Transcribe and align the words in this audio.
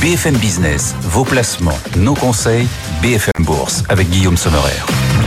BFM 0.00 0.38
Business, 0.38 0.94
vos 1.02 1.24
placements, 1.24 1.78
nos 1.98 2.14
conseils, 2.14 2.66
BFM 3.02 3.44
Bourse 3.44 3.84
avec 3.90 4.08
Guillaume 4.08 4.38
Sommerer. 4.38 4.72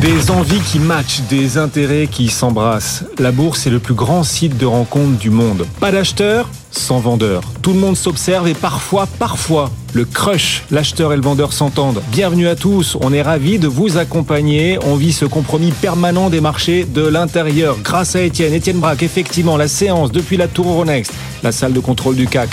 Des 0.02 0.32
envies 0.32 0.62
qui 0.62 0.80
matchent, 0.80 1.22
des 1.30 1.60
intérêts 1.60 2.08
qui 2.08 2.28
s'embrassent. 2.28 3.06
La 3.20 3.32
bourse 3.32 3.68
est 3.68 3.70
le 3.70 3.78
plus 3.78 3.94
grand 3.94 4.24
site 4.24 4.58
de 4.58 4.66
rencontre 4.66 5.20
du 5.20 5.30
monde. 5.30 5.68
Pas 5.80 5.92
d'acheteurs 5.92 6.50
sans 6.74 7.00
vendeur. 7.00 7.42
Tout 7.62 7.74
le 7.74 7.80
monde 7.80 7.96
s'observe 7.96 8.48
et 8.48 8.54
parfois, 8.54 9.08
parfois, 9.20 9.72
le 9.94 10.06
crush, 10.06 10.64
l'acheteur 10.72 11.14
et 11.14 11.16
le 11.16 11.22
vendeur 11.22 11.54
s'entendent. 11.54 12.02
Bienvenue 12.12 12.48
à 12.48 12.56
tous, 12.56 12.98
on 13.00 13.14
est 13.14 13.22
ravis 13.22 13.60
de 13.60 13.68
vous 13.68 13.98
accompagner. 13.98 14.80
On 14.84 14.96
vit 14.96 15.14
ce 15.14 15.26
compromis 15.26 15.72
permanent 15.72 16.30
des 16.30 16.42
marchés 16.42 16.84
de 16.84 17.06
l'intérieur. 17.06 17.78
Grâce 17.84 18.16
à 18.16 18.22
Étienne, 18.22 18.54
Étienne 18.54 18.80
Braque, 18.80 19.04
effectivement, 19.04 19.56
la 19.56 19.68
séance 19.68 20.12
depuis 20.12 20.38
la 20.38 20.48
Tour 20.48 20.68
Euronext, 20.68 21.14
la 21.44 21.52
salle 21.52 21.74
de 21.74 21.80
contrôle 21.80 22.16
du 22.16 22.28
CAC. 22.28 22.50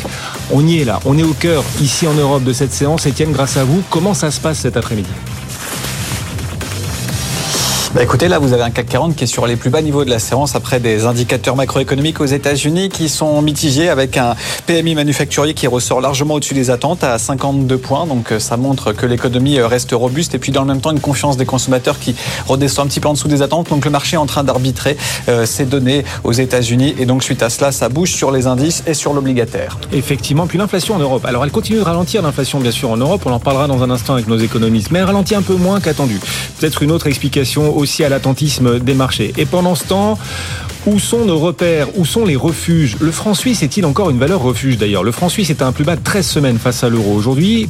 On 0.50 0.66
y 0.66 0.80
est 0.80 0.84
là, 0.84 1.00
on 1.06 1.16
est 1.18 1.22
au 1.22 1.32
cœur, 1.32 1.64
ici 1.80 2.06
en 2.06 2.14
Europe, 2.14 2.44
de 2.44 2.52
cette 2.52 2.72
séance. 2.72 3.06
Étienne, 3.06 3.32
grâce 3.32 3.56
à 3.56 3.64
vous, 3.64 3.82
comment 3.90 4.14
ça 4.14 4.30
se 4.30 4.40
passe 4.40 4.58
cet 4.58 4.76
après-midi? 4.76 5.08
Bah 7.92 8.04
écoutez, 8.04 8.28
là, 8.28 8.38
vous 8.38 8.52
avez 8.52 8.62
un 8.62 8.70
CAC 8.70 8.86
40 8.86 9.16
qui 9.16 9.24
est 9.24 9.26
sur 9.26 9.48
les 9.48 9.56
plus 9.56 9.68
bas 9.68 9.82
niveaux 9.82 10.04
de 10.04 10.10
la 10.10 10.20
séance 10.20 10.54
après 10.54 10.78
des 10.78 11.06
indicateurs 11.06 11.56
macroéconomiques 11.56 12.20
aux 12.20 12.26
États-Unis 12.26 12.88
qui 12.88 13.08
sont 13.08 13.42
mitigés 13.42 13.88
avec 13.88 14.16
un 14.16 14.36
PMI 14.66 14.94
manufacturier 14.94 15.54
qui 15.54 15.66
ressort 15.66 16.00
largement 16.00 16.34
au-dessus 16.34 16.54
des 16.54 16.70
attentes 16.70 17.02
à 17.02 17.18
52 17.18 17.76
points. 17.78 18.06
Donc, 18.06 18.30
euh, 18.30 18.38
ça 18.38 18.56
montre 18.56 18.92
que 18.92 19.06
l'économie 19.06 19.58
euh, 19.58 19.66
reste 19.66 19.90
robuste 19.90 20.36
et 20.36 20.38
puis 20.38 20.52
dans 20.52 20.60
le 20.60 20.68
même 20.68 20.80
temps 20.80 20.92
une 20.92 21.00
confiance 21.00 21.36
des 21.36 21.46
consommateurs 21.46 21.98
qui 21.98 22.14
redescend 22.46 22.86
un 22.86 22.88
petit 22.88 23.00
peu 23.00 23.08
en 23.08 23.14
dessous 23.14 23.26
des 23.26 23.42
attentes. 23.42 23.70
Donc, 23.70 23.84
le 23.84 23.90
marché 23.90 24.14
est 24.14 24.20
en 24.20 24.26
train 24.26 24.44
d'arbitrer 24.44 24.96
euh, 25.28 25.44
ces 25.44 25.64
données 25.64 26.04
aux 26.22 26.32
États-Unis 26.32 26.94
et 26.96 27.06
donc 27.06 27.24
suite 27.24 27.42
à 27.42 27.50
cela, 27.50 27.72
ça 27.72 27.88
bouge 27.88 28.12
sur 28.12 28.30
les 28.30 28.46
indices 28.46 28.84
et 28.86 28.94
sur 28.94 29.14
l'obligataire. 29.14 29.78
Effectivement, 29.92 30.46
puis 30.46 30.58
l'inflation 30.58 30.94
en 30.94 31.00
Europe. 31.00 31.24
Alors, 31.24 31.42
elle 31.42 31.50
continue 31.50 31.80
de 31.80 31.84
ralentir 31.84 32.22
l'inflation 32.22 32.60
bien 32.60 32.70
sûr 32.70 32.88
en 32.88 32.96
Europe. 32.96 33.22
On 33.26 33.32
en 33.32 33.40
parlera 33.40 33.66
dans 33.66 33.82
un 33.82 33.90
instant 33.90 34.12
avec 34.12 34.28
nos 34.28 34.38
économistes, 34.38 34.92
mais 34.92 35.00
elle 35.00 35.06
ralentit 35.06 35.34
un 35.34 35.42
peu 35.42 35.56
moins 35.56 35.80
qu'attendu. 35.80 36.20
Peut-être 36.60 36.84
une 36.84 36.92
autre 36.92 37.08
explication 37.08 37.79
aussi 37.80 38.04
à 38.04 38.08
l'attentisme 38.08 38.78
des 38.78 38.94
marchés. 38.94 39.32
Et 39.36 39.46
pendant 39.46 39.74
ce 39.74 39.84
temps, 39.84 40.18
où 40.86 40.98
sont 40.98 41.24
nos 41.24 41.38
repères? 41.38 41.88
Où 41.96 42.04
sont 42.04 42.24
les 42.24 42.36
refuges? 42.36 42.96
Le 43.00 43.10
franc 43.10 43.34
suisse 43.34 43.62
est-il 43.62 43.84
encore 43.84 44.10
une 44.10 44.18
valeur 44.18 44.40
refuge 44.40 44.78
d'ailleurs? 44.78 45.02
Le 45.02 45.12
franc 45.12 45.28
suisse 45.28 45.50
est 45.50 45.62
à 45.62 45.66
un 45.66 45.72
plus 45.72 45.84
bas 45.84 45.96
de 45.96 46.02
13 46.02 46.26
semaines 46.26 46.58
face 46.58 46.84
à 46.84 46.88
l'euro. 46.88 47.12
Aujourd'hui, 47.12 47.68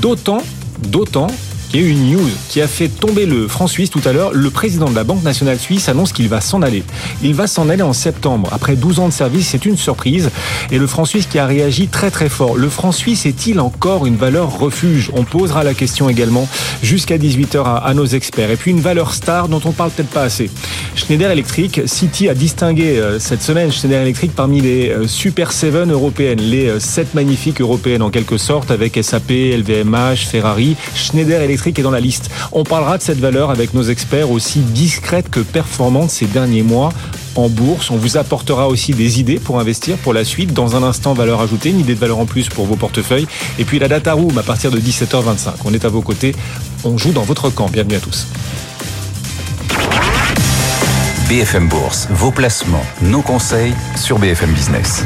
d'autant, 0.00 0.42
d'autant 0.88 1.28
il 1.74 1.80
y 1.80 1.82
a 1.82 1.86
eu 1.88 1.90
une 1.90 2.12
news 2.12 2.30
qui 2.48 2.60
a 2.60 2.68
fait 2.68 2.86
tomber 2.86 3.26
le 3.26 3.48
franc 3.48 3.66
suisse 3.66 3.90
tout 3.90 4.00
à 4.04 4.12
l'heure. 4.12 4.32
Le 4.32 4.48
président 4.50 4.88
de 4.88 4.94
la 4.94 5.02
Banque 5.02 5.24
nationale 5.24 5.58
suisse 5.58 5.88
annonce 5.88 6.12
qu'il 6.12 6.28
va 6.28 6.40
s'en 6.40 6.62
aller. 6.62 6.84
Il 7.20 7.34
va 7.34 7.48
s'en 7.48 7.68
aller 7.68 7.82
en 7.82 7.92
septembre. 7.92 8.48
Après 8.52 8.76
12 8.76 9.00
ans 9.00 9.08
de 9.08 9.12
service, 9.12 9.48
c'est 9.48 9.66
une 9.66 9.76
surprise. 9.76 10.30
Et 10.70 10.78
le 10.78 10.86
franc 10.86 11.04
suisse 11.04 11.26
qui 11.26 11.40
a 11.40 11.46
réagi 11.46 11.88
très 11.88 12.12
très 12.12 12.28
fort. 12.28 12.56
Le 12.56 12.68
franc 12.68 12.92
suisse 12.92 13.26
est-il 13.26 13.58
encore 13.58 14.06
une 14.06 14.14
valeur 14.14 14.56
refuge? 14.56 15.10
On 15.14 15.24
posera 15.24 15.64
la 15.64 15.74
question 15.74 16.08
également 16.08 16.48
jusqu'à 16.80 17.18
18h 17.18 17.64
à, 17.82 17.92
nos 17.92 18.06
experts. 18.06 18.52
Et 18.52 18.56
puis 18.56 18.70
une 18.70 18.80
valeur 18.80 19.12
star 19.12 19.48
dont 19.48 19.60
on 19.64 19.72
parle 19.72 19.90
peut-être 19.90 20.10
pas 20.10 20.22
assez. 20.22 20.50
Schneider 20.94 21.32
Electric, 21.32 21.82
City 21.86 22.28
a 22.28 22.34
distingué 22.34 22.98
euh, 22.98 23.18
cette 23.18 23.42
semaine 23.42 23.72
Schneider 23.72 24.02
Electric 24.02 24.32
parmi 24.32 24.60
les 24.60 24.90
euh, 24.90 25.08
Super 25.08 25.50
7 25.50 25.74
européennes, 25.90 26.40
les 26.40 26.78
7 26.78 27.06
euh, 27.06 27.10
magnifiques 27.14 27.60
européennes 27.60 28.02
en 28.02 28.10
quelque 28.10 28.38
sorte, 28.38 28.70
avec 28.70 28.96
SAP, 29.02 29.30
LVMH, 29.30 30.18
Ferrari. 30.30 30.76
Schneider 30.94 31.42
Electric 31.42 31.63
est 31.68 31.82
dans 31.82 31.90
la 31.90 32.00
liste. 32.00 32.30
On 32.52 32.64
parlera 32.64 32.98
de 32.98 33.02
cette 33.02 33.18
valeur 33.18 33.50
avec 33.50 33.74
nos 33.74 33.82
experts 33.82 34.30
aussi 34.30 34.60
discrète 34.60 35.28
que 35.30 35.40
performante 35.40 36.10
ces 36.10 36.26
derniers 36.26 36.62
mois 36.62 36.90
en 37.36 37.48
bourse. 37.48 37.90
On 37.90 37.96
vous 37.96 38.16
apportera 38.16 38.68
aussi 38.68 38.92
des 38.92 39.20
idées 39.20 39.38
pour 39.38 39.58
investir 39.58 39.96
pour 39.98 40.14
la 40.14 40.24
suite. 40.24 40.52
Dans 40.52 40.76
un 40.76 40.82
instant, 40.82 41.14
valeur 41.14 41.40
ajoutée, 41.40 41.70
une 41.70 41.80
idée 41.80 41.94
de 41.94 42.00
valeur 42.00 42.18
en 42.18 42.26
plus 42.26 42.48
pour 42.48 42.66
vos 42.66 42.76
portefeuilles. 42.76 43.26
Et 43.58 43.64
puis 43.64 43.78
la 43.78 43.88
data 43.88 44.12
room 44.12 44.36
à 44.38 44.42
partir 44.42 44.70
de 44.70 44.78
17h25. 44.78 45.50
On 45.64 45.74
est 45.74 45.84
à 45.84 45.88
vos 45.88 46.02
côtés. 46.02 46.34
On 46.84 46.98
joue 46.98 47.12
dans 47.12 47.22
votre 47.22 47.50
camp. 47.50 47.68
Bienvenue 47.70 47.96
à 47.96 48.00
tous. 48.00 48.26
BFM 51.28 51.68
Bourse, 51.68 52.06
vos 52.10 52.30
placements, 52.30 52.84
nos 53.00 53.22
conseils 53.22 53.74
sur 53.96 54.18
BFM 54.18 54.52
Business. 54.52 55.02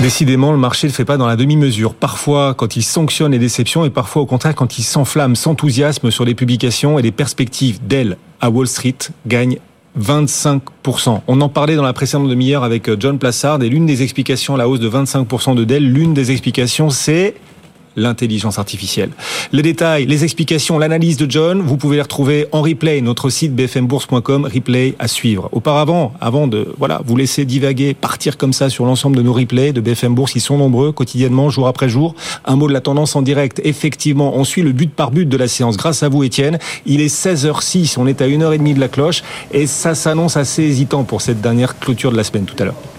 Décidément, 0.00 0.52
le 0.52 0.58
marché 0.58 0.88
ne 0.88 0.92
fait 0.92 1.06
pas 1.06 1.16
dans 1.16 1.26
la 1.26 1.36
demi-mesure. 1.36 1.94
Parfois, 1.94 2.52
quand 2.52 2.76
il 2.76 2.82
sanctionne 2.82 3.32
les 3.32 3.38
déceptions 3.38 3.86
et 3.86 3.90
parfois, 3.90 4.20
au 4.20 4.26
contraire, 4.26 4.54
quand 4.54 4.78
il 4.78 4.82
s'enflamme, 4.82 5.34
s'enthousiasme 5.34 6.10
sur 6.10 6.26
les 6.26 6.34
publications 6.34 6.98
et 6.98 7.02
les 7.02 7.12
perspectives 7.12 7.78
d'elle 7.86 8.18
à 8.42 8.50
Wall 8.50 8.66
Street 8.66 8.98
gagne 9.26 9.56
25%. 9.98 11.22
On 11.26 11.40
en 11.40 11.48
parlait 11.48 11.76
dans 11.76 11.82
la 11.82 11.94
précédente 11.94 12.28
demi-heure 12.28 12.62
avec 12.62 12.90
John 13.00 13.18
Plassard 13.18 13.62
et 13.62 13.70
l'une 13.70 13.86
des 13.86 14.02
explications 14.02 14.54
à 14.54 14.58
la 14.58 14.68
hausse 14.68 14.80
de 14.80 14.90
25% 14.90 15.54
de 15.54 15.64
Dell, 15.64 15.90
l'une 15.90 16.12
des 16.12 16.30
explications, 16.30 16.90
c'est 16.90 17.34
l'intelligence 17.96 18.58
artificielle. 18.58 19.10
Les 19.52 19.62
détails, 19.62 20.06
les 20.06 20.24
explications, 20.24 20.78
l'analyse 20.78 21.16
de 21.16 21.30
John, 21.30 21.60
vous 21.60 21.76
pouvez 21.76 21.96
les 21.96 22.02
retrouver 22.02 22.46
en 22.52 22.62
replay, 22.62 23.00
notre 23.00 23.30
site 23.30 23.54
bfmbourse.com, 23.54 24.48
replay 24.52 24.94
à 24.98 25.08
suivre. 25.08 25.48
Auparavant, 25.52 26.12
avant 26.20 26.46
de 26.46 26.74
voilà, 26.78 27.00
vous 27.04 27.16
laisser 27.16 27.44
divaguer, 27.44 27.94
partir 27.94 28.36
comme 28.36 28.52
ça 28.52 28.68
sur 28.70 28.84
l'ensemble 28.84 29.16
de 29.16 29.22
nos 29.22 29.32
replays 29.32 29.72
de 29.72 29.80
BFM 29.80 30.14
Bourse, 30.14 30.34
ils 30.34 30.40
sont 30.40 30.58
nombreux 30.58 30.92
quotidiennement, 30.92 31.50
jour 31.50 31.66
après 31.66 31.88
jour. 31.88 32.14
Un 32.44 32.56
mot 32.56 32.68
de 32.68 32.72
la 32.72 32.80
tendance 32.80 33.16
en 33.16 33.22
direct. 33.22 33.60
Effectivement, 33.64 34.36
on 34.36 34.44
suit 34.44 34.62
le 34.62 34.72
but 34.72 34.90
par 34.90 35.10
but 35.10 35.28
de 35.28 35.36
la 35.36 35.48
séance 35.48 35.76
grâce 35.76 36.02
à 36.02 36.08
vous 36.08 36.24
Étienne. 36.24 36.58
Il 36.84 37.00
est 37.00 37.14
16h06, 37.14 37.98
on 37.98 38.06
est 38.06 38.20
à 38.20 38.28
1h30 38.28 38.74
de 38.74 38.80
la 38.80 38.88
cloche 38.88 39.22
et 39.52 39.66
ça 39.66 39.94
s'annonce 39.94 40.36
assez 40.36 40.62
hésitant 40.62 41.04
pour 41.04 41.20
cette 41.20 41.40
dernière 41.40 41.78
clôture 41.78 42.12
de 42.12 42.16
la 42.16 42.24
semaine 42.24 42.44
tout 42.44 42.56
à 42.58 42.64
l'heure. 42.64 42.95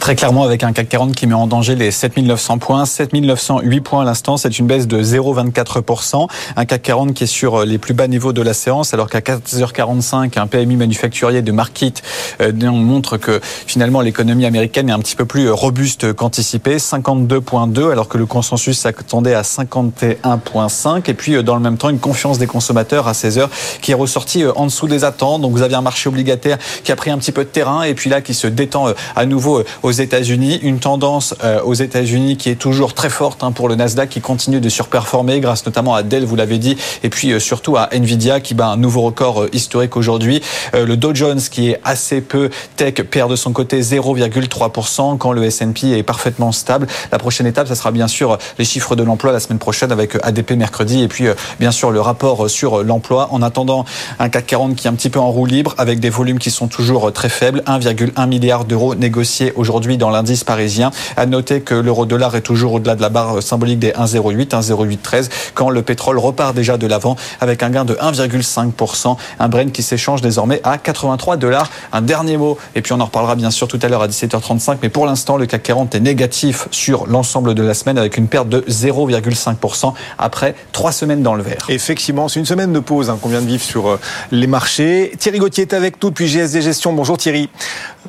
Très 0.00 0.16
clairement, 0.16 0.44
avec 0.44 0.64
un 0.64 0.72
CAC 0.72 0.88
40 0.88 1.14
qui 1.14 1.26
met 1.26 1.34
en 1.34 1.46
danger 1.46 1.74
les 1.74 1.90
7900 1.90 2.56
points, 2.56 2.86
7908 2.86 3.80
points 3.82 4.00
à 4.00 4.04
l'instant, 4.06 4.38
c'est 4.38 4.58
une 4.58 4.66
baisse 4.66 4.88
de 4.88 5.02
0,24%. 5.02 6.26
Un 6.56 6.64
CAC 6.64 6.82
40 6.82 7.12
qui 7.12 7.24
est 7.24 7.26
sur 7.26 7.66
les 7.66 7.76
plus 7.76 7.92
bas 7.92 8.08
niveaux 8.08 8.32
de 8.32 8.40
la 8.40 8.54
séance, 8.54 8.94
alors 8.94 9.10
qu'à 9.10 9.20
14h45, 9.20 10.38
un 10.38 10.46
PMI 10.46 10.76
manufacturier 10.76 11.42
de 11.42 11.52
Market 11.52 12.02
euh, 12.40 12.50
montre 12.72 13.18
que 13.18 13.40
finalement 13.42 14.00
l'économie 14.00 14.46
américaine 14.46 14.88
est 14.88 14.92
un 14.92 15.00
petit 15.00 15.16
peu 15.16 15.26
plus 15.26 15.50
robuste 15.50 16.14
qu'anticipé, 16.14 16.78
52,2, 16.78 17.92
alors 17.92 18.08
que 18.08 18.16
le 18.16 18.24
consensus 18.24 18.78
s'attendait 18.78 19.34
à 19.34 19.42
51,5. 19.42 21.10
Et 21.10 21.14
puis, 21.14 21.34
euh, 21.34 21.42
dans 21.42 21.56
le 21.56 21.62
même 21.62 21.76
temps, 21.76 21.90
une 21.90 22.00
confiance 22.00 22.38
des 22.38 22.46
consommateurs 22.46 23.06
à 23.06 23.12
16h 23.12 23.48
qui 23.82 23.92
est 23.92 23.94
ressortie 23.94 24.44
euh, 24.44 24.52
en 24.56 24.64
dessous 24.64 24.88
des 24.88 25.04
attentes. 25.04 25.42
Donc, 25.42 25.52
vous 25.52 25.62
avez 25.62 25.74
un 25.74 25.82
marché 25.82 26.08
obligataire 26.08 26.56
qui 26.84 26.90
a 26.90 26.96
pris 26.96 27.10
un 27.10 27.18
petit 27.18 27.32
peu 27.32 27.44
de 27.44 27.50
terrain 27.50 27.82
et 27.82 27.92
puis 27.92 28.08
là, 28.08 28.22
qui 28.22 28.32
se 28.32 28.46
détend 28.46 28.86
à 29.14 29.26
nouveau 29.26 29.62
aux 29.90 29.92
États-Unis. 29.92 30.60
Une 30.62 30.78
tendance 30.78 31.34
euh, 31.42 31.60
aux 31.62 31.74
États-Unis 31.74 32.36
qui 32.36 32.48
est 32.48 32.54
toujours 32.54 32.94
très 32.94 33.10
forte 33.10 33.42
hein, 33.42 33.50
pour 33.50 33.68
le 33.68 33.74
Nasdaq, 33.74 34.08
qui 34.08 34.20
continue 34.20 34.60
de 34.60 34.68
surperformer 34.68 35.40
grâce 35.40 35.66
notamment 35.66 35.96
à 35.96 36.04
Dell, 36.04 36.24
vous 36.24 36.36
l'avez 36.36 36.58
dit, 36.58 36.76
et 37.02 37.10
puis 37.10 37.32
euh, 37.32 37.40
surtout 37.40 37.76
à 37.76 37.88
Nvidia 37.92 38.38
qui 38.38 38.54
bat 38.54 38.68
un 38.68 38.76
nouveau 38.76 39.00
record 39.00 39.42
euh, 39.42 39.50
historique 39.52 39.96
aujourd'hui. 39.96 40.42
Le 40.72 40.96
Dow 40.96 41.12
Jones 41.12 41.40
qui 41.40 41.70
est 41.70 41.80
assez 41.82 42.20
peu 42.20 42.50
tech 42.76 42.94
perd 42.94 43.32
de 43.32 43.36
son 43.36 43.52
côté 43.52 43.80
0,3% 43.80 45.18
quand 45.18 45.32
le 45.32 45.42
S&P 45.42 45.98
est 45.98 46.04
parfaitement 46.04 46.52
stable. 46.52 46.86
La 47.10 47.18
prochaine 47.18 47.48
étape, 47.48 47.66
ça 47.66 47.74
sera 47.74 47.90
bien 47.90 48.06
sûr 48.06 48.38
les 48.58 48.64
chiffres 48.64 48.94
de 48.94 49.02
l'emploi 49.02 49.32
la 49.32 49.40
semaine 49.40 49.58
prochaine 49.58 49.90
avec 49.90 50.16
ADP 50.22 50.52
mercredi 50.52 51.02
et 51.02 51.08
puis 51.08 51.24
bien 51.58 51.72
sûr 51.72 51.90
le 51.90 52.00
rapport 52.00 52.48
sur 52.48 52.84
l'emploi. 52.84 53.28
En 53.32 53.42
attendant 53.42 53.84
un 54.20 54.28
CAC 54.28 54.46
40 54.46 54.76
qui 54.76 54.86
est 54.86 54.90
un 54.90 54.94
petit 54.94 55.10
peu 55.10 55.18
en 55.18 55.30
roue 55.30 55.46
libre 55.46 55.74
avec 55.78 55.98
des 55.98 56.10
volumes 56.10 56.38
qui 56.38 56.52
sont 56.52 56.68
toujours 56.68 57.12
très 57.12 57.28
faibles, 57.28 57.62
1,1 57.66 58.28
milliard 58.28 58.64
d'euros 58.64 58.94
négociés 58.94 59.52
aujourd'hui 59.56 59.79
dans 59.80 60.10
l'indice 60.10 60.44
parisien. 60.44 60.90
À 61.16 61.26
noter 61.26 61.60
que 61.60 61.74
l'euro-dollar 61.74 62.36
est 62.36 62.40
toujours 62.42 62.74
au-delà 62.74 62.94
de 62.94 63.02
la 63.02 63.08
barre 63.08 63.42
symbolique 63.42 63.78
des 63.78 63.92
1,08, 63.92 64.48
1,0813, 64.48 65.30
quand 65.54 65.70
le 65.70 65.82
pétrole 65.82 66.18
repart 66.18 66.54
déjà 66.54 66.76
de 66.76 66.86
l'avant 66.86 67.16
avec 67.40 67.62
un 67.62 67.70
gain 67.70 67.84
de 67.84 67.94
1,5%. 67.94 69.16
Un 69.38 69.48
Brent 69.48 69.72
qui 69.72 69.82
s'échange 69.82 70.20
désormais 70.20 70.60
à 70.64 70.78
83 70.78 71.36
dollars. 71.36 71.70
Un 71.92 72.02
dernier 72.02 72.36
mot, 72.36 72.58
et 72.74 72.82
puis 72.82 72.92
on 72.92 73.00
en 73.00 73.06
reparlera 73.06 73.34
bien 73.36 73.50
sûr 73.50 73.68
tout 73.68 73.78
à 73.82 73.88
l'heure 73.88 74.02
à 74.02 74.08
17h35, 74.08 74.78
mais 74.82 74.88
pour 74.88 75.06
l'instant, 75.06 75.36
le 75.36 75.46
CAC 75.46 75.62
40 75.62 75.94
est 75.94 76.00
négatif 76.00 76.68
sur 76.70 77.06
l'ensemble 77.06 77.54
de 77.54 77.62
la 77.62 77.74
semaine 77.74 77.98
avec 77.98 78.16
une 78.16 78.28
perte 78.28 78.48
de 78.48 78.60
0,5% 78.68 79.94
après 80.18 80.54
trois 80.72 80.92
semaines 80.92 81.22
dans 81.22 81.34
le 81.34 81.42
vert. 81.42 81.66
Effectivement, 81.68 82.28
c'est 82.28 82.40
une 82.40 82.46
semaine 82.46 82.72
de 82.72 82.80
pause 82.80 83.10
hein, 83.10 83.18
qu'on 83.20 83.28
vient 83.28 83.40
de 83.42 83.46
vivre 83.46 83.62
sur 83.62 83.88
euh, 83.88 84.00
les 84.30 84.46
marchés. 84.46 85.12
Thierry 85.18 85.38
Gauthier 85.38 85.62
est 85.62 85.74
avec 85.74 86.02
nous 86.02 86.10
depuis 86.10 86.26
GSD 86.26 86.62
Gestion. 86.62 86.92
Bonjour 86.92 87.16
Thierry. 87.16 87.48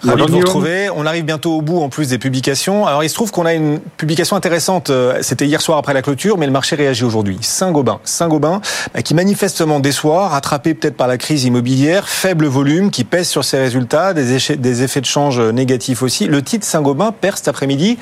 Ravi 0.03 0.25
de 0.25 0.31
vous 0.31 0.39
retrouver. 0.39 0.89
On 0.95 1.05
arrive 1.05 1.25
bientôt 1.25 1.57
au 1.57 1.61
bout 1.61 1.81
en 1.81 1.89
plus 1.89 2.09
des 2.09 2.17
publications. 2.17 2.87
Alors 2.87 3.03
il 3.03 3.09
se 3.09 3.13
trouve 3.13 3.31
qu'on 3.31 3.45
a 3.45 3.53
une 3.53 3.79
publication 3.97 4.35
intéressante. 4.35 4.89
Euh, 4.89 5.19
c'était 5.21 5.45
hier 5.45 5.61
soir 5.61 5.77
après 5.77 5.93
la 5.93 6.01
clôture, 6.01 6.37
mais 6.37 6.45
le 6.45 6.51
marché 6.51 6.75
réagit 6.75 7.03
aujourd'hui. 7.03 7.37
Saint-Gobain, 7.41 7.99
Saint-Gobain, 8.03 8.61
bah, 8.93 9.01
qui 9.01 9.13
manifestement 9.13 9.79
déçoit, 9.79 10.29
rattrapé 10.29 10.73
peut-être 10.73 10.95
par 10.95 11.07
la 11.07 11.17
crise 11.17 11.43
immobilière, 11.43 12.07
faible 12.07 12.45
volume, 12.45 12.89
qui 12.89 13.03
pèse 13.03 13.27
sur 13.27 13.43
ses 13.43 13.59
résultats, 13.59 14.13
des, 14.13 14.37
des 14.55 14.83
effets 14.83 15.01
de 15.01 15.05
change 15.05 15.39
négatifs 15.39 16.01
aussi. 16.03 16.27
Le 16.27 16.41
titre 16.41 16.65
Saint-Gobain 16.65 17.11
perd 17.11 17.37
cet 17.37 17.49
après-midi 17.49 17.97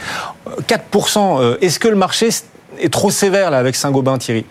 4%. 0.68 1.42
Euh, 1.42 1.58
est-ce 1.62 1.80
que 1.80 1.88
le 1.88 1.96
marché 1.96 2.30
est 2.80 2.94
trop 2.94 3.10
sévère 3.10 3.52
là 3.52 3.58
avec 3.58 3.76
Saint-Gobain, 3.76 4.18
Thierry? 4.18 4.46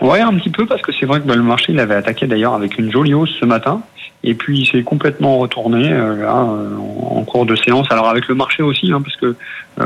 Ouais, 0.00 0.20
un 0.20 0.34
petit 0.34 0.50
peu 0.50 0.66
parce 0.66 0.80
que 0.82 0.92
c'est 0.92 1.06
vrai 1.06 1.20
que 1.20 1.28
le 1.28 1.42
marché 1.42 1.72
il 1.72 1.80
avait 1.80 1.96
attaqué 1.96 2.26
d'ailleurs 2.26 2.54
avec 2.54 2.78
une 2.78 2.90
jolie 2.90 3.14
hausse 3.14 3.34
ce 3.40 3.44
matin. 3.44 3.82
Et 4.28 4.34
puis 4.34 4.60
il 4.60 4.66
s'est 4.66 4.82
complètement 4.82 5.38
retourné 5.38 5.88
là, 5.88 6.34
en 6.34 7.24
cours 7.24 7.46
de 7.46 7.56
séance. 7.56 7.86
Alors 7.90 8.08
avec 8.08 8.28
le 8.28 8.34
marché 8.34 8.62
aussi, 8.62 8.92
hein, 8.92 9.00
parce 9.00 9.16
que 9.16 9.34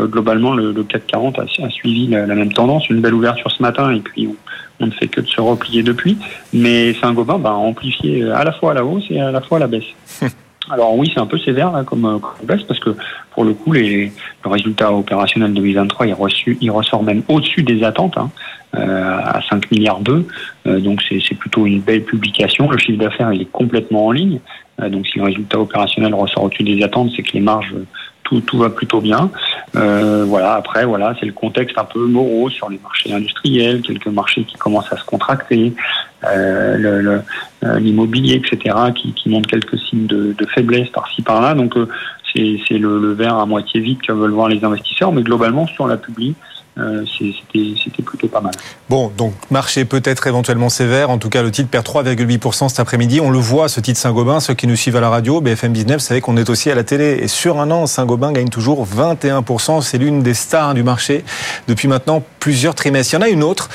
globalement 0.06 0.52
le, 0.52 0.72
le, 0.72 0.82
CAC 0.82 1.06
40 1.06 1.38
a, 1.38 1.46
suivi 1.70 2.08
la, 2.08 2.26
même 2.26 2.52
tendance, 2.52 2.90
une 2.90 3.00
belle 3.00 3.14
ouverture 3.14 3.52
ce 3.52 3.62
matin 3.62 3.92
et 3.92 4.00
puis 4.00 4.28
on, 4.80 4.86
ne 4.86 4.90
fait 4.90 5.06
que 5.06 5.20
de 5.20 5.28
se 5.28 5.40
replier 5.40 5.84
depuis. 5.84 6.18
Mais 6.52 6.92
Saint-Gobain 6.94 7.38
bah, 7.38 7.50
a 7.50 7.52
amplifié 7.52 8.28
à 8.30 8.42
la 8.42 8.50
fois 8.50 8.74
la 8.74 8.84
hausse 8.84 9.04
et 9.10 9.20
à 9.20 9.30
la 9.30 9.40
fois 9.40 9.58
à 9.58 9.60
la 9.60 9.68
baisse. 9.68 9.94
Alors 10.70 10.96
oui, 10.96 11.10
c'est 11.12 11.20
un 11.20 11.26
peu 11.26 11.38
sévère 11.38 11.72
là, 11.72 11.82
comme, 11.82 12.02
comme 12.20 12.46
baisse 12.46 12.62
parce 12.62 12.78
que 12.78 12.94
pour 13.32 13.44
le 13.44 13.52
coup, 13.52 13.72
les, 13.72 14.12
le 14.44 14.50
résultat 14.50 14.92
opérationnel 14.92 15.52
2023, 15.54 16.06
il, 16.06 16.14
reçu, 16.14 16.56
il 16.60 16.70
ressort 16.70 17.02
même 17.02 17.22
au-dessus 17.28 17.62
des 17.62 17.82
attentes, 17.82 18.16
hein, 18.16 18.30
euh, 18.76 19.18
à 19.18 19.40
5 19.48 19.70
milliards 19.70 20.00
2. 20.00 20.26
Euh, 20.66 20.80
donc 20.80 21.02
c'est 21.08 21.34
plutôt 21.34 21.66
une 21.66 21.80
belle 21.80 22.04
publication. 22.04 22.70
Le 22.70 22.78
chiffre 22.78 22.98
d'affaires, 22.98 23.32
il 23.32 23.42
est 23.42 23.50
complètement 23.50 24.06
en 24.06 24.12
ligne. 24.12 24.38
Euh, 24.80 24.88
donc 24.88 25.06
si 25.06 25.18
le 25.18 25.24
résultat 25.24 25.58
opérationnel 25.58 26.14
ressort 26.14 26.44
au-dessus 26.44 26.62
des 26.62 26.82
attentes, 26.82 27.10
c'est 27.16 27.22
que 27.22 27.32
les 27.32 27.40
marges 27.40 27.74
tout, 28.40 28.58
va 28.58 28.70
plutôt 28.70 29.00
bien. 29.00 29.30
Euh, 29.76 30.24
voilà. 30.26 30.54
Après, 30.54 30.84
voilà, 30.84 31.14
c'est 31.20 31.26
le 31.26 31.32
contexte 31.32 31.76
un 31.78 31.84
peu 31.84 32.06
morose 32.06 32.52
sur 32.52 32.68
les 32.68 32.78
marchés 32.78 33.12
industriels, 33.12 33.82
quelques 33.82 34.08
marchés 34.08 34.44
qui 34.44 34.56
commencent 34.56 34.92
à 34.92 34.96
se 34.96 35.04
contracter, 35.04 35.72
euh, 36.24 37.20
l'immobilier, 37.78 38.38
le, 38.38 38.54
etc., 38.54 38.76
qui, 38.94 39.12
qui 39.12 39.28
montrent 39.28 39.48
quelques 39.48 39.78
signes 39.78 40.06
de, 40.06 40.34
faiblesse 40.54 40.88
par-ci 40.90 41.22
par-là. 41.22 41.54
Donc, 41.54 41.76
euh, 41.76 41.88
c'est 42.34 42.78
le, 42.78 42.98
le, 42.98 43.12
verre 43.12 43.36
à 43.36 43.44
moitié 43.44 43.80
vide 43.80 44.00
que 44.00 44.12
veulent 44.12 44.30
voir 44.30 44.48
les 44.48 44.64
investisseurs. 44.64 45.12
Mais 45.12 45.22
globalement, 45.22 45.66
sur 45.66 45.86
la 45.86 45.98
publi, 45.98 46.34
euh, 46.78 47.04
c'était 47.18 48.02
plutôt 48.02 48.28
pas 48.28 48.40
mal. 48.40 48.52
Bon, 48.88 49.12
donc 49.16 49.34
marché 49.50 49.84
peut-être 49.84 50.26
éventuellement 50.26 50.70
sévère. 50.70 51.10
En 51.10 51.18
tout 51.18 51.28
cas, 51.28 51.42
le 51.42 51.50
titre 51.50 51.68
perd 51.68 51.84
3,8% 51.86 52.68
cet 52.68 52.80
après-midi. 52.80 53.20
On 53.20 53.30
le 53.30 53.38
voit, 53.38 53.68
ce 53.68 53.80
titre 53.80 53.98
Saint-Gobain. 53.98 54.40
Ceux 54.40 54.54
qui 54.54 54.66
nous 54.66 54.76
suivent 54.76 54.96
à 54.96 55.00
la 55.00 55.10
radio, 55.10 55.40
BFM 55.42 55.72
Business, 55.72 56.02
vous 56.02 56.08
savez 56.08 56.20
qu'on 56.22 56.36
est 56.36 56.48
aussi 56.48 56.70
à 56.70 56.74
la 56.74 56.82
télé. 56.82 57.18
Et 57.22 57.28
sur 57.28 57.60
un 57.60 57.70
an, 57.70 57.86
Saint-Gobain 57.86 58.32
gagne 58.32 58.48
toujours 58.48 58.86
21%. 58.86 59.82
C'est 59.82 59.98
l'une 59.98 60.22
des 60.22 60.34
stars 60.34 60.72
du 60.72 60.82
marché 60.82 61.24
depuis 61.68 61.88
maintenant 61.88 62.22
plusieurs 62.40 62.74
trimestres. 62.74 63.12
Il 63.14 63.16
y 63.16 63.18
en 63.18 63.22
a 63.22 63.28
une 63.28 63.42
autre 63.42 63.68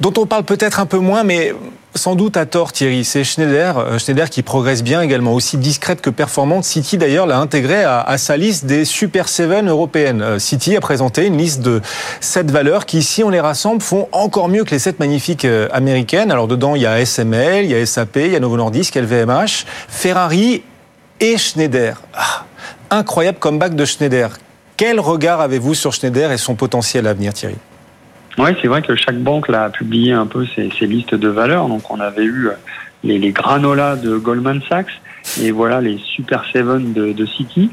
dont 0.00 0.14
on 0.16 0.24
parle 0.24 0.44
peut-être 0.44 0.80
un 0.80 0.86
peu 0.86 0.98
moins, 0.98 1.24
mais 1.24 1.54
sans 1.98 2.14
doute 2.14 2.36
à 2.36 2.46
tort 2.46 2.72
Thierry, 2.72 3.04
c'est 3.04 3.24
Schneider, 3.24 3.98
Schneider 3.98 4.30
qui 4.30 4.42
progresse 4.42 4.82
bien 4.82 5.02
également, 5.02 5.34
aussi 5.34 5.58
discrète 5.58 6.00
que 6.00 6.10
performante. 6.10 6.64
City 6.64 6.96
d'ailleurs 6.96 7.26
l'a 7.26 7.38
intégré 7.38 7.84
à, 7.84 8.16
sa 8.16 8.36
liste 8.36 8.64
des 8.64 8.84
Super 8.84 9.28
7 9.28 9.64
européennes. 9.66 10.38
City 10.38 10.76
a 10.76 10.80
présenté 10.80 11.26
une 11.26 11.36
liste 11.36 11.60
de 11.60 11.82
7 12.20 12.50
valeurs 12.50 12.86
qui, 12.86 13.02
si 13.02 13.22
on 13.24 13.30
les 13.30 13.40
rassemble, 13.40 13.82
font 13.82 14.08
encore 14.12 14.48
mieux 14.48 14.64
que 14.64 14.70
les 14.70 14.78
7 14.78 15.00
magnifiques 15.00 15.46
américaines. 15.72 16.30
Alors 16.30 16.48
dedans, 16.48 16.76
il 16.76 16.82
y 16.82 16.86
a 16.86 17.04
SML, 17.04 17.64
il 17.64 17.70
y 17.70 17.74
a 17.74 17.84
SAP, 17.84 18.16
il 18.16 18.32
y 18.32 18.36
a 18.36 18.40
Novo 18.40 18.56
Nordisk, 18.56 18.94
LVMH, 18.94 19.66
Ferrari 19.88 20.62
et 21.20 21.36
Schneider. 21.36 22.00
Ah, 22.14 22.44
incroyable 22.90 23.38
comeback 23.38 23.74
de 23.74 23.84
Schneider. 23.84 24.38
Quel 24.76 25.00
regard 25.00 25.40
avez-vous 25.40 25.74
sur 25.74 25.92
Schneider 25.92 26.30
et 26.30 26.38
son 26.38 26.54
potentiel 26.54 27.06
à 27.06 27.14
venir, 27.14 27.34
Thierry? 27.34 27.56
Oui, 28.38 28.50
c'est 28.60 28.68
vrai 28.68 28.82
que 28.82 28.94
chaque 28.94 29.18
banque 29.18 29.48
l'a 29.48 29.70
publié 29.70 30.12
un 30.12 30.26
peu 30.26 30.46
ses, 30.54 30.68
listes 30.86 31.14
de 31.14 31.28
valeurs. 31.28 31.68
Donc, 31.68 31.90
on 31.90 32.00
avait 32.00 32.24
eu 32.24 32.48
les, 33.02 33.18
les 33.18 33.32
granolas 33.32 33.96
de 33.96 34.16
Goldman 34.16 34.60
Sachs 34.68 35.00
et 35.40 35.50
voilà 35.50 35.80
les 35.80 35.98
Super 35.98 36.44
Seven 36.52 36.92
de, 36.92 37.12
de 37.12 37.26
Citi. 37.26 37.70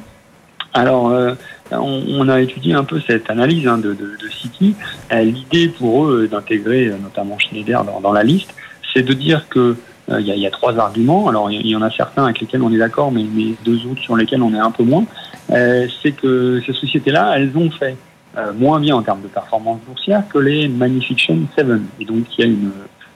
Alors, 0.74 1.10
euh, 1.10 1.34
on, 1.72 2.28
a 2.28 2.42
étudié 2.42 2.74
un 2.74 2.84
peu 2.84 3.00
cette 3.00 3.30
analyse 3.30 3.66
hein, 3.68 3.78
de, 3.78 3.94
de, 3.94 4.30
Citi. 4.30 4.76
Euh, 5.14 5.24
L'idée 5.24 5.70
pour 5.70 6.06
eux 6.06 6.28
d'intégrer 6.28 6.92
notamment 7.02 7.40
Schneider 7.40 7.86
dans, 8.02 8.12
la 8.12 8.24
liste, 8.24 8.54
c'est 8.94 9.04
de 9.04 9.14
dire 9.14 9.48
que 9.50 9.78
il 10.10 10.28
y, 10.28 10.46
a, 10.46 10.48
a, 10.48 10.52
trois 10.52 10.78
arguments. 10.78 11.30
Alors, 11.30 11.50
il 11.50 11.66
y 11.66 11.76
en 11.76 11.82
a 11.82 11.90
certains 11.90 12.26
avec 12.26 12.40
lesquels 12.40 12.62
on 12.62 12.72
est 12.72 12.78
d'accord, 12.78 13.12
mais, 13.12 13.24
deux 13.64 13.86
autres 13.88 14.02
sur 14.02 14.16
lesquels 14.16 14.44
on 14.44 14.54
est 14.54 14.60
un 14.60 14.70
peu 14.70 14.84
moins. 14.84 15.06
Euh, 15.52 15.88
c'est 16.04 16.12
que 16.12 16.62
ces 16.66 16.74
sociétés-là, 16.74 17.34
elles 17.38 17.52
ont 17.56 17.72
fait 17.72 17.96
euh, 18.38 18.54
moins 18.54 18.80
bien 18.80 18.96
en 18.96 19.02
termes 19.02 19.22
de 19.22 19.28
performance 19.28 19.80
boursière 19.88 20.24
que 20.28 20.38
les 20.38 20.68
Magnification 20.68 21.40
7. 21.56 21.68
Et 22.00 22.06
donc, 22.06 22.26
il 22.38 22.42
y 22.42 22.44
a 22.44 22.48
une, 22.48 22.72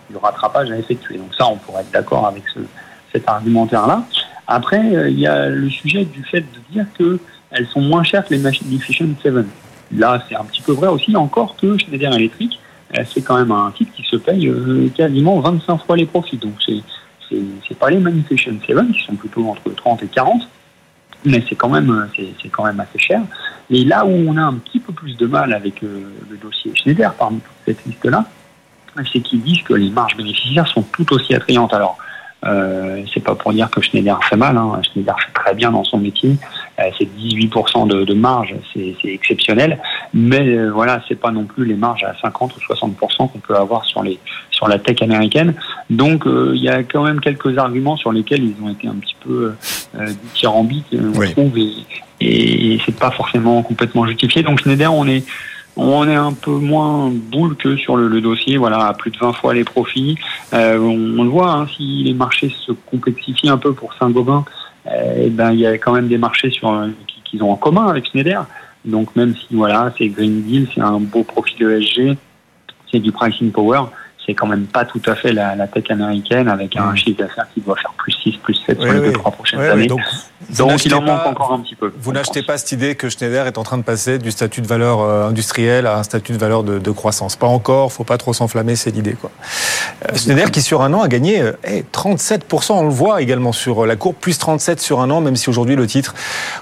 du 0.10 0.18
rattrapage 0.18 0.72
à 0.72 0.78
effectuer. 0.78 1.18
Donc 1.18 1.34
ça, 1.38 1.48
on 1.48 1.58
pourrait 1.58 1.82
être 1.82 1.92
d'accord 1.92 2.26
avec 2.26 2.44
ce, 2.54 2.60
cet 3.12 3.28
argumentaire-là. 3.28 4.04
Après, 4.48 4.96
euh, 4.96 5.10
il 5.10 5.20
y 5.20 5.28
a 5.28 5.50
le 5.50 5.70
sujet 5.70 6.06
du 6.06 6.24
fait 6.24 6.42
de 6.42 6.72
dire 6.72 6.86
qu'elles 6.98 7.68
sont 7.68 7.82
moins 7.82 8.04
chères 8.04 8.26
que 8.26 8.34
les 8.34 8.40
Magnification 8.40 9.10
7. 9.22 9.34
Là, 9.96 10.24
c'est 10.28 10.36
un 10.36 10.44
petit 10.44 10.62
peu 10.62 10.72
vrai 10.72 10.88
aussi, 10.88 11.16
encore 11.16 11.56
que 11.56 11.78
Schneider 11.78 12.14
Electric, 12.14 12.60
c'est 13.06 13.22
quand 13.22 13.38
même 13.38 13.52
un 13.52 13.72
titre 13.72 13.92
qui 13.96 14.04
se 14.04 14.16
paye 14.16 14.48
euh, 14.48 14.90
quasiment 14.96 15.40
25 15.40 15.78
fois 15.86 15.96
les 15.96 16.06
profits. 16.06 16.38
Donc, 16.38 16.54
c'est 16.66 16.82
c'est 17.68 17.78
pas 17.78 17.90
les 17.90 18.00
Magnification 18.00 18.54
7 18.66 18.92
qui 18.92 19.04
sont 19.04 19.16
plutôt 19.16 19.48
entre 19.48 19.70
30 19.70 20.04
et 20.04 20.08
40, 20.08 20.48
mais 21.26 21.44
c'est 21.48 21.56
quand 21.56 21.70
même 21.70 22.10
c'est 22.42 22.50
quand 22.50 22.66
même 22.66 22.80
assez 22.80 23.00
cher. 23.00 23.22
Et 23.70 23.84
là 23.84 24.06
où 24.06 24.10
on 24.10 24.36
a 24.38 24.42
un 24.42 24.56
petit 24.56 24.80
peu 24.80 24.94
plus 24.94 25.16
de 25.16 25.28
mal 25.28 25.54
avec 25.54 25.84
euh, 25.84 26.04
le 26.30 26.38
dossier 26.38 26.72
Schneider 26.76 27.14
parmi 27.14 27.40
toute 27.40 27.54
cette 27.66 27.86
liste-là, 27.86 28.26
c'est 29.14 29.20
qu'ils 29.20 29.42
disent 29.42 29.62
que 29.64 29.74
les 29.74 29.90
marges 29.90 30.18
bénéficiaires 30.18 30.68
sont 30.68 30.82
tout 30.82 31.14
aussi 31.14 31.34
attrayantes. 31.36 31.74
Alors, 31.74 31.98
euh, 32.46 33.04
c'est 33.14 33.20
pas 33.20 33.36
pour 33.36 33.54
dire 33.54 33.70
que 33.70 33.82
Schneider 33.82 34.18
fait 34.24 34.36
mal, 34.36 34.58
hein. 34.58 34.82
Schneider 34.82 35.16
fait 35.20 35.32
très 35.34 35.54
bien 35.54 35.72
dans 35.72 35.84
son 35.84 35.98
métier, 35.98 36.32
euh, 36.32 36.69
c'est 36.98 37.06
18% 37.06 37.88
de, 37.88 38.04
de, 38.04 38.14
marge, 38.14 38.56
c'est 38.74 38.96
exceptionnel, 39.04 39.80
mais 40.14 40.48
euh, 40.48 40.70
voilà, 40.70 41.02
c'est 41.08 41.20
pas 41.20 41.32
non 41.32 41.46
plus 41.46 41.66
les 41.66 41.76
marges 41.76 42.04
à 42.04 42.16
50 42.22 42.56
ou 42.56 42.74
60% 42.74 43.32
qu'on 43.32 43.40
peut 43.40 43.56
avoir 43.56 43.86
sur 43.86 44.04
les 44.04 44.20
sur 44.52 44.68
la 44.68 44.80
tech 44.80 45.02
américaine. 45.02 45.54
Donc 45.90 46.26
euh, 46.26 46.54
il 46.56 46.62
y 46.62 46.70
a 46.70 46.84
quand 46.84 47.04
même 47.04 47.20
quelques 47.20 47.58
arguments 47.58 47.98
sur 47.98 48.12
lesquels 48.12 48.44
ils 48.44 48.56
ont 48.64 48.70
été 48.70 48.88
un 48.88 48.96
petit 48.96 49.16
peu 49.20 49.54
euh, 49.96 50.08
dithyrambiques, 50.24 50.94
on 50.94 51.18
oui. 51.18 51.32
trouve, 51.32 51.58
et, 51.58 51.74
et 52.22 52.82
c'est 52.86 52.98
pas 52.98 53.12
forcément 53.12 53.62
complètement 53.64 54.06
justifié. 54.06 54.44
Donc 54.44 54.60
Schneider, 54.62 54.94
on 54.94 55.08
est 55.08 55.24
on 55.80 56.08
est 56.08 56.16
un 56.16 56.34
peu 56.34 56.52
moins 56.52 57.10
boule 57.10 57.56
que 57.56 57.78
sur 57.78 57.96
le, 57.96 58.08
le, 58.08 58.22
dossier, 58.22 58.58
voilà, 58.58 58.88
à 58.88 58.94
plus 58.94 59.12
de 59.12 59.18
20 59.18 59.34
fois 59.34 59.54
les 59.54 59.64
profits. 59.64 60.18
Euh, 60.54 60.78
on, 60.78 61.20
on, 61.20 61.24
le 61.24 61.30
voit, 61.30 61.52
hein, 61.52 61.68
si 61.76 62.04
les 62.04 62.14
marchés 62.14 62.54
se 62.66 62.72
complexifient 62.72 63.50
un 63.50 63.58
peu 63.58 63.74
pour 63.74 63.94
Saint-Gobain, 63.94 64.44
euh, 64.88 65.26
et 65.26 65.30
ben 65.30 65.52
il 65.52 65.60
y 65.60 65.68
a 65.68 65.78
quand 65.78 65.94
même 65.94 66.08
des 66.08 66.18
marchés 66.18 66.50
sur 66.52 66.88
qu'ils 67.26 67.44
ont 67.44 67.52
en 67.52 67.56
commun 67.56 67.88
avec 67.88 68.08
Schneider. 68.08 68.46
Donc 68.86 69.16
même 69.16 69.36
si 69.36 69.56
voilà, 69.56 69.94
c'est 69.98 70.08
Green 70.08 70.42
Deal, 70.44 70.68
c'est 70.74 70.82
un 70.82 71.00
beau 71.00 71.24
profit 71.24 71.56
de 71.60 71.70
ESG, 71.70 72.18
c'est 72.92 73.00
du 73.00 73.12
pricing 73.12 73.52
power, 73.52 73.82
c'est 74.30 74.36
quand 74.36 74.46
même 74.46 74.68
pas 74.68 74.86
tout 74.86 75.02
à 75.08 75.16
fait 75.16 75.34
la, 75.34 75.56
la 75.56 75.68
tech 75.68 75.86
américaine 75.90 76.48
avec 76.48 76.78
un 76.78 76.92
mmh. 76.92 76.98
chiffre 76.98 77.18
d'affaires 77.18 77.48
qui 77.52 77.62
doit 77.62 77.76
faire 77.76 77.94
plus 77.98 78.12
6, 78.12 78.38
plus 78.38 78.54
7 78.54 78.78
oui, 78.80 78.86
sur 78.86 78.94
les 78.94 79.00
deux, 79.00 79.14
trois 79.14 79.32
prochaines 79.32 79.60
oui, 79.60 79.68
années. 79.68 79.88
Donc, 79.88 80.02
donc 80.56 80.86
il 80.86 80.94
en 80.94 81.02
manque 81.02 81.26
encore 81.26 81.52
un 81.54 81.60
petit 81.62 81.74
peu. 81.74 81.92
Vous 82.00 82.12
n'achetez 82.12 82.44
pas 82.44 82.60
cette 82.60 82.72
idée 82.72 82.94
que 82.94 83.10
Schneider 83.10 83.48
est 83.48 83.58
en 83.58 83.64
train 83.64 83.80
de 83.80 83.84
passer 83.84 84.20
du 84.20 84.30
statut 84.30 84.62
de 84.62 84.68
valeur 84.68 85.02
euh, 85.02 85.28
industrielle 85.28 85.88
à 85.88 85.98
un 85.98 86.04
statut 86.04 86.34
de 86.34 86.38
valeur 86.38 86.64
de, 86.64 86.78
de 86.78 86.92
croissance. 86.92 87.36
Pas 87.36 87.48
encore, 87.48 87.92
faut 87.92 88.04
pas 88.04 88.18
trop 88.18 88.34
s'enflammer, 88.34 88.76
c'est 88.76 88.92
l'idée. 88.92 89.14
quoi. 89.14 89.32
Euh, 90.08 90.16
Schneider 90.16 90.52
qui 90.52 90.62
sur 90.62 90.84
un 90.84 90.94
an 90.94 91.02
a 91.02 91.08
gagné 91.08 91.42
euh, 91.42 91.54
hey, 91.64 91.84
37%, 91.92 92.74
on 92.74 92.84
le 92.84 92.90
voit 92.90 93.22
également 93.24 93.52
sur 93.52 93.86
la 93.88 93.96
courbe, 93.96 94.16
plus 94.16 94.38
37 94.38 94.80
sur 94.80 95.02
un 95.02 95.10
an, 95.10 95.22
même 95.22 95.36
si 95.36 95.50
aujourd'hui 95.50 95.76
le 95.76 95.88
titre 95.88 96.14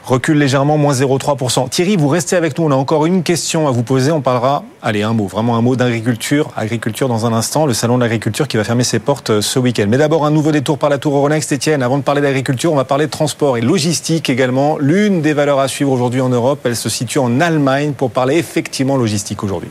recule 0.05 0.37
légèrement, 0.37 0.77
moins 0.77 0.93
0,3%. 0.93 1.69
Thierry, 1.69 1.97
vous 1.97 2.07
restez 2.07 2.37
avec 2.37 2.57
nous, 2.57 2.65
on 2.65 2.71
a 2.71 2.75
encore 2.75 3.05
une 3.05 3.23
question 3.23 3.67
à 3.67 3.71
vous 3.71 3.83
poser, 3.83 4.11
on 4.11 4.21
parlera, 4.21 4.63
allez 4.81 5.03
un 5.03 5.13
mot, 5.13 5.27
vraiment 5.27 5.57
un 5.57 5.61
mot 5.61 5.75
d'agriculture, 5.75 6.51
agriculture 6.55 7.09
dans 7.09 7.25
un 7.25 7.33
instant, 7.33 7.56
le 7.65 7.73
salon 7.73 7.97
de 7.97 8.03
l'agriculture 8.03 8.47
qui 8.47 8.57
va 8.57 8.63
fermer 8.63 8.83
ses 8.83 8.99
portes 8.99 9.41
ce 9.41 9.59
week-end. 9.59 9.85
Mais 9.89 9.97
d'abord 9.97 10.25
un 10.25 10.31
nouveau 10.31 10.51
détour 10.51 10.77
par 10.77 10.89
la 10.89 10.97
tour 10.97 11.15
Euronext, 11.15 11.53
Etienne, 11.53 11.81
avant 11.81 11.97
de 11.97 12.03
parler 12.03 12.21
d'agriculture, 12.21 12.71
on 12.71 12.75
va 12.75 12.85
parler 12.85 13.05
de 13.05 13.11
transport 13.11 13.57
et 13.57 13.61
logistique 13.61 14.29
également. 14.29 14.77
L'une 14.79 15.21
des 15.21 15.33
valeurs 15.33 15.59
à 15.59 15.67
suivre 15.67 15.91
aujourd'hui 15.91 16.21
en 16.21 16.29
Europe, 16.29 16.59
elle 16.65 16.75
se 16.75 16.89
situe 16.89 17.19
en 17.19 17.39
Allemagne 17.39 17.93
pour 17.93 18.11
parler 18.11 18.35
effectivement 18.37 18.97
logistique 18.97 19.43
aujourd'hui. 19.43 19.69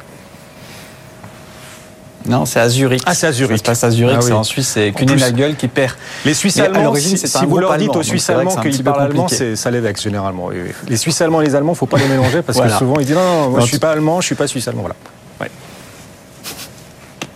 Non, 2.28 2.44
c'est 2.44 2.60
à 2.60 2.68
Zurich. 2.68 3.02
Ah, 3.06 3.14
c'est 3.14 3.28
à 3.28 3.32
Zurich. 3.32 3.58
Ça 3.58 3.62
se 3.62 3.62
passe 3.64 3.84
à 3.84 3.90
Zurich, 3.90 4.16
ah, 4.16 4.20
oui. 4.20 4.26
c'est 4.26 4.32
en 4.32 4.44
Suisse, 4.44 4.68
c'est 4.68 4.92
Kuehne 4.92 5.54
qui 5.56 5.68
perd. 5.68 5.94
Les 6.24 6.34
Suisses 6.34 6.58
allemands, 6.58 6.94
si, 6.94 7.16
si 7.16 7.46
vous 7.46 7.58
leur 7.58 7.76
dites 7.76 7.94
aux 7.94 8.02
Suisses 8.02 8.28
allemands 8.30 8.56
qu'ils 8.56 8.82
parlent 8.82 9.02
allemand, 9.02 9.28
ça 9.28 9.70
les 9.70 9.80
vexe 9.80 10.02
généralement. 10.02 10.50
Les 10.88 10.96
Suisses 10.96 11.20
allemands 11.20 11.40
et 11.40 11.46
les 11.46 11.54
Allemands, 11.54 11.74
faut 11.74 11.86
pas 11.86 11.98
les 11.98 12.08
mélanger 12.08 12.42
parce 12.42 12.58
voilà. 12.58 12.72
que 12.72 12.78
souvent 12.78 12.98
ils 12.98 13.06
disent 13.06 13.14
non, 13.14 13.44
non 13.44 13.50
moi, 13.50 13.60
je 13.60 13.66
suis 13.66 13.78
pas 13.78 13.90
allemand, 13.90 14.20
je 14.20 14.26
suis 14.26 14.34
pas 14.34 14.46
suisse 14.46 14.66
allemand. 14.68 14.82
Voilà. 14.82 14.96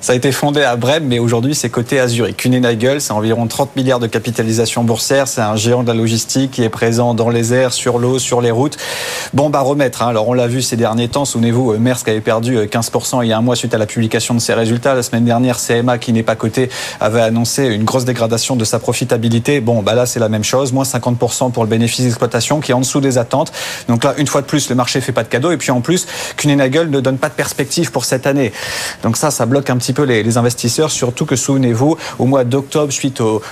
Ça 0.03 0.15
a 0.15 0.17
été 0.17 0.33
fondé 0.33 0.63
à 0.63 0.77
Brême, 0.77 1.05
mais 1.05 1.19
aujourd'hui 1.19 1.55
c'est 1.55 1.69
coté 1.69 2.01
à 2.01 2.09
Zurich. 2.09 2.39
Kuehne 2.39 2.65
c'est 3.01 3.13
environ 3.13 3.47
30 3.47 3.77
milliards 3.77 3.99
de 3.99 4.07
capitalisation 4.07 4.83
boursière. 4.83 5.29
C'est 5.29 5.43
un 5.43 5.57
géant 5.57 5.83
de 5.83 5.89
la 5.89 5.95
logistique 5.95 6.53
qui 6.53 6.63
est 6.63 6.71
présent 6.71 7.13
dans 7.13 7.29
les 7.29 7.53
airs, 7.53 7.75
sur 7.75 7.99
l'eau, 7.99 8.19
sur 8.19 8.41
les 8.41 8.51
routes. 8.51 8.79
Bon 9.35 9.51
baromètre. 9.51 10.03
Hein. 10.03 10.09
Alors 10.09 10.27
on 10.27 10.33
l'a 10.33 10.47
vu 10.47 10.63
ces 10.63 10.77
derniers 10.77 11.09
temps. 11.09 11.27
Souvenez-vous, 11.27 11.77
Maersk 11.77 12.09
avait 12.09 12.23
perdu 12.23 12.57
15% 12.57 13.23
il 13.25 13.29
y 13.29 13.33
a 13.35 13.37
un 13.37 13.43
mois 13.43 13.57
suite 13.57 13.75
à 13.75 13.79
la 13.79 13.85
publication 13.85 14.33
de 14.33 14.39
ses 14.41 14.55
résultats. 14.55 14.95
La 14.95 15.03
semaine 15.03 15.27
dernière, 15.27 15.59
CMA, 15.59 15.99
qui 15.99 16.15
n'est 16.15 16.23
pas 16.23 16.35
coté, 16.35 16.71
avait 16.99 17.21
annoncé 17.21 17.67
une 17.67 17.85
grosse 17.85 18.07
dégradation 18.07 18.57
de 18.57 18.65
sa 18.65 18.79
profitabilité. 18.79 19.61
Bon, 19.61 19.83
bah 19.83 19.95
là 19.95 20.07
c'est 20.07 20.21
la 20.21 20.31
même 20.31 20.45
chose, 20.45 20.73
moins 20.73 20.85
50% 20.85 21.53
pour 21.53 21.63
le 21.63 21.69
bénéfice 21.69 22.07
d'exploitation 22.07 22.61
qui 22.61 22.71
est 22.71 22.75
en 22.75 22.81
dessous 22.81 23.03
des 23.03 23.19
attentes. 23.19 23.53
Donc 23.87 24.03
là, 24.03 24.15
une 24.17 24.27
fois 24.27 24.41
de 24.41 24.47
plus, 24.47 24.71
le 24.71 24.77
marché 24.77 25.03
fait 25.03 25.13
pas 25.13 25.25
de 25.25 25.29
cadeau. 25.29 25.51
Et 25.51 25.59
puis 25.59 25.71
en 25.71 25.83
plus, 25.83 26.07
Kuehne 26.39 26.57
ne 26.57 27.01
donne 27.01 27.19
pas 27.19 27.29
de 27.29 27.35
perspective 27.35 27.91
pour 27.91 28.07
cette 28.07 28.27
année. 28.27 28.51
Donc 29.03 29.19
ça, 29.19 29.31
ça 29.31 29.45
bloque 29.45 29.69
un 29.69 29.77
petit 29.77 29.90
petit 29.91 29.95
peu 29.95 30.05
les, 30.05 30.39
investisseurs, 30.39 30.91
surtout 30.91 31.27
que 31.27 31.35
souvenez-vous, 31.35 31.97
au 32.21 32.25
mois 32.25 32.45
d'octobre, 32.45 32.93
suite 32.93 33.21
aux, 33.21 33.43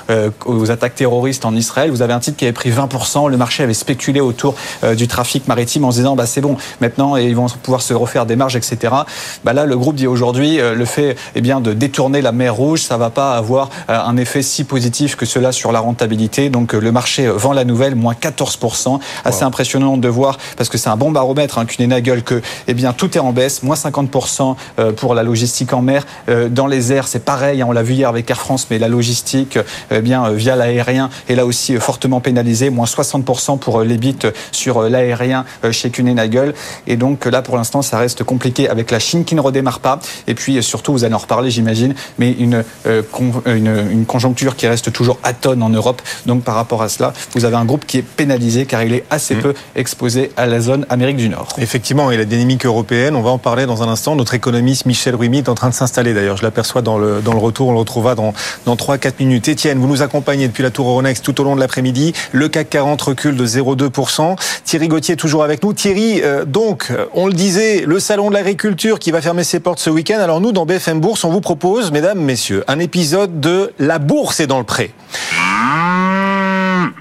aux, 0.46 0.70
attaques 0.70 0.94
terroristes 0.94 1.44
en 1.44 1.54
Israël, 1.54 1.90
vous 1.90 2.02
avez 2.02 2.12
un 2.12 2.20
titre 2.20 2.36
qui 2.36 2.44
avait 2.44 2.52
pris 2.52 2.70
20%, 2.70 3.28
le 3.28 3.36
marché 3.36 3.64
avait 3.64 3.74
spéculé 3.74 4.20
autour 4.20 4.54
du 4.96 5.08
trafic 5.08 5.48
maritime 5.48 5.84
en 5.84 5.90
se 5.90 5.96
disant 5.96 6.14
bah, 6.14 6.26
c'est 6.26 6.40
bon, 6.40 6.56
maintenant 6.80 7.16
ils 7.16 7.34
vont 7.34 7.46
pouvoir 7.62 7.82
se 7.82 7.94
refaire 7.94 8.26
des 8.26 8.36
marges, 8.36 8.54
etc. 8.54 8.94
Bah, 9.42 9.52
là, 9.52 9.66
le 9.66 9.76
groupe 9.76 9.96
dit 9.96 10.06
aujourd'hui, 10.06 10.58
le 10.58 10.84
fait 10.84 11.16
eh 11.34 11.40
bien, 11.40 11.60
de 11.60 11.72
détourner 11.72 12.22
la 12.22 12.30
mer 12.30 12.54
Rouge, 12.54 12.82
ça 12.82 12.96
va 12.96 13.10
pas 13.10 13.36
avoir 13.36 13.70
un 13.88 14.16
effet 14.16 14.42
si 14.42 14.62
positif 14.62 15.16
que 15.16 15.26
cela 15.26 15.50
sur 15.50 15.72
la 15.72 15.80
rentabilité. 15.80 16.50
Donc 16.50 16.72
le 16.72 16.92
marché 16.92 17.26
vend 17.26 17.52
la 17.52 17.64
nouvelle, 17.64 17.96
moins 17.96 18.14
14%. 18.14 19.00
Assez 19.24 19.42
impressionnant 19.42 19.96
de 19.96 20.08
voir, 20.08 20.38
parce 20.56 20.68
que 20.68 20.78
c'est 20.78 20.88
un 20.88 20.96
bon 20.96 21.10
baromètre, 21.10 21.58
hein, 21.58 21.66
qu'une 21.66 21.88
Nagel, 21.88 22.22
que 22.22 22.40
eh 22.68 22.74
bien, 22.74 22.92
tout 22.92 23.16
est 23.16 23.20
en 23.20 23.32
baisse, 23.32 23.62
moins 23.62 23.76
50% 23.76 24.56
euh, 24.78 24.92
pour 24.92 25.14
la 25.14 25.22
logistique 25.22 25.72
en 25.72 25.82
mer. 25.82 26.06
Euh, 26.28 26.48
dans 26.48 26.66
les 26.66 26.92
airs, 26.92 27.08
c'est 27.08 27.24
pareil, 27.24 27.62
hein, 27.62 27.66
on 27.68 27.72
l'a 27.72 27.82
vu 27.82 27.94
hier 27.94 28.08
avec 28.08 28.30
Air 28.30 28.40
France, 28.40 28.66
mais 28.70 28.78
la 28.78 28.88
logistique 28.88 29.56
euh, 29.56 29.62
eh 29.90 30.00
bien, 30.00 30.30
via 30.30 30.56
l'aérien 30.56 31.10
est 31.28 31.34
là 31.34 31.46
aussi 31.46 31.76
fortement 31.76 32.20
pénalisée, 32.20 32.70
moins 32.70 32.86
60% 32.86 33.58
pour 33.58 33.82
les 33.82 33.96
bits 33.96 34.16
sur 34.52 34.82
l'aérien 34.82 35.44
chez 35.70 35.90
Nagel. 36.02 36.54
Et 36.86 36.96
donc 36.96 37.24
là, 37.26 37.42
pour 37.42 37.56
l'instant, 37.56 37.82
ça 37.82 37.98
reste 37.98 38.24
compliqué 38.24 38.68
avec 38.68 38.90
la 38.90 38.98
Chine 38.98 39.24
qui 39.24 39.34
ne 39.34 39.40
redémarre 39.40 39.80
pas. 39.80 39.98
Et 40.26 40.34
puis 40.34 40.62
surtout, 40.62 40.92
vous 40.92 41.04
allez 41.04 41.14
en 41.14 41.18
reparler, 41.18 41.50
j'imagine, 41.50 41.94
mais 42.18 42.32
une, 42.32 42.64
une, 43.46 43.88
une 43.90 44.06
conjoncture 44.06 44.56
qui 44.56 44.66
reste 44.66 44.92
toujours 44.92 45.18
atone 45.22 45.62
en 45.62 45.70
Europe. 45.70 46.02
Donc 46.26 46.44
par 46.44 46.54
rapport 46.54 46.82
à 46.82 46.88
cela, 46.88 47.12
vous 47.34 47.44
avez 47.44 47.56
un 47.56 47.64
groupe 47.64 47.86
qui 47.86 47.98
est 47.98 48.02
pénalisé 48.02 48.66
car 48.66 48.82
il 48.82 48.92
est 48.92 49.04
assez 49.10 49.34
mm. 49.34 49.40
peu 49.40 49.54
exposé 49.74 50.30
à 50.36 50.46
la 50.46 50.60
zone 50.60 50.86
Amérique 50.88 51.16
du 51.16 51.28
Nord. 51.28 51.48
Effectivement, 51.58 52.10
et 52.10 52.16
la 52.16 52.24
dynamique 52.24 52.66
européenne, 52.66 53.16
on 53.16 53.22
va 53.22 53.30
en 53.30 53.38
parler 53.38 53.66
dans 53.66 53.82
un 53.82 53.88
instant. 53.88 54.16
Notre 54.16 54.34
économiste 54.34 54.86
Michel 54.86 55.14
Ruimi 55.14 55.38
est 55.38 55.48
en 55.48 55.54
train 55.54 55.68
de 55.68 55.74
s'installer 55.74 56.14
d'ailleurs. 56.18 56.36
Je 56.36 56.42
l'aperçois 56.42 56.82
dans 56.82 56.98
le, 56.98 57.20
dans 57.20 57.32
le 57.32 57.38
retour, 57.38 57.68
on 57.68 57.72
le 57.72 57.78
retrouvera 57.78 58.14
dans, 58.14 58.34
dans 58.66 58.74
3-4 58.74 59.12
minutes. 59.20 59.48
Étienne, 59.48 59.78
vous 59.78 59.86
nous 59.86 60.02
accompagnez 60.02 60.48
depuis 60.48 60.62
la 60.62 60.70
Tour 60.70 60.88
Euronext 60.88 61.24
tout 61.24 61.40
au 61.40 61.44
long 61.44 61.54
de 61.54 61.60
l'après-midi. 61.60 62.12
Le 62.32 62.48
CAC 62.48 62.70
40 62.70 63.00
recule 63.00 63.36
de 63.36 63.46
0,2%. 63.46 64.36
Thierry 64.64 64.88
Gauthier 64.88 65.16
toujours 65.16 65.44
avec 65.44 65.62
nous. 65.62 65.72
Thierry, 65.72 66.20
euh, 66.22 66.44
donc, 66.44 66.92
on 67.14 67.26
le 67.26 67.32
disait, 67.32 67.84
le 67.86 68.00
salon 68.00 68.28
de 68.28 68.34
l'agriculture 68.34 68.98
qui 68.98 69.10
va 69.10 69.20
fermer 69.20 69.44
ses 69.44 69.60
portes 69.60 69.78
ce 69.78 69.90
week-end. 69.90 70.18
Alors 70.18 70.40
nous, 70.40 70.52
dans 70.52 70.66
BFM 70.66 71.00
Bourse, 71.00 71.24
on 71.24 71.30
vous 71.30 71.40
propose, 71.40 71.92
mesdames, 71.92 72.20
messieurs, 72.20 72.64
un 72.68 72.78
épisode 72.78 73.40
de 73.40 73.72
La 73.78 73.98
Bourse 73.98 74.40
est 74.40 74.46
dans 74.46 74.58
le 74.58 74.64
pré. 74.64 74.92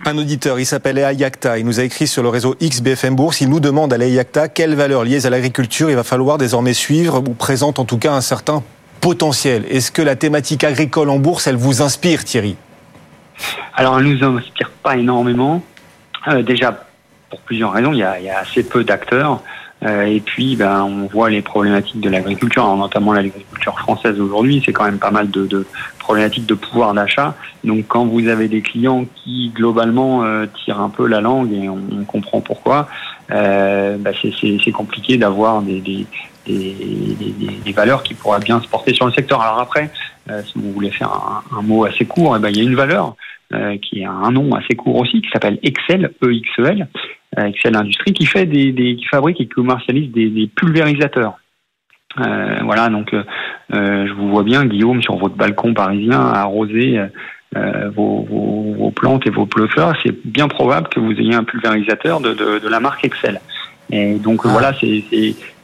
Un 0.05 0.17
auditeur, 0.17 0.59
il 0.59 0.65
s'appelle 0.65 0.97
Ayakta, 0.99 1.57
il 1.57 1.65
nous 1.65 1.79
a 1.79 1.83
écrit 1.83 2.07
sur 2.07 2.23
le 2.23 2.29
réseau 2.29 2.55
XBFM 2.61 3.15
Bourse, 3.15 3.41
il 3.41 3.49
nous 3.49 3.59
demande 3.59 3.91
à 3.93 3.97
Ayakta 3.97 4.47
quelles 4.47 4.75
valeurs 4.75 5.03
liées 5.03 5.25
à 5.25 5.29
l'agriculture 5.29 5.89
il 5.89 5.95
va 5.95 6.03
falloir 6.03 6.37
désormais 6.37 6.73
suivre 6.73 7.17
ou 7.17 7.33
présente 7.33 7.79
en 7.79 7.85
tout 7.85 7.97
cas 7.97 8.13
un 8.13 8.21
certain 8.21 8.63
potentiel. 8.99 9.65
Est-ce 9.69 9.91
que 9.91 10.01
la 10.01 10.15
thématique 10.15 10.63
agricole 10.63 11.09
en 11.09 11.19
bourse, 11.19 11.47
elle 11.47 11.55
vous 11.55 11.81
inspire 11.81 12.23
Thierry? 12.23 12.55
Alors 13.75 13.99
elle 13.99 14.05
nous 14.05 14.23
inspire 14.23 14.71
pas 14.83 14.97
énormément. 14.97 15.63
Euh, 16.27 16.41
déjà, 16.41 16.85
pour 17.29 17.39
plusieurs 17.41 17.71
raisons, 17.71 17.93
il 17.93 17.99
y 17.99 18.03
a, 18.03 18.39
assez 18.39 18.63
peu 18.63 18.83
d'acteurs. 18.83 19.41
Euh, 19.85 20.05
et 20.05 20.19
puis, 20.19 20.55
ben, 20.55 20.83
on 20.83 21.05
voit 21.05 21.29
les 21.29 21.43
problématiques 21.43 21.99
de 22.01 22.09
l'agriculture, 22.09 22.75
notamment 22.75 23.13
l'agriculture 23.13 23.77
française 23.77 24.19
aujourd'hui. 24.19 24.61
C'est 24.65 24.73
quand 24.73 24.85
même 24.85 24.97
pas 24.97 25.11
mal 25.11 25.29
de, 25.29 25.67
problématiques 25.99 26.47
de 26.47 26.55
pouvoir 26.55 26.95
d'achat. 26.95 27.35
Donc, 27.63 27.85
quand 27.87 28.05
vous 28.05 28.27
avez 28.27 28.47
des 28.47 28.61
clients 28.61 29.05
qui 29.15 29.51
globalement 29.53 30.23
euh, 30.23 30.47
tirent 30.65 30.81
un 30.81 30.89
peu 30.89 31.05
la 31.05 31.21
langue 31.21 31.53
et 31.53 31.69
on, 31.69 32.03
comprend 32.05 32.41
pourquoi, 32.41 32.87
ben, 33.29 34.13
c'est 34.21 34.71
compliqué 34.71 35.17
d'avoir 35.17 35.61
des, 35.61 36.07
des, 36.47 37.53
des, 37.65 37.71
valeurs 37.71 38.03
qui 38.03 38.13
pourraient 38.13 38.39
bien 38.39 38.61
se 38.61 38.67
porter 38.67 38.93
sur 38.93 39.05
le 39.05 39.11
secteur. 39.11 39.41
Alors 39.41 39.59
après, 39.59 39.91
euh, 40.29 40.41
si 40.43 40.53
vous 40.55 40.71
voulez 40.71 40.91
faire 40.91 41.09
un, 41.09 41.57
un 41.57 41.61
mot 41.61 41.85
assez 41.85 42.05
court, 42.05 42.35
eh 42.35 42.39
ben, 42.39 42.49
il 42.49 42.57
y 42.57 42.61
a 42.61 42.63
une 42.63 42.75
valeur 42.75 43.15
euh, 43.53 43.77
qui 43.77 44.03
a 44.03 44.11
un 44.11 44.31
nom 44.31 44.55
assez 44.55 44.75
court 44.75 44.97
aussi, 44.97 45.21
qui 45.21 45.29
s'appelle 45.29 45.59
Excel, 45.63 46.11
E-X-E-L, 46.23 46.87
euh, 47.37 47.45
Excel 47.45 47.75
Industrie, 47.75 48.13
qui 48.13 48.25
fait 48.25 48.45
des, 48.45 48.71
des, 48.71 48.95
qui 48.95 49.05
fabrique 49.05 49.39
et 49.41 49.47
commercialise 49.47 50.11
des, 50.11 50.29
des 50.29 50.47
pulvérisateurs. 50.47 51.37
Voilà, 52.63 52.89
donc 52.89 53.13
je 53.69 54.11
vous 54.13 54.29
vois 54.29 54.41
bien, 54.41 54.65
Guillaume, 54.65 55.03
sur 55.03 55.17
votre 55.17 55.35
balcon 55.35 55.75
parisien, 55.75 56.19
arroser 56.19 56.99
vos, 57.53 58.25
vos, 58.27 58.73
vos, 58.75 58.89
plantes 58.89 59.27
et 59.27 59.29
vos 59.29 59.45
pleufeurs. 59.45 59.95
C'est 60.03 60.15
bien 60.25 60.47
probable 60.47 60.87
que 60.89 60.99
vous 60.99 61.11
ayez 61.11 61.35
un 61.35 61.43
pulvérisateur 61.43 62.19
de, 62.19 62.33
de, 62.33 62.57
de 62.57 62.67
la 62.67 62.79
marque 62.79 63.05
Excel. 63.05 63.39
Et 63.91 64.15
donc 64.15 64.41
ah. 64.45 64.49
voilà, 64.49 64.73
c'est 64.79 65.03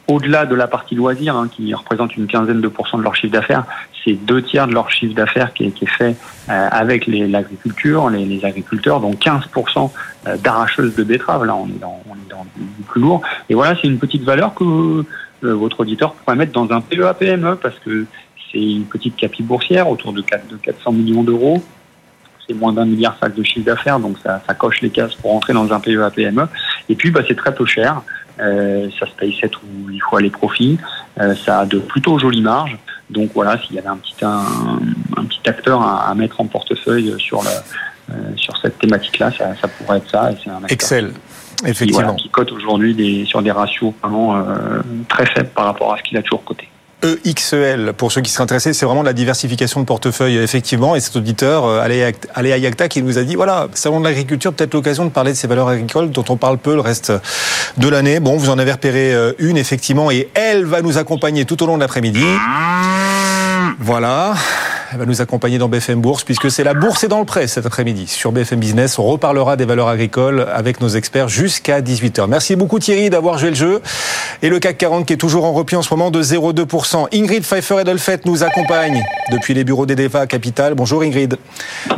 au-delà 0.08 0.46
de 0.46 0.54
la 0.54 0.66
partie 0.66 0.94
loisir, 0.94 1.36
hein, 1.36 1.48
qui 1.50 1.72
représente 1.74 2.16
une 2.16 2.26
quinzaine 2.26 2.60
de 2.60 2.68
pourcents 2.68 2.98
de 2.98 3.02
leur 3.02 3.14
chiffre 3.14 3.32
d'affaires, 3.32 3.64
c'est 4.04 4.12
deux 4.12 4.42
tiers 4.42 4.66
de 4.66 4.74
leur 4.74 4.90
chiffre 4.90 5.14
d'affaires 5.14 5.52
qui, 5.54 5.70
qui, 5.72 5.84
est 5.84 5.88
fait 5.88 6.16
euh, 6.50 6.68
avec 6.70 7.06
l'agriculture, 7.06 8.10
les, 8.10 8.24
les, 8.24 8.44
agriculteurs, 8.44 9.00
donc 9.00 9.16
15% 9.16 9.90
euh, 10.26 10.36
d'arracheuses 10.36 10.94
de 10.94 11.02
betteraves. 11.04 11.44
Là, 11.44 11.54
on 11.54 11.66
est 11.66 11.80
dans, 11.80 12.02
on 12.08 12.14
est 12.14 12.30
dans 12.30 12.44
du 12.56 12.82
plus 12.86 13.00
lourd. 13.00 13.22
Et 13.48 13.54
voilà, 13.54 13.76
c'est 13.80 13.88
une 13.88 13.98
petite 13.98 14.24
valeur 14.24 14.54
que 14.54 14.64
euh, 14.64 15.04
votre 15.54 15.80
auditeur 15.80 16.12
pourrait 16.12 16.36
mettre 16.36 16.52
dans 16.52 16.70
un 16.70 16.80
PEA-PME 16.80 17.56
parce 17.56 17.78
que 17.78 18.04
c'est 18.52 18.60
une 18.60 18.84
petite 18.84 19.16
capi 19.16 19.42
boursière 19.42 19.88
autour 19.88 20.12
de, 20.12 20.20
4, 20.20 20.48
de 20.48 20.56
400 20.56 20.92
millions 20.92 21.22
d'euros 21.22 21.62
c'est 22.46 22.54
moins 22.54 22.72
d'un 22.72 22.84
milliard 22.84 23.16
de 23.34 23.42
chiffre 23.42 23.64
d'affaires, 23.64 23.98
donc 23.98 24.18
ça, 24.22 24.42
ça, 24.46 24.54
coche 24.54 24.82
les 24.82 24.90
cases 24.90 25.14
pour 25.14 25.34
entrer 25.34 25.52
dans 25.52 25.72
un 25.72 25.80
PEA-PME. 25.80 26.46
Et 26.88 26.94
puis, 26.94 27.10
bah, 27.10 27.22
c'est 27.26 27.36
très 27.36 27.54
peu 27.54 27.64
cher. 27.64 28.02
Euh, 28.40 28.88
ça 28.98 29.06
se 29.06 29.12
paye 29.12 29.36
7 29.40 29.56
ou 29.56 29.88
8 29.88 30.00
fois 30.00 30.20
les 30.20 30.30
profits. 30.30 30.78
Euh, 31.20 31.34
ça 31.44 31.60
a 31.60 31.66
de 31.66 31.78
plutôt 31.78 32.18
jolies 32.18 32.42
marges. 32.42 32.78
Donc 33.10 33.30
voilà, 33.34 33.58
s'il 33.58 33.76
y 33.76 33.78
avait 33.78 33.88
un 33.88 33.96
petit, 33.96 34.14
un, 34.22 34.44
un 35.16 35.24
petit 35.24 35.48
acteur 35.48 35.82
à, 35.82 36.08
à, 36.08 36.14
mettre 36.14 36.40
en 36.40 36.46
portefeuille 36.46 37.14
sur, 37.18 37.42
la, 37.44 37.62
euh, 38.10 38.32
sur 38.36 38.56
cette 38.56 38.78
thématique-là, 38.78 39.30
ça, 39.30 39.54
ça, 39.60 39.68
pourrait 39.68 39.98
être 39.98 40.10
ça. 40.10 40.32
Et 40.32 40.36
c'est 40.42 40.50
un 40.50 40.62
Excel. 40.68 41.12
Effectivement. 41.64 41.86
Qui, 41.86 41.92
voilà, 41.92 42.12
qui 42.14 42.28
cote 42.30 42.52
aujourd'hui 42.52 43.24
sur 43.26 43.40
des 43.40 43.52
ratios 43.52 43.92
vraiment 44.02 44.36
euh, 44.36 44.80
très 45.08 45.26
faibles 45.26 45.50
par 45.50 45.66
rapport 45.66 45.94
à 45.94 45.98
ce 45.98 46.02
qu'il 46.02 46.18
a 46.18 46.22
toujours 46.22 46.44
coté. 46.44 46.68
EXEL, 47.24 47.92
pour 47.96 48.12
ceux 48.12 48.20
qui 48.20 48.30
seraient 48.30 48.44
intéressés, 48.44 48.72
c'est 48.72 48.86
vraiment 48.86 49.02
la 49.02 49.12
diversification 49.12 49.80
de 49.80 49.84
portefeuille, 49.86 50.38
effectivement. 50.38 50.96
Et 50.96 51.00
cet 51.00 51.16
auditeur, 51.16 51.64
euh, 51.64 51.80
Aléa 51.80 52.58
Yacta, 52.58 52.88
qui 52.88 53.02
nous 53.02 53.18
a 53.18 53.22
dit, 53.22 53.34
voilà, 53.34 53.68
salon 53.74 54.00
de 54.00 54.04
l'agriculture, 54.04 54.52
peut-être 54.52 54.74
l'occasion 54.74 55.04
de 55.04 55.10
parler 55.10 55.32
de 55.32 55.36
ces 55.36 55.46
valeurs 55.46 55.68
agricoles 55.68 56.10
dont 56.10 56.24
on 56.28 56.36
parle 56.36 56.58
peu 56.58 56.74
le 56.74 56.80
reste 56.80 57.12
de 57.76 57.88
l'année. 57.88 58.20
Bon, 58.20 58.36
vous 58.36 58.50
en 58.50 58.58
avez 58.58 58.72
repéré 58.72 59.14
euh, 59.14 59.32
une, 59.38 59.56
effectivement, 59.56 60.10
et 60.10 60.28
elle 60.34 60.64
va 60.64 60.82
nous 60.82 60.98
accompagner 60.98 61.44
tout 61.44 61.62
au 61.62 61.66
long 61.66 61.76
de 61.76 61.80
l'après-midi. 61.80 62.24
Voilà. 63.78 64.34
Elle 64.94 65.00
va 65.00 65.06
nous 65.06 65.20
accompagner 65.20 65.58
dans 65.58 65.68
BFM 65.68 66.00
Bourse 66.00 66.22
puisque 66.22 66.52
c'est 66.52 66.62
la 66.62 66.72
bourse 66.72 67.02
et 67.02 67.08
dans 67.08 67.18
le 67.18 67.24
prêt 67.24 67.48
cet 67.48 67.66
après-midi. 67.66 68.06
Sur 68.06 68.30
BFM 68.30 68.60
Business, 68.60 68.96
on 69.00 69.02
reparlera 69.02 69.56
des 69.56 69.64
valeurs 69.64 69.88
agricoles 69.88 70.46
avec 70.54 70.80
nos 70.80 70.86
experts 70.86 71.28
jusqu'à 71.28 71.80
18h. 71.80 72.28
Merci 72.28 72.54
beaucoup 72.54 72.78
Thierry 72.78 73.10
d'avoir 73.10 73.36
joué 73.36 73.48
le 73.48 73.56
jeu. 73.56 73.82
Et 74.40 74.48
le 74.48 74.60
CAC 74.60 74.78
40 74.78 75.06
qui 75.06 75.14
est 75.14 75.16
toujours 75.16 75.46
en 75.46 75.52
repli 75.52 75.74
en 75.74 75.82
ce 75.82 75.92
moment 75.92 76.12
de 76.12 76.22
0,2%. 76.22 77.08
Ingrid 77.12 77.42
Pfeiffer-Edelfett 77.42 78.24
nous 78.24 78.44
accompagne 78.44 79.02
depuis 79.32 79.52
les 79.52 79.64
bureaux 79.64 79.84
d'Edeva 79.84 80.28
Capital. 80.28 80.74
Bonjour 80.74 81.02
Ingrid. 81.02 81.38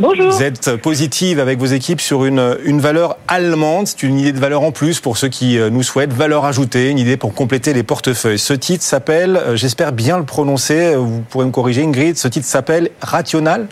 Bonjour. 0.00 0.30
Vous 0.30 0.42
êtes 0.42 0.76
positive 0.76 1.38
avec 1.38 1.58
vos 1.58 1.66
équipes 1.66 2.00
sur 2.00 2.24
une, 2.24 2.56
une 2.64 2.80
valeur 2.80 3.18
allemande. 3.28 3.88
C'est 3.88 4.04
une 4.04 4.18
idée 4.18 4.32
de 4.32 4.40
valeur 4.40 4.62
en 4.62 4.72
plus 4.72 5.00
pour 5.00 5.18
ceux 5.18 5.28
qui 5.28 5.58
euh, 5.58 5.68
nous 5.68 5.82
souhaitent. 5.82 6.14
Valeur 6.14 6.46
ajoutée, 6.46 6.88
une 6.88 6.98
idée 6.98 7.18
pour 7.18 7.34
compléter 7.34 7.74
les 7.74 7.82
portefeuilles. 7.82 8.38
Ce 8.38 8.54
titre 8.54 8.84
s'appelle, 8.84 9.36
euh, 9.36 9.54
j'espère 9.54 9.92
bien 9.92 10.16
le 10.16 10.24
prononcer, 10.24 10.94
vous 10.96 11.20
pourrez 11.28 11.44
me 11.44 11.50
corriger 11.50 11.82
Ingrid, 11.82 12.16
ce 12.16 12.28
titre 12.28 12.46
s'appelle 12.46 12.85
Rational 13.00 13.66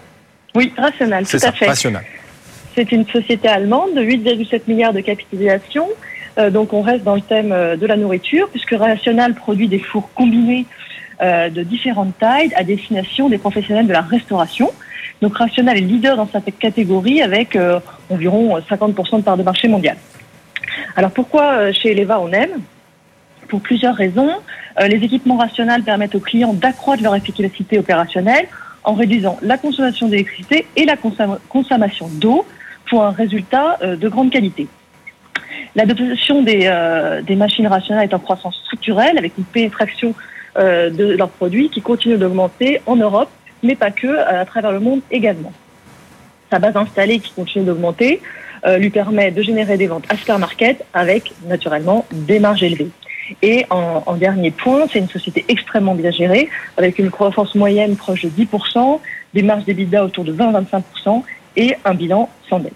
Oui, 0.55 0.73
Rational, 0.77 1.27
tout 1.27 1.39
à 1.43 1.53
fait. 1.53 1.67
Rational. 1.67 2.05
C'est 2.75 2.91
une 2.91 3.07
société 3.07 3.49
allemande 3.49 3.95
de 3.95 4.03
8,7 4.03 4.63
milliards 4.67 4.93
de 4.93 5.01
capitalisation. 5.01 5.89
Euh, 6.39 6.51
donc 6.51 6.73
on 6.73 6.83
reste 6.83 7.05
dans 7.05 7.15
le 7.15 7.21
thème 7.21 7.53
euh, 7.53 7.77
de 7.77 7.87
la 7.87 7.97
nourriture, 7.97 8.49
puisque 8.51 8.73
Rational 8.73 9.35
produit 9.35 9.69
des 9.69 9.79
fours 9.79 10.11
combinés 10.15 10.67
euh, 11.23 11.49
de 11.49 11.63
différentes 11.63 12.19
tailles 12.19 12.53
à 12.57 12.65
destination 12.65 13.29
des 13.29 13.39
professionnels 13.39 13.87
de 13.87 13.93
la 13.93 14.01
restauration. 14.01 14.73
Donc 15.23 15.37
Rational 15.37 15.77
est 15.77 15.81
leader 15.81 16.17
dans 16.17 16.29
cette 16.31 16.59
catégorie 16.59 17.23
avec 17.23 17.57
environ 18.11 18.59
50% 18.59 19.19
de 19.19 19.23
part 19.23 19.37
de 19.37 19.43
marché 19.43 19.69
mondial. 19.69 19.97
Alors 20.97 21.13
pourquoi 21.13 21.73
chez 21.73 21.93
Eleva 21.93 22.21
on 22.21 22.31
aime? 22.33 22.61
Pour 23.49 23.61
plusieurs 23.61 23.95
raisons. 23.95 24.33
les 24.81 24.97
équipements 24.97 25.37
Rational 25.37 25.83
permettent 25.83 26.17
aux 26.17 26.21
clients 26.21 26.53
d'accroître 26.53 27.03
leur 27.03 27.15
efficacité 27.15 27.79
opérationnelle 27.79 28.49
en 28.85 28.95
réduisant 28.95 29.39
la 29.43 29.59
consommation 29.59 30.09
d'électricité 30.09 30.67
et 30.77 30.85
la 30.85 30.97
consommation 31.49 32.09
d'eau 32.09 32.47
pour 32.89 33.03
un 33.03 33.11
résultat 33.11 33.79
euh, 33.83 33.97
de 33.97 34.09
grande 34.09 34.31
qualité. 34.31 34.69
L'adoption 35.75 36.43
des, 36.43 36.63
euh, 36.65 37.23
des 37.23 37.35
machines 37.35 37.67
rationnelles 37.67 38.09
est 38.11 38.15
en 38.15 38.19
croissance 38.19 38.57
structurelle 38.65 39.19
avec 39.19 39.37
une 39.39 39.45
pénétration 39.45 40.15
euh, 40.57 40.91
de 40.91 41.17
leurs 41.17 41.31
produits 41.31 41.71
qui 41.71 41.81
continue 41.81 42.17
d'augmenter 42.17 42.81
en 42.87 42.97
Europe, 42.97 43.31
mais 43.63 43.75
pas 43.75 43.91
que, 43.91 44.19
à 44.19 44.45
travers 44.45 44.73
le 44.73 44.81
monde 44.81 45.01
également. 45.11 45.53
Sa 46.53 46.59
base 46.59 46.77
installée 46.77 47.19
qui 47.19 47.33
continue 47.33 47.65
d'augmenter 47.65 48.21
lui 48.79 48.89
permet 48.89 49.31
de 49.31 49.43
générer 49.43 49.77
des 49.77 49.87
ventes 49.87 50.07
aftermarket 50.09 50.83
avec 50.95 51.35
naturellement 51.47 52.07
des 52.11 52.39
marges 52.39 52.63
élevées. 52.63 52.89
Et 53.43 53.67
en, 53.71 54.15
dernier 54.15 54.51
point, 54.51 54.87
c'est 54.93 54.99
une 54.99 55.09
société 55.09 55.45
extrêmement 55.49 55.95
bien 55.95 56.11
gérée, 56.11 56.49
avec 56.77 56.99
une 56.99 57.11
croissance 57.11 57.55
moyenne 57.55 57.97
proche 57.97 58.25
de 58.25 58.31
10%, 58.31 59.01
des 59.35 59.43
marges 59.43 59.65
d'EBITDA 59.65 60.05
autour 60.05 60.25
de 60.25 60.33
20-25% 60.33 61.23
et 61.57 61.77
un 61.85 61.95
bilan 61.95 62.29
sans 62.49 62.61
dette. 62.61 62.73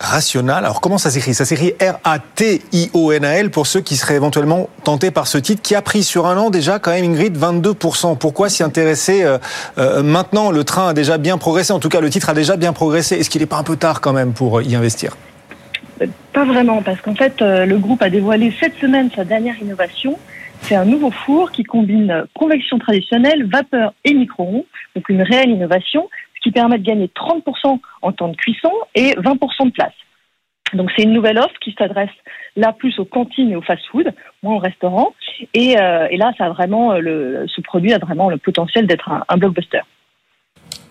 Rational. 0.00 0.64
Alors 0.64 0.80
comment 0.80 0.98
ça 0.98 1.10
s'écrit? 1.10 1.34
Ça 1.34 1.44
s'écrit 1.44 1.72
R-A-T-I-O-N-A-L 1.80 3.50
pour 3.50 3.66
ceux 3.66 3.80
qui 3.80 3.96
seraient 3.96 4.16
éventuellement 4.16 4.68
tentés 4.82 5.10
par 5.10 5.26
ce 5.26 5.38
titre 5.38 5.62
qui 5.62 5.74
a 5.74 5.82
pris 5.82 6.02
sur 6.02 6.26
un 6.26 6.36
an 6.36 6.50
déjà 6.50 6.78
quand 6.78 6.90
même 6.90 7.04
Ingrid 7.04 7.38
22%. 7.38 8.18
Pourquoi 8.18 8.48
s'y 8.48 8.62
intéresser 8.62 9.22
euh, 9.22 9.38
euh, 9.78 10.02
maintenant? 10.02 10.50
Le 10.50 10.64
train 10.64 10.88
a 10.88 10.94
déjà 10.94 11.16
bien 11.16 11.38
progressé, 11.38 11.72
en 11.72 11.78
tout 11.78 11.88
cas 11.88 12.00
le 12.00 12.10
titre 12.10 12.28
a 12.28 12.34
déjà 12.34 12.56
bien 12.56 12.72
progressé. 12.72 13.16
Est-ce 13.16 13.30
qu'il 13.30 13.40
n'est 13.40 13.46
pas 13.46 13.56
un 13.56 13.62
peu 13.62 13.76
tard 13.76 14.00
quand 14.00 14.12
même 14.12 14.32
pour 14.32 14.60
y 14.60 14.74
investir? 14.74 15.16
Pas 16.32 16.44
vraiment, 16.44 16.82
parce 16.82 17.00
qu'en 17.00 17.14
fait 17.14 17.40
euh, 17.40 17.66
le 17.66 17.78
groupe 17.78 18.02
a 18.02 18.10
dévoilé 18.10 18.52
cette 18.58 18.74
semaine 18.76 19.10
sa 19.14 19.24
dernière 19.24 19.58
innovation. 19.60 20.18
C'est 20.60 20.74
un 20.74 20.84
nouveau 20.84 21.10
four 21.10 21.52
qui 21.52 21.62
combine 21.62 22.24
convection 22.34 22.78
traditionnelle, 22.78 23.46
vapeur 23.46 23.92
et 24.04 24.14
micro-ondes, 24.14 24.64
donc 24.96 25.08
une 25.08 25.22
réelle 25.22 25.50
innovation 25.50 26.08
qui 26.42 26.50
permet 26.50 26.78
de 26.78 26.84
gagner 26.84 27.10
30% 27.14 27.78
en 28.02 28.12
temps 28.12 28.28
de 28.28 28.36
cuisson 28.36 28.72
et 28.94 29.12
20% 29.14 29.66
de 29.66 29.70
place. 29.70 29.92
Donc 30.72 30.90
c'est 30.96 31.04
une 31.04 31.12
nouvelle 31.12 31.38
offre 31.38 31.54
qui 31.60 31.74
s'adresse 31.78 32.10
là 32.56 32.72
plus 32.72 32.98
aux 32.98 33.04
cantines 33.04 33.50
et 33.50 33.56
aux 33.56 33.62
fast-food, 33.62 34.12
moins 34.42 34.56
aux 34.56 34.58
restaurants. 34.58 35.14
Et, 35.52 35.78
euh, 35.78 36.08
et, 36.10 36.16
là, 36.16 36.32
ça 36.38 36.46
a 36.46 36.50
vraiment 36.50 36.94
le, 36.94 37.46
ce 37.48 37.60
produit 37.60 37.92
a 37.92 37.98
vraiment 37.98 38.30
le 38.30 38.38
potentiel 38.38 38.86
d'être 38.86 39.10
un 39.28 39.36
blockbuster 39.36 39.82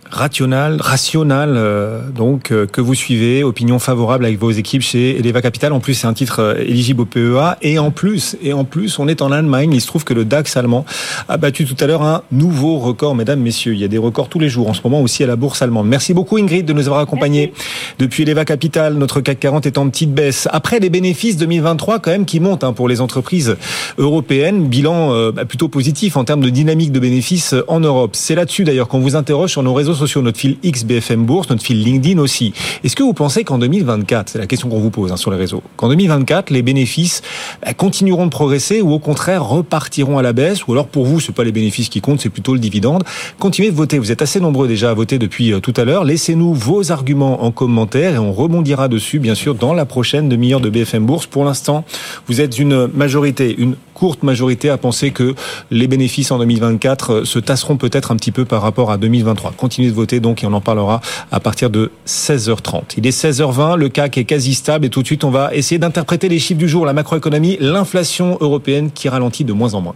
rational, 0.09 0.79
rational 0.79 1.53
euh, 1.55 2.09
donc 2.09 2.51
euh, 2.51 2.65
que 2.67 2.81
vous 2.81 2.93
suivez, 2.93 3.43
opinion 3.43 3.79
favorable 3.79 4.25
avec 4.25 4.39
vos 4.39 4.51
équipes 4.51 4.81
chez 4.81 5.17
Eleva 5.17 5.41
Capital. 5.41 5.73
En 5.73 5.79
plus, 5.79 5.93
c'est 5.93 6.07
un 6.07 6.13
titre 6.13 6.39
euh, 6.39 6.55
éligible 6.59 7.01
au 7.01 7.05
PEA 7.05 7.57
et 7.61 7.79
en 7.79 7.91
plus 7.91 8.37
et 8.41 8.53
en 8.53 8.63
plus, 8.63 8.99
on 8.99 9.07
est 9.07 9.21
en 9.21 9.31
Allemagne. 9.31 9.71
Il 9.73 9.81
se 9.81 9.87
trouve 9.87 10.03
que 10.03 10.13
le 10.13 10.25
DAX 10.25 10.57
allemand 10.57 10.85
a 11.29 11.37
battu 11.37 11.65
tout 11.65 11.75
à 11.79 11.87
l'heure 11.87 12.03
un 12.03 12.23
nouveau 12.31 12.77
record, 12.79 13.15
mesdames, 13.15 13.39
messieurs. 13.39 13.73
Il 13.73 13.79
y 13.79 13.83
a 13.83 13.87
des 13.87 13.97
records 13.97 14.29
tous 14.29 14.39
les 14.39 14.49
jours 14.49 14.69
en 14.69 14.73
ce 14.73 14.81
moment 14.83 15.01
aussi 15.01 15.23
à 15.23 15.27
la 15.27 15.35
bourse 15.35 15.61
allemande. 15.61 15.87
Merci 15.87 16.13
beaucoup 16.13 16.37
Ingrid 16.37 16.65
de 16.65 16.73
nous 16.73 16.87
avoir 16.87 16.99
accompagnés 16.99 17.53
depuis 17.99 18.23
Eleva 18.23 18.45
Capital. 18.45 18.95
Notre 18.95 19.21
CAC 19.21 19.39
40 19.39 19.65
est 19.65 19.77
en 19.77 19.89
petite 19.89 20.13
baisse 20.13 20.47
après 20.51 20.79
les 20.79 20.89
bénéfices 20.89 21.37
2023 21.37 21.99
quand 21.99 22.11
même 22.11 22.25
qui 22.25 22.39
montent 22.39 22.63
hein, 22.63 22.73
pour 22.73 22.87
les 22.87 23.01
entreprises 23.01 23.57
européennes. 23.97 24.67
Bilan 24.67 25.31
bah, 25.31 25.45
plutôt 25.45 25.69
positif 25.69 26.17
en 26.17 26.23
termes 26.23 26.41
de 26.41 26.49
dynamique 26.49 26.91
de 26.91 26.99
bénéfices 26.99 27.55
en 27.67 27.79
Europe. 27.79 28.11
C'est 28.13 28.35
là-dessus 28.35 28.63
d'ailleurs 28.63 28.87
qu'on 28.87 28.99
vous 28.99 29.15
interroge 29.15 29.51
sur 29.51 29.63
nos 29.63 29.73
réseaux 29.73 29.92
sociaux 29.93 30.03
sociaux, 30.03 30.21
notre 30.21 30.39
fil 30.39 30.57
XBFM 30.63 31.25
Bourse, 31.25 31.49
notre 31.49 31.63
fil 31.63 31.81
LinkedIn 31.81 32.19
aussi. 32.19 32.53
Est-ce 32.83 32.95
que 32.95 33.03
vous 33.03 33.13
pensez 33.13 33.43
qu'en 33.43 33.57
2024, 33.57 34.29
c'est 34.29 34.37
la 34.37 34.47
question 34.47 34.69
qu'on 34.69 34.79
vous 34.79 34.89
pose 34.89 35.11
hein, 35.11 35.17
sur 35.17 35.31
les 35.31 35.37
réseaux, 35.37 35.63
qu'en 35.77 35.87
2024, 35.87 36.49
les 36.49 36.61
bénéfices 36.61 37.21
bah, 37.63 37.73
continueront 37.73 38.25
de 38.25 38.31
progresser 38.31 38.81
ou 38.81 38.91
au 38.91 38.99
contraire 38.99 39.45
repartiront 39.45 40.17
à 40.17 40.21
la 40.21 40.33
baisse? 40.33 40.67
Ou 40.67 40.73
alors 40.73 40.87
pour 40.87 41.05
vous, 41.05 41.19
c'est 41.19 41.31
pas 41.31 41.43
les 41.43 41.51
bénéfices 41.51 41.89
qui 41.89 42.01
comptent, 42.01 42.21
c'est 42.21 42.29
plutôt 42.29 42.53
le 42.53 42.59
dividende. 42.59 43.03
Continuez 43.39 43.71
de 43.71 43.75
voter. 43.75 43.97
Vous 43.97 44.11
êtes 44.11 44.21
assez 44.21 44.39
nombreux 44.39 44.67
déjà 44.67 44.89
à 44.89 44.93
voter 44.93 45.19
depuis 45.19 45.53
euh, 45.53 45.59
tout 45.59 45.73
à 45.77 45.85
l'heure. 45.85 46.03
Laissez-nous 46.03 46.53
vos 46.53 46.91
arguments 46.91 47.43
en 47.43 47.51
commentaire 47.51 48.15
et 48.15 48.19
on 48.19 48.33
rebondira 48.33 48.87
dessus, 48.87 49.19
bien 49.19 49.35
sûr, 49.35 49.55
dans 49.55 49.73
la 49.73 49.85
prochaine 49.85 50.27
demi-heure 50.29 50.59
de 50.59 50.69
BFM 50.69 51.05
Bourse. 51.05 51.27
Pour 51.27 51.45
l'instant, 51.45 51.85
vous 52.27 52.41
êtes 52.41 52.59
une 52.59 52.87
majorité, 52.87 53.55
une 53.57 53.75
courte 53.93 54.23
majorité 54.23 54.69
à 54.69 54.77
penser 54.77 55.11
que 55.11 55.35
les 55.71 55.87
bénéfices 55.87 56.31
en 56.31 56.39
2024 56.39 57.11
euh, 57.11 57.25
se 57.25 57.39
tasseront 57.39 57.77
peut-être 57.77 58.11
un 58.11 58.15
petit 58.15 58.31
peu 58.31 58.45
par 58.45 58.61
rapport 58.61 58.91
à 58.91 58.97
2023. 58.97 59.53
Continuez 59.57 59.89
de 59.89 59.95
voter 59.95 60.19
donc 60.19 60.43
et 60.43 60.47
on 60.47 60.53
en 60.53 60.61
parlera 60.61 61.01
à 61.31 61.39
partir 61.39 61.69
de 61.69 61.91
16h30. 62.07 62.95
Il 62.97 63.07
est 63.07 63.17
16h20, 63.17 63.77
le 63.77 63.89
CAC 63.89 64.17
est 64.17 64.25
quasi 64.25 64.53
stable 64.53 64.85
et 64.85 64.89
tout 64.89 65.01
de 65.01 65.07
suite 65.07 65.23
on 65.23 65.31
va 65.31 65.53
essayer 65.53 65.79
d'interpréter 65.79 66.29
les 66.29 66.39
chiffres 66.39 66.59
du 66.59 66.69
jour, 66.69 66.85
la 66.85 66.93
macroéconomie, 66.93 67.57
l'inflation 67.59 68.37
européenne 68.41 68.91
qui 68.91 69.09
ralentit 69.09 69.43
de 69.43 69.53
moins 69.53 69.73
en 69.73 69.81
moins. 69.81 69.93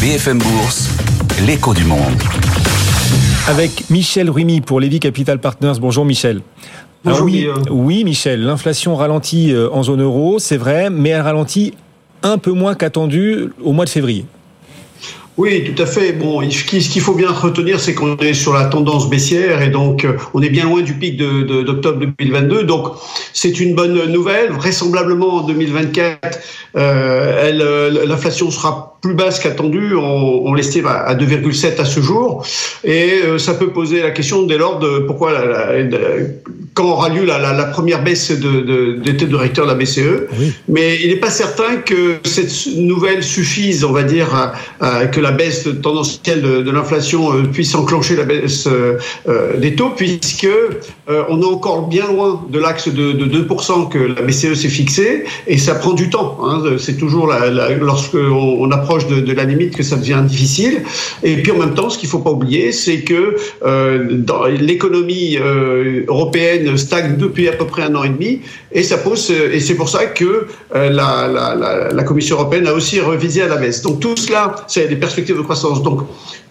BFM 0.00 0.38
Bourse, 0.38 0.90
l'écho 1.46 1.74
du 1.74 1.84
monde. 1.84 2.22
Avec 3.48 3.90
Michel 3.90 4.28
Ruimi 4.28 4.60
pour 4.60 4.80
Levy 4.80 4.98
Capital 4.98 5.38
Partners. 5.38 5.74
Bonjour 5.80 6.04
Michel. 6.04 6.42
Oui, 7.22 7.48
oui, 7.70 8.04
Michel, 8.04 8.42
l'inflation 8.42 8.96
ralentit 8.96 9.52
euh, 9.52 9.68
en 9.72 9.82
zone 9.82 10.02
euro, 10.02 10.38
c'est 10.38 10.56
vrai, 10.56 10.90
mais 10.90 11.10
elle 11.10 11.22
ralentit 11.22 11.74
un 12.22 12.38
peu 12.38 12.52
moins 12.52 12.74
qu'attendu 12.74 13.50
au 13.62 13.72
mois 13.72 13.84
de 13.84 13.90
février. 13.90 14.24
Oui, 15.38 15.64
tout 15.64 15.82
à 15.82 15.84
fait. 15.84 16.12
Bon, 16.12 16.40
ce 16.50 16.64
qu'il 16.64 17.00
faut 17.02 17.14
bien 17.14 17.30
retenir, 17.30 17.78
c'est 17.78 17.94
qu'on 17.94 18.16
est 18.16 18.32
sur 18.32 18.54
la 18.54 18.64
tendance 18.64 19.10
baissière 19.10 19.60
et 19.60 19.68
donc 19.68 20.04
euh, 20.04 20.16
on 20.32 20.40
est 20.40 20.48
bien 20.48 20.64
loin 20.64 20.80
du 20.80 20.94
pic 20.94 21.18
d'octobre 21.18 21.98
de, 21.98 22.06
2022. 22.18 22.64
Donc 22.64 22.94
c'est 23.34 23.60
une 23.60 23.74
bonne 23.74 24.10
nouvelle. 24.10 24.52
Vraisemblablement 24.52 25.34
en 25.34 25.42
2024, 25.42 26.38
euh, 26.76 28.06
l'inflation 28.06 28.50
sera 28.50 28.98
plus 29.02 29.12
basse 29.12 29.38
qu'attendue. 29.38 29.94
On, 29.94 30.46
on 30.46 30.54
l'estime 30.54 30.86
à, 30.86 31.14
2,7 31.14 31.82
à 31.82 31.84
ce 31.84 32.00
jour. 32.00 32.46
Et 32.82 33.20
euh, 33.22 33.36
ça 33.36 33.52
peut 33.52 33.72
poser 33.72 34.00
la 34.00 34.12
question 34.12 34.44
dès 34.44 34.56
lors 34.56 34.78
de 34.78 35.00
pourquoi 35.00 35.32
la, 35.32 35.82
quand 36.76 36.90
aura 36.90 37.08
lieu 37.08 37.24
la, 37.24 37.38
la, 37.38 37.64
première 37.64 38.04
baisse 38.04 38.30
de, 38.30 38.60
de, 38.60 38.92
des 39.02 39.16
taux 39.16 39.24
de 39.24 39.34
recteur 39.34 39.64
de 39.64 39.70
la 39.70 39.76
BCE. 39.76 40.28
Mais 40.68 40.98
il 41.02 41.08
n'est 41.08 41.16
pas 41.16 41.30
certain 41.30 41.76
que 41.76 42.16
cette 42.24 42.52
nouvelle 42.76 43.22
suffise, 43.22 43.82
on 43.82 43.92
va 43.92 44.02
dire, 44.02 44.52
à, 44.80 45.06
que 45.06 45.18
la 45.18 45.32
baisse 45.32 45.66
tendancielle 45.82 46.42
de, 46.42 46.60
de 46.60 46.70
l'inflation 46.70 47.32
euh, 47.32 47.44
puisse 47.44 47.74
enclencher 47.74 48.14
la 48.14 48.24
baisse 48.24 48.66
euh, 48.66 48.98
euh, 49.26 49.56
des 49.56 49.74
taux, 49.74 49.90
puisque 49.96 50.48
on 51.08 51.40
est 51.40 51.46
encore 51.46 51.86
bien 51.86 52.08
loin 52.08 52.44
de 52.50 52.58
l'axe 52.58 52.88
de, 52.88 53.12
de 53.12 53.44
2% 53.44 53.88
que 53.88 53.98
la 53.98 54.20
BCE 54.20 54.54
s'est 54.54 54.68
fixé, 54.68 55.24
et 55.46 55.56
ça 55.56 55.76
prend 55.76 55.94
du 55.94 56.10
temps. 56.10 56.38
Hein. 56.42 56.62
C'est 56.78 56.98
toujours 56.98 57.32
lorsque 57.80 58.16
on, 58.16 58.70
approche 58.70 59.06
de, 59.06 59.20
de, 59.20 59.32
la 59.32 59.44
limite 59.44 59.74
que 59.74 59.82
ça 59.82 59.96
devient 59.96 60.22
difficile. 60.26 60.82
Et 61.22 61.36
puis 61.36 61.52
en 61.52 61.58
même 61.58 61.74
temps, 61.74 61.88
ce 61.88 61.96
qu'il 61.96 62.08
faut 62.08 62.18
pas 62.18 62.32
oublier, 62.32 62.72
c'est 62.72 63.00
que 63.00 63.36
dans 63.62 64.44
l'économie 64.44 65.38
européenne 66.08 66.65
stagne 66.74 67.16
depuis 67.16 67.48
à 67.48 67.52
peu 67.52 67.66
près 67.66 67.82
un 67.82 67.94
an 67.94 68.02
et 68.02 68.08
demi, 68.08 68.40
et 68.76 68.82
ça 68.82 68.98
pose, 68.98 69.30
et 69.30 69.58
c'est 69.58 69.74
pour 69.74 69.88
ça 69.88 70.06
que 70.06 70.46
la, 70.72 71.26
la, 71.92 72.04
Commission 72.04 72.36
européenne 72.36 72.68
a 72.68 72.72
aussi 72.74 73.00
revisé 73.00 73.42
à 73.42 73.48
la 73.48 73.56
baisse. 73.56 73.82
Donc 73.82 74.00
tout 74.00 74.16
cela, 74.16 74.54
c'est 74.68 74.86
des 74.86 74.96
perspectives 74.96 75.36
de 75.36 75.42
croissance. 75.42 75.82
Donc 75.82 76.02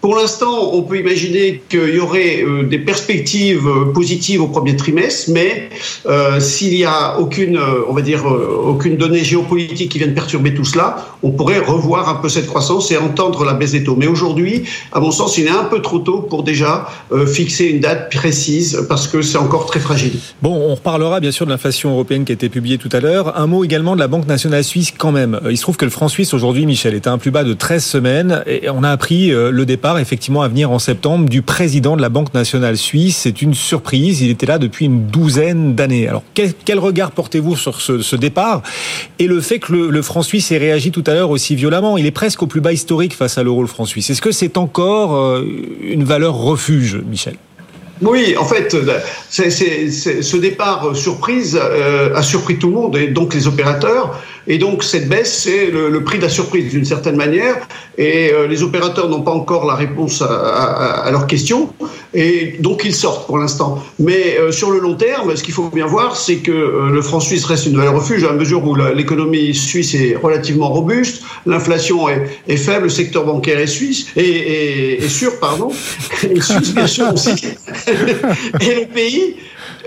pour 0.06 0.14
l'instant, 0.14 0.70
on 0.72 0.82
peut 0.82 1.00
imaginer 1.00 1.62
qu'il 1.68 1.96
y 1.96 1.98
aurait 1.98 2.40
euh, 2.42 2.62
des 2.62 2.78
perspectives 2.78 3.66
euh, 3.66 3.92
positives 3.92 4.40
au 4.40 4.46
premier 4.46 4.76
trimestre, 4.76 5.30
mais 5.32 5.68
euh, 6.06 6.38
s'il 6.38 6.74
n'y 6.74 6.84
a 6.84 7.18
aucune, 7.18 7.58
on 7.88 7.92
va 7.92 8.02
dire, 8.02 8.24
aucune 8.24 8.96
donnée 8.96 9.24
géopolitique 9.24 9.90
qui 9.90 9.98
vienne 9.98 10.14
perturber 10.14 10.54
tout 10.54 10.64
cela, 10.64 11.04
on 11.24 11.30
pourrait 11.30 11.58
revoir 11.58 12.08
un 12.08 12.14
peu 12.14 12.28
cette 12.28 12.46
croissance 12.46 12.92
et 12.92 12.96
entendre 12.96 13.44
la 13.44 13.54
baisse 13.54 13.72
des 13.72 13.82
taux. 13.82 13.96
Mais 13.96 14.06
aujourd'hui, 14.06 14.62
à 14.92 15.00
mon 15.00 15.10
sens, 15.10 15.38
il 15.38 15.46
est 15.46 15.50
un 15.50 15.64
peu 15.64 15.82
trop 15.82 15.98
tôt 15.98 16.20
pour 16.20 16.44
déjà 16.44 16.88
fixer 17.26 17.64
une 17.64 17.80
date 17.80 18.14
précise 18.14 18.86
parce 18.88 19.08
que 19.08 19.22
c'est 19.22 19.38
encore 19.38 19.66
très 19.66 19.80
fragile. 19.80 20.12
Bon, 20.40 20.54
on 20.54 20.74
reparlera 20.74 21.18
bien 21.20 21.32
sûr 21.32 21.46
de 21.46 21.50
l'inflation 21.50 21.90
européenne 21.90 22.15
qui 22.24 22.32
a 22.32 22.34
été 22.34 22.48
publiée 22.48 22.78
tout 22.78 22.88
à 22.92 23.00
l'heure. 23.00 23.38
Un 23.38 23.46
mot 23.46 23.64
également 23.64 23.94
de 23.94 24.00
la 24.00 24.08
Banque 24.08 24.26
nationale 24.26 24.64
suisse 24.64 24.92
quand 24.96 25.12
même. 25.12 25.40
Il 25.50 25.56
se 25.56 25.62
trouve 25.62 25.76
que 25.76 25.84
le 25.84 25.90
franc 25.90 26.08
suisse 26.08 26.34
aujourd'hui, 26.34 26.66
Michel, 26.66 26.94
était 26.94 27.08
un 27.08 27.18
plus 27.18 27.30
bas 27.30 27.44
de 27.44 27.52
13 27.52 27.84
semaines 27.84 28.42
et 28.46 28.68
on 28.70 28.82
a 28.82 28.90
appris 28.90 29.30
le 29.30 29.64
départ 29.66 29.98
effectivement 29.98 30.42
à 30.42 30.48
venir 30.48 30.70
en 30.70 30.78
septembre 30.78 31.28
du 31.28 31.42
président 31.42 31.96
de 31.96 32.02
la 32.02 32.08
Banque 32.08 32.34
nationale 32.34 32.76
suisse. 32.76 33.16
C'est 33.18 33.42
une 33.42 33.54
surprise. 33.54 34.20
Il 34.20 34.30
était 34.30 34.46
là 34.46 34.58
depuis 34.58 34.86
une 34.86 35.06
douzaine 35.06 35.74
d'années. 35.74 36.08
Alors 36.08 36.22
quel, 36.34 36.78
regard 36.78 37.10
portez-vous 37.12 37.56
sur 37.56 37.80
ce, 37.80 38.16
départ 38.16 38.62
et 39.18 39.26
le 39.26 39.40
fait 39.40 39.58
que 39.58 39.72
le, 39.72 40.02
franc 40.02 40.22
suisse 40.22 40.50
ait 40.52 40.58
réagi 40.58 40.90
tout 40.90 41.04
à 41.06 41.14
l'heure 41.14 41.30
aussi 41.30 41.54
violemment? 41.54 41.98
Il 41.98 42.06
est 42.06 42.10
presque 42.10 42.42
au 42.42 42.46
plus 42.46 42.60
bas 42.60 42.72
historique 42.72 43.14
face 43.14 43.38
à 43.38 43.42
l'euro 43.42 43.62
le 43.62 43.68
franc 43.68 43.84
suisse. 43.84 44.10
Est-ce 44.10 44.22
que 44.22 44.32
c'est 44.32 44.56
encore 44.56 45.16
euh, 45.16 45.44
une 45.82 46.04
valeur 46.04 46.34
refuge, 46.34 47.00
Michel? 47.08 47.36
Oui, 48.02 48.36
en 48.36 48.44
fait, 48.44 48.76
ce 49.30 50.36
départ 50.36 50.94
surprise 50.94 51.58
euh, 51.60 52.14
a 52.14 52.22
surpris 52.22 52.58
tout 52.58 52.68
le 52.68 52.74
monde, 52.74 52.96
et 52.96 53.08
donc 53.08 53.34
les 53.34 53.46
opérateurs. 53.46 54.22
Et 54.48 54.58
donc 54.58 54.84
cette 54.84 55.08
baisse, 55.08 55.42
c'est 55.42 55.70
le, 55.70 56.04
prix 56.04 56.18
de 56.18 56.22
la 56.22 56.28
surprise 56.28 56.70
d'une 56.70 56.84
certaine 56.84 57.16
manière. 57.16 57.56
Et 57.98 58.30
euh, 58.32 58.46
les 58.46 58.62
opérateurs 58.62 59.08
n'ont 59.08 59.22
pas 59.22 59.32
encore 59.32 59.66
la 59.66 59.74
réponse 59.74 60.22
à, 60.22 61.08
leurs 61.10 61.26
questions. 61.26 61.70
Et 62.14 62.56
donc 62.60 62.82
ils 62.84 62.94
sortent 62.94 63.26
pour 63.26 63.38
l'instant. 63.38 63.82
Mais 63.98 64.38
euh, 64.38 64.52
sur 64.52 64.70
le 64.70 64.78
long 64.78 64.94
terme, 64.94 65.34
ce 65.36 65.42
qu'il 65.42 65.54
faut 65.54 65.68
bien 65.68 65.86
voir, 65.86 66.16
c'est 66.16 66.36
que 66.36 66.52
euh, 66.52 66.90
le 66.90 67.02
franc 67.02 67.20
suisse 67.20 67.44
reste 67.44 67.66
une 67.66 67.76
valeur 67.76 67.94
refuge 67.94 68.24
à 68.24 68.32
mesure 68.32 68.66
où 68.66 68.74
l'économie 68.74 69.54
suisse 69.54 69.94
est 69.94 70.16
relativement 70.16 70.68
robuste, 70.68 71.22
l'inflation 71.44 72.08
est, 72.08 72.56
faible, 72.56 72.84
le 72.84 72.88
secteur 72.88 73.24
bancaire 73.24 73.58
est 73.58 73.66
suisse 73.66 74.06
et, 74.16 75.04
et, 75.04 75.08
sûr, 75.08 75.38
pardon, 75.40 75.70
et 76.22 76.40
suisse 76.40 76.74
bien 76.74 76.86
sûr 76.86 77.12
aussi. 77.12 77.30
et 78.60 78.74
le 78.74 78.86
pays 78.86 79.36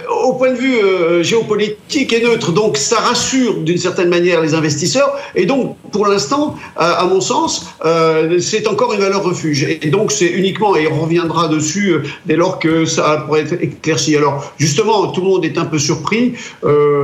au 0.07 0.33
point 0.33 0.51
de 0.51 0.57
vue 0.57 0.77
euh, 0.77 1.23
géopolitique 1.23 2.13
est 2.13 2.23
neutre. 2.23 2.51
Donc 2.51 2.77
ça 2.77 2.97
rassure 2.99 3.55
d'une 3.62 3.77
certaine 3.77 4.09
manière 4.09 4.41
les 4.41 4.53
investisseurs. 4.53 5.15
Et 5.35 5.45
donc 5.45 5.77
pour 5.91 6.07
l'instant, 6.07 6.55
à 6.75 7.03
mon 7.05 7.21
sens, 7.21 7.67
euh, 7.85 8.39
c'est 8.39 8.67
encore 8.67 8.93
une 8.93 8.99
valeur 8.99 9.23
refuge. 9.23 9.63
Et 9.81 9.89
donc 9.89 10.12
c'est 10.12 10.27
uniquement, 10.27 10.75
et 10.75 10.88
on 10.88 11.01
reviendra 11.01 11.47
dessus 11.47 11.93
euh, 11.93 12.03
dès 12.25 12.35
lors 12.35 12.59
que 12.59 12.85
ça 12.85 13.23
pourrait 13.25 13.41
être 13.41 13.53
éclairci. 13.53 14.15
Alors 14.15 14.53
justement, 14.57 15.07
tout 15.07 15.21
le 15.21 15.27
monde 15.27 15.45
est 15.45 15.57
un 15.57 15.65
peu 15.65 15.79
surpris. 15.79 16.33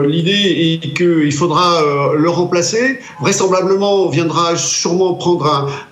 L'idée 0.05 0.79
est 0.84 0.93
qu'il 0.93 1.31
faudra 1.31 1.81
le 2.15 2.29
remplacer. 2.29 2.99
Vraisemblablement, 3.21 4.05
on 4.05 4.10
viendra 4.10 4.55
sûrement 4.55 5.13
prendre 5.15 5.45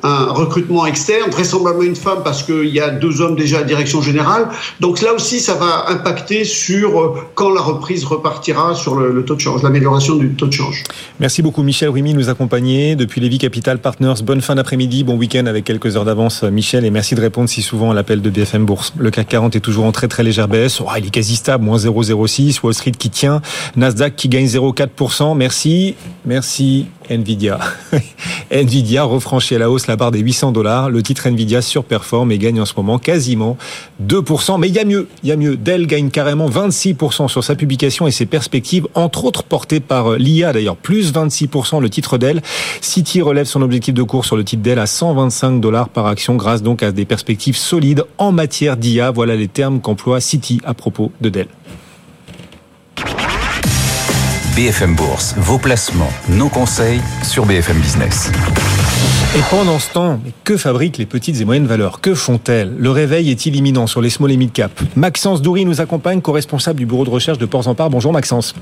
un, 0.03 0.07
un 0.07 0.31
recrutement 0.31 0.85
externe, 0.85 1.29
vraisemblablement 1.31 1.83
une 1.83 1.95
femme 1.95 2.19
parce 2.23 2.43
qu'il 2.43 2.67
y 2.67 2.79
a 2.79 2.89
deux 2.89 3.21
hommes 3.21 3.35
déjà 3.35 3.59
à 3.59 3.63
direction 3.63 4.01
générale. 4.01 4.49
Donc 4.79 5.01
là 5.01 5.13
aussi, 5.13 5.39
ça 5.39 5.55
va 5.55 5.89
impacter 5.89 6.43
sur 6.43 6.92
quand 7.35 7.53
la 7.53 7.61
reprise 7.61 8.03
repartira 8.05 8.75
sur 8.75 8.95
le, 8.95 9.23
taux 9.25 9.35
de 9.35 9.39
change, 9.39 9.63
l'amélioration 9.63 10.15
du 10.15 10.29
taux 10.29 10.47
de 10.47 10.53
change. 10.53 10.83
Merci 11.19 11.41
beaucoup 11.41 11.63
Michel 11.63 11.89
Rumi 11.89 12.13
nous 12.13 12.29
accompagner 12.29 12.95
depuis 12.95 13.21
Lévis 13.21 13.37
Capital 13.37 13.79
Partners. 13.79 14.21
Bonne 14.23 14.41
fin 14.41 14.55
d'après-midi, 14.55 15.03
bon 15.03 15.15
week-end 15.15 15.45
avec 15.45 15.65
quelques 15.65 15.95
heures 15.95 16.05
d'avance 16.05 16.43
Michel 16.43 16.85
et 16.85 16.91
merci 16.91 17.15
de 17.15 17.21
répondre 17.21 17.49
si 17.49 17.61
souvent 17.61 17.91
à 17.91 17.93
l'appel 17.93 18.21
de 18.21 18.29
BFM 18.29 18.65
Bourse. 18.65 18.93
Le 18.97 19.11
CAC 19.11 19.27
40 19.29 19.55
est 19.55 19.59
toujours 19.59 19.85
en 19.85 19.91
très 19.91 20.07
très 20.07 20.23
légère 20.23 20.47
baisse. 20.47 20.81
Oh, 20.81 20.89
il 20.97 21.05
est 21.05 21.09
quasi 21.09 21.35
stable, 21.35 21.63
moins 21.63 21.77
0,06. 21.77 22.59
Wall 22.63 22.73
Street 22.73 22.91
qui 22.91 23.09
tient. 23.09 23.41
Nasdaq 23.75 24.15
qui 24.15 24.29
gagne 24.29 24.45
0,4%. 24.45 25.35
Merci. 25.35 25.95
Merci 26.25 26.87
Nvidia. 27.09 27.59
Nvidia 28.51 29.03
refranchit 29.03 29.55
à 29.55 29.59
la 29.59 29.69
hausse 29.69 29.87
la 29.87 29.95
barre 29.95 30.11
des 30.11 30.19
800 30.19 30.51
dollars. 30.51 30.89
Le 30.89 31.01
titre 31.01 31.27
Nvidia 31.27 31.61
surperforme 31.61 32.31
et 32.31 32.37
gagne 32.37 32.61
en 32.61 32.65
ce 32.65 32.73
moment 32.75 32.99
quasiment 32.99 33.57
2%. 34.05 34.59
Mais 34.59 34.69
il 34.69 34.75
y 34.75 34.79
a 34.79 34.85
mieux, 34.85 35.07
il 35.23 35.29
y 35.29 35.31
a 35.31 35.35
mieux. 35.35 35.57
Dell 35.57 35.87
gagne 35.87 36.09
carrément 36.09 36.49
26% 36.49 37.27
sur 37.27 37.43
sa 37.43 37.55
publication 37.55 38.07
et 38.07 38.11
ses 38.11 38.25
perspectives, 38.25 38.87
entre 38.93 39.25
autres 39.25 39.43
portées 39.43 39.79
par 39.79 40.13
euh, 40.13 40.17
l'IA 40.17 40.53
d'ailleurs, 40.53 40.75
plus 40.75 41.13
26% 41.13 41.81
le 41.81 41.89
titre 41.89 42.17
Dell. 42.17 42.41
City 42.81 43.21
relève 43.21 43.45
son 43.45 43.61
objectif 43.61 43.93
de 43.93 44.03
cours 44.03 44.25
sur 44.25 44.35
le 44.35 44.43
titre 44.43 44.63
Dell 44.63 44.79
à 44.79 44.85
125 44.85 45.59
dollars 45.59 45.89
par 45.89 46.07
action 46.07 46.35
grâce 46.35 46.63
donc 46.63 46.83
à 46.83 46.91
des 46.91 47.05
perspectives 47.05 47.57
solides 47.57 48.03
en 48.17 48.31
matière 48.31 48.77
d'IA. 48.77 49.11
Voilà 49.11 49.35
les 49.35 49.47
termes 49.47 49.81
qu'emploie 49.81 50.21
City 50.21 50.61
à 50.65 50.73
propos 50.73 51.11
de 51.21 51.29
Dell. 51.29 51.47
BFM 54.55 54.93
Bourse, 54.93 55.33
vos 55.37 55.57
placements, 55.57 56.11
nos 56.29 56.47
conseils 56.47 57.01
sur 57.23 57.43
BFM 57.47 57.79
Business. 57.79 58.31
Et 59.35 59.39
pendant 59.49 59.79
ce 59.79 59.91
temps, 59.91 60.19
que 60.43 60.57
fabriquent 60.57 60.99
les 60.99 61.07
petites 61.07 61.41
et 61.41 61.45
moyennes 61.45 61.65
valeurs? 61.65 62.01
Que 62.01 62.13
font-elles? 62.13 62.71
Le 62.77 62.91
réveil 62.91 63.31
est-il 63.31 63.55
imminent 63.55 63.87
sur 63.87 63.99
les 63.99 64.11
small 64.11 64.31
et 64.31 64.37
mid 64.37 64.51
cap 64.51 64.71
Maxence 64.95 65.41
Doury 65.41 65.65
nous 65.65 65.81
accompagne, 65.81 66.21
co-responsable 66.21 66.77
du 66.77 66.85
bureau 66.85 67.03
de 67.03 67.09
recherche 67.09 67.39
de 67.39 67.47
Ports 67.47 67.67
en 67.67 67.73
Part. 67.73 67.89
Bonjour 67.89 68.13
Maxence. 68.13 68.53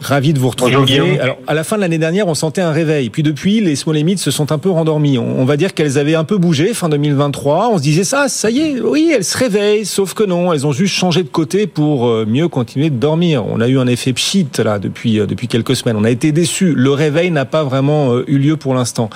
Ravi 0.00 0.32
de 0.32 0.40
vous 0.40 0.50
retrouver. 0.50 1.20
Alors, 1.20 1.38
à 1.46 1.54
la 1.54 1.62
fin 1.62 1.76
de 1.76 1.80
l'année 1.80 1.98
dernière, 1.98 2.26
on 2.26 2.34
sentait 2.34 2.60
un 2.60 2.72
réveil. 2.72 3.10
Puis 3.10 3.22
depuis, 3.22 3.60
les 3.60 3.76
small 3.76 3.96
se 4.16 4.30
sont 4.30 4.50
un 4.50 4.58
peu 4.58 4.70
rendormis. 4.70 5.18
On 5.18 5.44
va 5.44 5.56
dire 5.56 5.72
qu'elles 5.72 5.98
avaient 5.98 6.16
un 6.16 6.24
peu 6.24 6.36
bougé 6.36 6.74
fin 6.74 6.88
2023. 6.88 7.70
On 7.72 7.78
se 7.78 7.82
disait 7.82 8.04
ça, 8.04 8.28
ça 8.28 8.50
y 8.50 8.60
est, 8.60 8.80
oui, 8.80 9.12
elles 9.14 9.24
se 9.24 9.38
réveillent. 9.38 9.86
Sauf 9.86 10.14
que 10.14 10.24
non, 10.24 10.52
elles 10.52 10.66
ont 10.66 10.72
juste 10.72 10.94
changé 10.94 11.22
de 11.22 11.28
côté 11.28 11.66
pour 11.66 12.08
euh, 12.08 12.26
mieux 12.26 12.48
continuer 12.48 12.90
de 12.90 12.96
dormir. 12.96 13.44
On 13.46 13.60
a 13.60 13.68
eu 13.68 13.78
un 13.78 13.86
effet 13.86 14.12
pchit 14.12 14.48
là 14.58 14.78
depuis 14.78 15.20
euh, 15.20 15.26
depuis 15.26 15.46
quelques 15.46 15.76
semaines. 15.76 15.96
On 15.96 16.04
a 16.04 16.10
été 16.10 16.32
déçus. 16.32 16.74
Le 16.74 16.90
réveil 16.90 17.30
n'a 17.30 17.44
pas 17.44 17.62
vraiment 17.62 18.12
euh, 18.12 18.24
eu 18.26 18.38
lieu 18.38 18.56
pour 18.56 18.74
l'instant. 18.74 19.10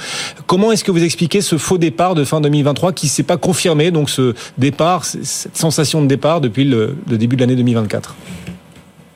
Comment 0.46 0.70
est-ce 0.70 0.84
que 0.84 0.92
vous 0.92 1.02
expliquez 1.02 1.40
ce 1.40 1.58
faux 1.58 1.78
départ 1.78 2.14
de 2.14 2.24
fin 2.24 2.40
2023 2.40 2.92
qui 2.92 3.08
s'est 3.08 3.24
pas 3.24 3.36
confirmé 3.36 3.90
Donc 3.90 4.10
ce 4.10 4.34
départ, 4.58 5.04
cette 5.04 5.56
sensation 5.56 6.02
de 6.02 6.06
départ 6.06 6.40
depuis 6.40 6.64
le, 6.64 6.94
le 7.10 7.18
début 7.18 7.34
de 7.34 7.40
l'année 7.40 7.56
2024. 7.56 8.14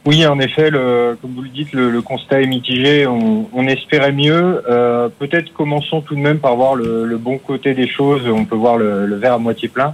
Oui, 0.05 0.27
en 0.27 0.41
effet, 0.41 0.69
le, 0.71 1.17
comme 1.21 1.31
vous 1.31 1.43
le 1.43 1.49
dites, 1.49 1.73
le, 1.73 1.89
le 1.89 2.03
constat 2.03 2.43
est 2.43 2.47
mitigé. 2.47 3.07
On, 3.07 3.49
on 3.53 3.67
espérait 3.69 4.11
mieux. 4.11 4.61
Euh, 4.69 5.09
Peut-être 5.09 5.53
commençons 5.53 6.01
tout 6.01 6.17
de 6.17 6.21
même 6.21 6.41
par 6.41 6.57
voir 6.57 6.75
le, 6.75 7.05
le, 7.05 7.19
bon 7.19 7.39
côté 7.39 7.73
des 7.75 7.87
choses. 7.87 8.29
On 8.29 8.45
peut 8.45 8.57
voir 8.57 8.79
le, 8.79 9.15
verre 9.15 9.35
à 9.35 9.39
moitié 9.39 9.69
plein. 9.69 9.93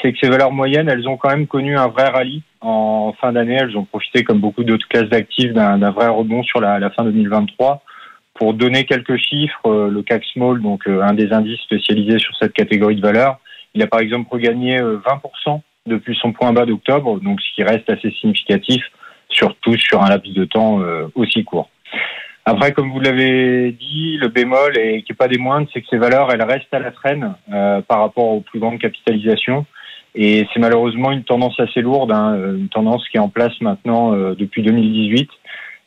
C'est 0.00 0.12
que 0.12 0.18
ces 0.18 0.30
valeurs 0.30 0.50
moyennes, 0.50 0.88
elles 0.88 1.06
ont 1.06 1.18
quand 1.18 1.28
même 1.28 1.46
connu 1.46 1.76
un 1.76 1.88
vrai 1.88 2.08
rallye 2.08 2.42
en 2.62 3.12
fin 3.20 3.32
d'année. 3.32 3.58
Elles 3.60 3.76
ont 3.76 3.84
profité, 3.84 4.24
comme 4.24 4.38
beaucoup 4.38 4.64
d'autres 4.64 4.88
classes 4.88 5.10
d'actifs, 5.10 5.52
d'un 5.52 5.90
vrai 5.90 6.08
rebond 6.08 6.42
sur 6.42 6.62
la, 6.62 6.78
la, 6.78 6.88
fin 6.88 7.04
2023. 7.04 7.82
Pour 8.32 8.54
donner 8.54 8.86
quelques 8.86 9.18
chiffres, 9.18 9.66
euh, 9.66 9.90
le 9.90 10.02
CAC 10.02 10.24
Small, 10.32 10.62
donc 10.62 10.88
euh, 10.88 11.02
un 11.02 11.12
des 11.12 11.34
indices 11.34 11.60
spécialisés 11.60 12.18
sur 12.18 12.34
cette 12.40 12.54
catégorie 12.54 12.96
de 12.96 13.02
valeurs, 13.02 13.38
il 13.74 13.82
a 13.82 13.86
par 13.86 14.00
exemple 14.00 14.28
regagné 14.30 14.80
20% 14.80 14.86
euh, 14.86 15.52
depuis 15.86 16.16
son 16.16 16.32
point 16.32 16.50
bas 16.54 16.64
d'octobre, 16.64 17.20
donc 17.20 17.42
ce 17.42 17.54
qui 17.54 17.62
reste 17.62 17.90
assez 17.90 18.10
significatif 18.12 18.82
surtout 19.30 19.76
sur 19.76 20.02
un 20.02 20.08
laps 20.08 20.32
de 20.34 20.44
temps 20.44 20.80
euh, 20.80 21.06
aussi 21.14 21.44
court. 21.44 21.70
Après, 22.44 22.72
comme 22.72 22.90
vous 22.90 23.00
l'avez 23.00 23.72
dit, 23.72 24.16
le 24.16 24.28
bémol, 24.28 24.76
et 24.78 25.02
qui 25.02 25.12
n'est 25.12 25.16
pas 25.16 25.28
des 25.28 25.38
moindres, 25.38 25.68
c'est 25.72 25.82
que 25.82 25.86
ces 25.88 25.98
valeurs, 25.98 26.32
elles 26.32 26.42
restent 26.42 26.72
à 26.72 26.78
la 26.78 26.90
traîne 26.90 27.34
euh, 27.52 27.80
par 27.82 28.00
rapport 28.00 28.28
aux 28.28 28.40
plus 28.40 28.58
grandes 28.58 28.78
capitalisations. 28.78 29.66
Et 30.14 30.46
c'est 30.52 30.58
malheureusement 30.58 31.12
une 31.12 31.22
tendance 31.22 31.58
assez 31.60 31.80
lourde, 31.80 32.10
hein, 32.10 32.34
une 32.56 32.68
tendance 32.68 33.08
qui 33.08 33.18
est 33.18 33.20
en 33.20 33.28
place 33.28 33.52
maintenant 33.60 34.14
euh, 34.14 34.34
depuis 34.34 34.62
2018. 34.62 35.30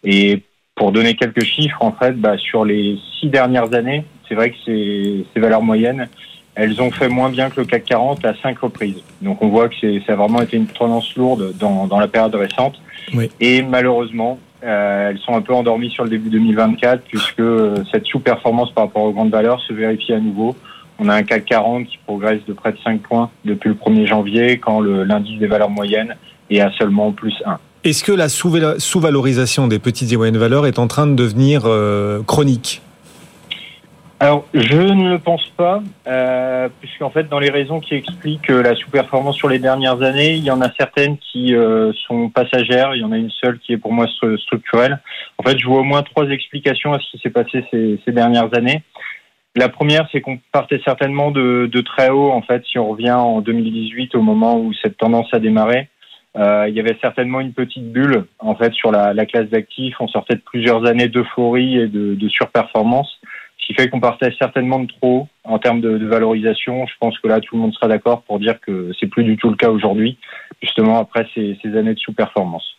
Et 0.06 0.44
pour 0.76 0.92
donner 0.92 1.16
quelques 1.16 1.44
chiffres, 1.44 1.82
en 1.82 1.92
fait, 1.92 2.14
bah, 2.14 2.38
sur 2.38 2.66
les 2.66 2.98
six 3.20 3.28
dernières 3.28 3.74
années, 3.74 4.06
c'est 4.28 4.36
vrai 4.36 4.52
que 4.52 4.56
ces, 4.66 5.26
ces 5.34 5.40
valeurs 5.40 5.62
moyennes, 5.62 6.08
elles 6.56 6.82
ont 6.82 6.92
fait 6.92 7.10
moins 7.10 7.30
bien 7.30 7.50
que 7.50 7.62
le 7.62 7.66
CAC 7.66 7.86
40 7.86 8.26
à 8.26 8.34
cinq 8.42 8.60
reprises. 8.60 9.02
Donc 9.22 9.42
on 9.42 9.50
voit 9.50 9.70
que 9.70 9.76
ça 10.06 10.14
a 10.14 10.16
vraiment 10.16 10.42
été 10.42 10.58
une 10.58 10.68
tendance 10.68 11.16
lourde 11.16 11.54
dans, 11.58 11.88
dans 11.88 12.00
la 12.00 12.08
période 12.08 12.36
récente. 12.36 12.80
Oui. 13.14 13.30
Et 13.40 13.62
malheureusement, 13.64 14.40
euh, 14.64 15.10
elles 15.10 15.20
sont 15.20 15.36
un 15.36 15.42
peu 15.42 15.54
endormies 15.54 15.90
sur 15.90 16.04
le 16.04 16.10
début 16.10 16.30
2024 16.30 17.04
puisque 17.04 17.40
euh, 17.40 17.84
cette 17.92 18.06
sous-performance 18.06 18.72
par 18.72 18.86
rapport 18.86 19.04
aux 19.04 19.12
grandes 19.12 19.32
valeurs 19.32 19.60
se 19.62 19.74
vérifie 19.74 20.14
à 20.14 20.20
nouveau. 20.20 20.56
On 21.00 21.10
a 21.10 21.16
un 21.16 21.24
CAC 21.24 21.46
40 21.46 21.88
qui 21.88 21.98
progresse 22.06 22.42
de 22.48 22.54
près 22.54 22.72
de 22.72 22.78
5 22.84 23.02
points 23.02 23.30
depuis 23.46 23.70
le 23.70 23.76
1er 23.76 24.06
janvier 24.06 24.60
quand 24.60 24.80
l'indice 24.80 25.40
des 25.40 25.48
valeurs 25.48 25.72
moyennes 25.72 26.16
est 26.52 26.60
à 26.60 26.72
seulement 26.78 27.12
plus 27.12 27.34
1. 27.46 27.58
Est-ce 27.84 28.04
que 28.04 28.12
la 28.12 28.30
sous-valorisation 28.30 29.68
des 29.68 29.80
petites 29.80 30.14
et 30.14 30.18
moyennes 30.18 30.38
valeurs 30.38 30.68
est 30.68 30.80
en 30.80 30.88
train 30.88 31.08
de 31.08 31.16
devenir 31.16 31.64
euh, 31.66 32.22
chronique? 32.24 32.83
Alors, 34.24 34.46
je 34.54 34.78
ne 34.78 35.10
le 35.10 35.20
pense 35.20 35.50
pas, 35.50 35.84
euh, 36.08 36.70
puisqu'en 36.80 37.10
fait, 37.10 37.28
dans 37.28 37.40
les 37.40 37.50
raisons 37.50 37.82
qui 37.82 37.94
expliquent 37.94 38.50
euh, 38.52 38.64
la 38.64 38.74
sous-performance 38.74 39.36
sur 39.36 39.50
les 39.50 39.60
dernières 39.60 40.02
années, 40.02 40.36
il 40.36 40.46
y 40.46 40.50
en 40.50 40.62
a 40.62 40.72
certaines 40.80 41.18
qui 41.18 41.54
euh, 41.54 41.92
sont 42.08 42.30
passagères, 42.30 42.96
il 42.96 43.02
y 43.02 43.04
en 43.04 43.12
a 43.12 43.18
une 43.18 43.32
seule 43.32 43.60
qui 43.60 43.74
est 43.74 43.78
pour 43.78 43.92
moi 43.92 44.08
structurelle. 44.38 45.02
En 45.38 45.44
fait, 45.44 45.60
je 45.60 45.66
vois 45.66 45.82
au 45.82 45.84
moins 45.84 46.04
trois 46.04 46.30
explications 46.30 46.94
à 46.94 47.00
ce 47.00 47.12
qui 47.12 47.18
s'est 47.22 47.32
passé 47.32 47.66
ces, 47.70 48.00
ces, 48.06 48.14
dernières 48.14 48.48
années. 48.58 48.84
La 49.58 49.68
première, 49.68 50.08
c'est 50.14 50.22
qu'on 50.22 50.40
partait 50.54 50.80
certainement 50.86 51.32
de, 51.32 51.70
de, 51.70 51.82
très 51.82 52.10
haut, 52.10 52.32
en 52.32 52.44
fait, 52.44 52.64
si 52.64 52.80
on 52.80 52.88
revient 52.88 53.12
en 53.12 53.42
2018, 53.42 54.16
au 54.16 54.22
moment 54.22 54.58
où 54.58 54.72
cette 54.82 54.96
tendance 54.96 55.28
a 55.34 55.40
démarré. 55.40 55.90
Euh, 56.38 56.68
il 56.70 56.76
y 56.76 56.80
avait 56.80 56.98
certainement 57.02 57.42
une 57.42 57.52
petite 57.52 57.92
bulle, 57.92 58.24
en 58.40 58.56
fait, 58.56 58.72
sur 58.72 58.90
la, 58.90 59.14
la 59.14 59.26
classe 59.26 59.50
d'actifs. 59.50 59.96
On 60.00 60.08
sortait 60.08 60.36
de 60.36 60.42
plusieurs 60.46 60.86
années 60.88 61.10
d'euphorie 61.10 61.78
et 61.78 61.88
de, 61.88 62.16
de 62.16 62.30
surperformance 62.30 63.20
ce 63.64 63.68
qui 63.68 63.74
fait 63.74 63.90
qu'on 63.90 64.00
partait 64.00 64.34
certainement 64.38 64.80
de 64.80 64.88
trop 64.88 65.28
en 65.44 65.58
termes 65.58 65.80
de, 65.80 66.06
valorisation. 66.06 66.86
Je 66.86 66.94
pense 67.00 67.18
que 67.20 67.28
là, 67.28 67.40
tout 67.40 67.56
le 67.56 67.62
monde 67.62 67.74
sera 67.74 67.88
d'accord 67.88 68.24
pour 68.24 68.40
dire 68.40 68.60
que 68.60 68.92
c'est 69.00 69.08
plus 69.08 69.24
du 69.24 69.38
tout 69.38 69.50
le 69.50 69.56
cas 69.56 69.70
aujourd'hui, 69.70 70.18
justement 70.62 71.00
après 71.00 71.28
ces, 71.34 71.58
années 71.78 71.94
de 71.94 72.00
sous-performance. 72.00 72.78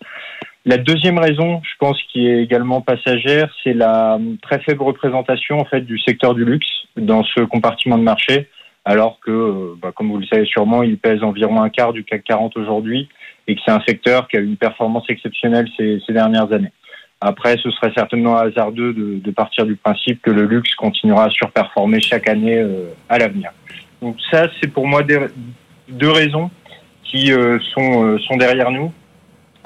La 0.67 0.79
deuxième 0.79 1.19
raison, 1.19 1.61
je 1.63 1.77
pense, 1.79 1.99
qui 2.11 2.27
est 2.27 2.43
également 2.43 2.81
passagère, 2.81 3.55
c'est 3.63 3.75
la 3.75 4.19
très 4.43 4.61
faible 4.61 4.83
représentation 4.83 5.59
en 5.59 5.65
fait 5.65 5.83
du 5.83 5.99
secteur 5.99 6.35
du 6.35 6.45
luxe 6.45 6.87
dans 6.97 7.23
ce 7.23 7.41
compartiment 7.43 7.99
de 7.99 8.03
marché, 8.03 8.49
alors 8.85 9.19
que, 9.21 9.75
bah, 9.81 9.93
comme 9.95 10.11
vous 10.11 10.19
le 10.19 10.27
savez 10.27 10.47
sûrement, 10.47 10.83
il 10.83 10.99
pèse 10.99 11.23
environ 11.23 11.63
un 11.63 11.71
quart 11.71 11.93
du 11.93 12.05
CAC 12.05 12.25
40 12.25 12.57
aujourd'hui 12.57 13.09
et 13.47 13.55
que 13.55 13.61
c'est 13.65 13.73
un 13.73 13.83
secteur 13.87 14.29
qui 14.29 14.37
a 14.37 14.41
eu 14.41 14.47
une 14.47 14.57
performance 14.57 15.05
exceptionnelle 15.09 15.69
ces 15.77 16.01
dernières 16.09 16.51
années. 16.53 16.73
Après, 17.27 17.57
ce 17.57 17.71
serait 17.71 17.91
certainement 17.95 18.37
hasardeux 18.37 18.93
de, 18.93 19.19
de, 19.19 19.31
partir 19.31 19.65
du 19.65 19.77
principe 19.77 20.21
que 20.21 20.31
le 20.31 20.45
luxe 20.45 20.75
continuera 20.75 21.25
à 21.25 21.31
surperformer 21.31 21.99
chaque 21.99 22.29
année 22.29 22.59
euh, 22.59 22.91
à 23.09 23.17
l'avenir. 23.17 23.51
Donc 24.03 24.17
ça, 24.31 24.49
c'est 24.61 24.71
pour 24.71 24.87
moi 24.87 25.03
des, 25.03 25.19
deux 25.89 26.11
raisons 26.11 26.51
qui 27.03 27.33
euh, 27.33 27.59
sont, 27.73 28.05
euh, 28.05 28.19
sont 28.19 28.37
derrière 28.37 28.71
nous. 28.71 28.93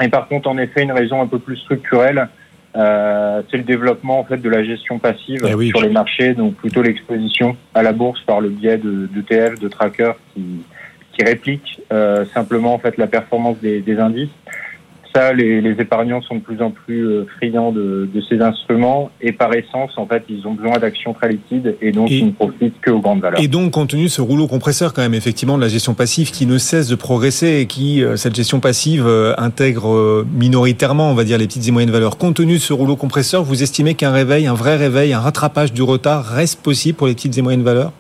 Et 0.01 0.09
par 0.09 0.29
contre, 0.29 0.49
en 0.49 0.57
effet, 0.57 0.85
une 0.85 0.93
raison 0.93 1.21
un 1.21 1.27
peu 1.27 1.41
plus 1.41 1.57
structurelle, 1.57 2.29
euh, 2.77 3.43
c'est 3.51 3.57
le 3.57 3.65
développement 3.65 4.21
en 4.21 4.25
fait 4.25 4.37
de 4.37 4.49
la 4.49 4.63
gestion 4.63 5.01
passive 5.01 5.41
eh 5.49 5.55
oui. 5.55 5.71
sur 5.71 5.81
les 5.81 5.89
marchés, 5.89 6.35
donc 6.35 6.55
plutôt 6.55 6.83
l'exposition 6.83 7.57
à 7.75 7.83
la 7.83 7.91
bourse 7.91 8.21
par 8.21 8.41
le 8.41 8.51
biais 8.51 8.79
de 8.79 9.09
d'ETF, 9.13 9.59
de, 9.59 9.67
trackers 9.67 10.15
qui, 10.33 10.63
qui 11.13 11.25
répliquent 11.25 11.81
simplement 12.33 12.75
en 12.75 12.79
fait 12.79 12.97
la 12.99 13.09
performance 13.09 13.59
des, 13.59 13.81
des 13.81 13.99
indices 13.99 14.31
ça, 15.19 15.33
les, 15.33 15.61
les, 15.61 15.81
épargnants 15.81 16.23
sont 16.23 16.37
de 16.37 16.41
plus 16.41 16.63
en 16.63 16.71
plus 16.71 17.07
euh, 17.07 17.27
friands 17.37 17.73
de, 17.73 18.09
de, 18.13 18.21
ces 18.29 18.41
instruments 18.41 19.11
et 19.21 19.33
par 19.33 19.53
essence, 19.55 19.91
en 19.97 20.07
fait, 20.07 20.23
ils 20.29 20.47
ont 20.47 20.55
besoin 20.55 20.79
d'actions 20.79 21.13
très 21.13 21.31
liquides 21.31 21.77
et 21.81 21.93
donc 21.93 22.11
ils 22.11 22.27
ne 22.27 22.31
profitent 22.31 22.81
que 22.81 22.91
aux 22.91 23.01
grandes 23.01 23.21
valeurs. 23.21 23.41
Et 23.41 23.49
donc, 23.49 23.73
compte 23.73 23.91
tenu 23.91 24.05
de 24.05 24.09
ce 24.09 24.21
rouleau 24.21 24.47
compresseur, 24.47 24.93
quand 24.93 25.03
même, 25.03 25.15
effectivement, 25.15 25.57
de 25.57 25.63
la 25.63 25.69
gestion 25.69 25.95
passive 25.95 26.31
qui 26.31 26.47
ne 26.47 26.59
cesse 26.59 26.89
de 26.89 26.95
progresser 26.95 27.61
et 27.61 27.67
qui, 27.67 28.03
euh, 28.03 28.17
cette 28.17 28.37
gestion 28.37 28.61
passive, 28.61 29.05
euh, 29.07 29.35
intègre 29.39 30.25
minoritairement, 30.33 31.11
on 31.11 31.15
va 31.15 31.25
dire, 31.25 31.39
les 31.39 31.47
petites 31.47 31.67
et 31.67 31.71
moyennes 31.71 31.91
valeurs. 31.91 32.17
Compte 32.17 32.37
tenu 32.37 32.55
de 32.55 32.59
ce 32.59 32.73
rouleau 32.73 32.97
compresseur, 32.97 33.43
vous 33.43 33.63
estimez 33.63 33.95
qu'un 33.95 34.13
réveil, 34.13 34.47
un 34.47 34.55
vrai 34.55 34.77
réveil, 34.77 35.13
un 35.13 35.21
rattrapage 35.21 35.73
du 35.73 35.83
retard 35.83 36.25
reste 36.25 36.63
possible 36.63 36.97
pour 36.97 37.07
les 37.07 37.15
petites 37.15 37.37
et 37.39 37.43
moyennes 37.43 37.63
valeurs? 37.63 37.93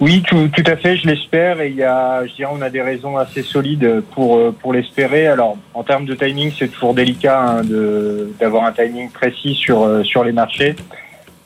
Oui, 0.00 0.22
tout, 0.28 0.48
tout, 0.54 0.62
à 0.66 0.76
fait, 0.76 0.96
je 0.96 1.08
l'espère. 1.08 1.60
Et 1.60 1.70
il 1.70 1.76
y 1.76 1.82
a, 1.82 2.24
je 2.24 2.32
dirais, 2.34 2.52
on 2.54 2.62
a 2.62 2.70
des 2.70 2.82
raisons 2.82 3.16
assez 3.16 3.42
solides 3.42 4.02
pour 4.12 4.36
euh, 4.36 4.52
pour 4.52 4.72
l'espérer. 4.72 5.26
Alors, 5.26 5.56
en 5.74 5.82
termes 5.82 6.04
de 6.04 6.14
timing, 6.14 6.52
c'est 6.56 6.68
toujours 6.68 6.94
délicat 6.94 7.40
hein, 7.40 7.62
de 7.64 8.32
d'avoir 8.38 8.64
un 8.64 8.72
timing 8.72 9.10
précis 9.10 9.54
sur 9.54 9.82
euh, 9.82 10.04
sur 10.04 10.22
les 10.22 10.30
marchés. 10.30 10.76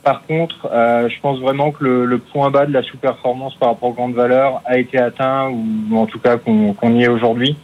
Par 0.03 0.27
contre, 0.27 0.69
euh, 0.71 1.09
je 1.09 1.19
pense 1.21 1.39
vraiment 1.41 1.71
que 1.71 1.85
le, 1.85 2.05
le, 2.05 2.19
point 2.19 2.51
bas 2.51 2.67
de 2.67 2.73
la 2.73 2.83
sous-performance 2.83 3.55
par 3.55 3.71
rapport 3.71 3.91
aux 3.91 3.95
grandes 3.95 4.15
valeurs 4.15 4.61
a 4.65 4.77
été 4.77 4.99
atteint, 4.99 5.49
ou, 5.49 5.97
en 5.97 6.07
tout 6.07 6.19
cas 6.19 6.37
qu'on 6.37 6.75
qu'on 6.75 6.95
y 6.95 7.05
est 7.05 7.09
aujourd'hui. 7.09 7.57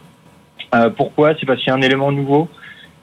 Euh, 0.73 0.89
pourquoi? 0.89 1.35
C'est 1.39 1.45
parce 1.45 1.59
qu'il 1.59 1.67
y 1.67 1.71
a 1.71 1.75
un 1.75 1.81
élément 1.81 2.11
nouveau 2.11 2.47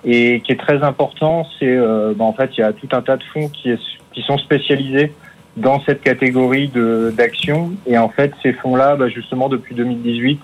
et 0.05 0.41
qui 0.41 0.53
est 0.53 0.61
très 0.61 0.83
important. 0.83 1.47
C'est 1.61 1.77
bah, 1.77 2.25
en 2.25 2.33
fait, 2.33 2.51
il 2.57 2.61
y 2.61 2.65
a 2.65 2.73
tout 2.73 2.89
un 2.91 3.03
tas 3.03 3.17
de 3.17 3.25
fonds 3.33 3.49
qui, 3.49 3.71
est, 3.71 3.81
qui 4.13 4.23
sont 4.23 4.39
spécialisés 4.39 5.13
dans 5.57 5.81
cette 5.81 6.03
catégorie 6.03 6.71
d'actions. 7.13 7.73
Et 7.87 7.97
en 7.99 8.09
fait, 8.09 8.33
ces 8.43 8.53
fonds-là, 8.53 8.97
bah, 8.97 9.09
justement, 9.09 9.49
depuis 9.49 9.75
2018, 9.75 10.41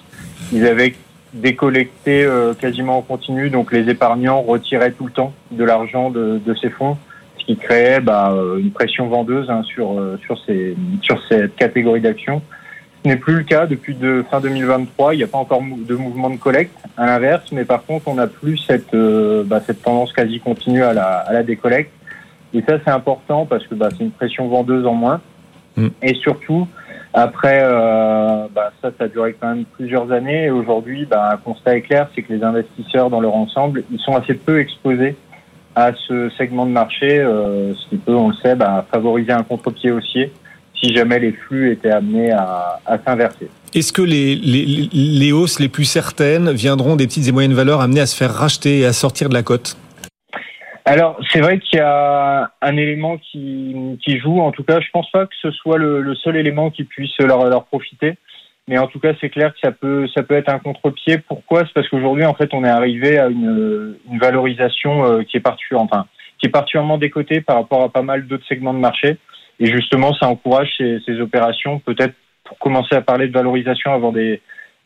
ils 0.52 0.66
avaient 0.66 0.94
décollecté 1.34 2.24
euh, 2.24 2.54
quasiment 2.54 2.98
en 2.98 3.02
continu. 3.02 3.50
Donc, 3.50 3.72
les 3.72 3.88
épargnants 3.88 4.42
retiraient 4.42 4.92
tout 4.92 5.06
le 5.06 5.12
temps 5.12 5.32
de 5.50 5.64
l'argent 5.64 6.10
de, 6.10 6.40
de, 6.44 6.54
ces 6.54 6.70
fonds, 6.70 6.96
ce 7.38 7.44
qui 7.44 7.56
créait 7.56 8.00
bah, 8.00 8.32
euh, 8.32 8.58
une 8.58 8.70
pression 8.70 9.08
vendeuse 9.08 9.50
hein, 9.50 9.62
sur, 9.64 9.98
euh, 9.98 10.18
sur, 10.24 10.38
ces, 10.44 10.76
sur 11.02 11.20
cette 11.28 11.56
catégorie 11.56 12.00
d'actions. 12.00 12.42
Ce 13.04 13.08
n'est 13.08 13.16
plus 13.16 13.34
le 13.34 13.42
cas 13.42 13.66
depuis 13.66 13.94
de, 13.94 14.24
fin 14.30 14.40
2023. 14.40 15.14
Il 15.14 15.18
n'y 15.18 15.24
a 15.24 15.26
pas 15.26 15.38
encore 15.38 15.62
de 15.62 15.94
mouvement 15.94 16.30
de 16.30 16.36
collecte, 16.36 16.76
à 16.96 17.06
l'inverse, 17.06 17.50
mais 17.50 17.64
par 17.64 17.84
contre, 17.84 18.06
on 18.06 18.14
n'a 18.14 18.28
plus 18.28 18.58
cette, 18.58 18.94
bah, 18.94 19.60
cette 19.66 19.82
tendance 19.82 20.12
quasi 20.12 20.38
continue 20.38 20.84
à 20.84 20.92
la, 20.92 21.18
à 21.18 21.32
la 21.32 21.42
décollecte. 21.42 21.90
Et 22.54 22.62
ça, 22.62 22.78
c'est 22.84 22.90
important 22.90 23.46
parce 23.46 23.66
que 23.66 23.74
bah, 23.74 23.88
c'est 23.90 24.04
une 24.04 24.10
pression 24.10 24.48
vendeuse 24.48 24.86
en 24.86 24.94
moins. 24.94 25.20
Mm. 25.76 25.88
Et 26.02 26.14
surtout, 26.14 26.68
après, 27.14 27.60
euh, 27.62 28.46
bah, 28.54 28.72
ça, 28.80 28.90
ça 28.98 29.04
a 29.04 29.08
duré 29.08 29.34
quand 29.38 29.48
même 29.54 29.64
plusieurs 29.64 30.12
années. 30.12 30.44
Et 30.44 30.50
aujourd'hui, 30.50 31.06
bah, 31.06 31.30
un 31.32 31.36
constat 31.36 31.76
est 31.76 31.82
clair, 31.82 32.08
c'est 32.14 32.22
que 32.22 32.32
les 32.32 32.42
investisseurs 32.42 33.10
dans 33.10 33.20
leur 33.20 33.34
ensemble, 33.34 33.84
ils 33.90 34.00
sont 34.00 34.14
assez 34.14 34.34
peu 34.34 34.60
exposés 34.60 35.16
à 35.74 35.92
ce 36.06 36.28
segment 36.36 36.66
de 36.66 36.70
marché, 36.72 37.18
euh, 37.18 37.72
ce 37.74 37.88
qui 37.88 37.96
peut, 37.96 38.14
on 38.14 38.28
le 38.28 38.34
sait, 38.42 38.54
bah, 38.54 38.84
favoriser 38.92 39.32
un 39.32 39.42
contre-pied 39.42 39.90
haussier 39.90 40.32
si 40.82 40.94
jamais 40.94 41.18
les 41.18 41.32
flux 41.32 41.70
étaient 41.70 41.90
amenés 41.90 42.32
à, 42.32 42.80
à 42.84 42.98
s'inverser. 42.98 43.48
Est-ce 43.72 43.92
que 43.92 44.02
les, 44.02 44.34
les, 44.34 44.88
les 44.92 45.32
hausses 45.32 45.60
les 45.60 45.68
plus 45.68 45.84
certaines 45.84 46.50
viendront 46.50 46.96
des 46.96 47.06
petites 47.06 47.28
et 47.28 47.32
moyennes 47.32 47.54
valeurs 47.54 47.80
amenées 47.80 48.00
à 48.00 48.06
se 48.06 48.16
faire 48.16 48.32
racheter 48.34 48.80
et 48.80 48.86
à 48.86 48.92
sortir 48.92 49.28
de 49.28 49.34
la 49.34 49.42
cote? 49.42 49.76
Alors, 50.84 51.18
c'est 51.30 51.40
vrai 51.40 51.60
qu'il 51.60 51.78
y 51.78 51.82
a 51.82 52.50
un 52.60 52.76
élément 52.76 53.16
qui, 53.18 53.98
qui 54.04 54.18
joue. 54.18 54.40
En 54.40 54.50
tout 54.50 54.64
cas, 54.64 54.80
je 54.80 54.90
pense 54.92 55.10
pas 55.10 55.26
que 55.26 55.34
ce 55.40 55.50
soit 55.52 55.78
le, 55.78 56.14
seul 56.16 56.36
élément 56.36 56.70
qui 56.70 56.84
puisse 56.84 57.16
leur, 57.18 57.64
profiter. 57.66 58.16
Mais 58.68 58.78
en 58.78 58.86
tout 58.86 58.98
cas, 58.98 59.12
c'est 59.20 59.30
clair 59.30 59.52
que 59.52 59.60
ça 59.62 59.72
peut, 59.72 60.06
ça 60.14 60.22
peut 60.22 60.34
être 60.34 60.48
un 60.48 60.58
contre-pied. 60.58 61.18
Pourquoi? 61.18 61.60
C'est 61.60 61.72
parce 61.72 61.88
qu'aujourd'hui, 61.88 62.24
en 62.24 62.34
fait, 62.34 62.52
on 62.52 62.64
est 62.64 62.68
arrivé 62.68 63.18
à 63.18 63.28
une, 63.28 63.96
une 64.10 64.18
valorisation 64.18 65.04
euh, 65.04 65.22
qui 65.22 65.36
est 65.36 65.40
particulièrement, 65.40 65.88
enfin, 65.90 66.06
qui 66.38 66.46
est 66.46 66.50
particulièrement 66.50 66.98
décotée 66.98 67.40
par 67.40 67.56
rapport 67.56 67.82
à 67.82 67.88
pas 67.88 68.02
mal 68.02 68.26
d'autres 68.26 68.46
segments 68.48 68.74
de 68.74 68.78
marché. 68.78 69.18
Et 69.60 69.66
justement, 69.66 70.14
ça 70.14 70.28
encourage 70.28 70.70
ces, 70.78 70.98
ces 71.06 71.20
opérations. 71.20 71.78
Peut-être 71.80 72.14
pour 72.44 72.58
commencer 72.58 72.94
à 72.94 73.02
parler 73.02 73.28
de 73.28 73.32
valorisation 73.32 73.92
avant 73.92 74.12
des, 74.12 74.40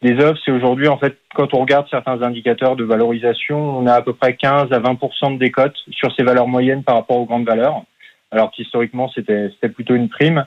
des 0.06 0.22
offres, 0.22 0.40
c'est 0.44 0.52
aujourd'hui, 0.52 0.86
en 0.86 0.98
fait, 0.98 1.18
quand 1.34 1.52
on 1.52 1.60
regarde 1.60 1.86
certains 1.90 2.22
indicateurs 2.22 2.76
de 2.76 2.84
valorisation, 2.84 3.58
on 3.58 3.86
a 3.86 3.94
à 3.94 4.02
peu 4.02 4.12
près 4.12 4.36
15 4.36 4.72
à 4.72 4.78
20 4.78 4.92
de 5.32 5.38
décote 5.38 5.74
sur 5.90 6.14
ces 6.14 6.22
valeurs 6.22 6.46
moyennes 6.46 6.84
par 6.84 6.94
rapport 6.94 7.16
aux 7.16 7.24
grandes 7.24 7.46
valeurs, 7.46 7.82
alors 8.30 8.50
qu'historiquement, 8.52 9.10
c'était 9.14 9.50
plutôt 9.74 9.94
une 9.94 10.08
prime. 10.08 10.46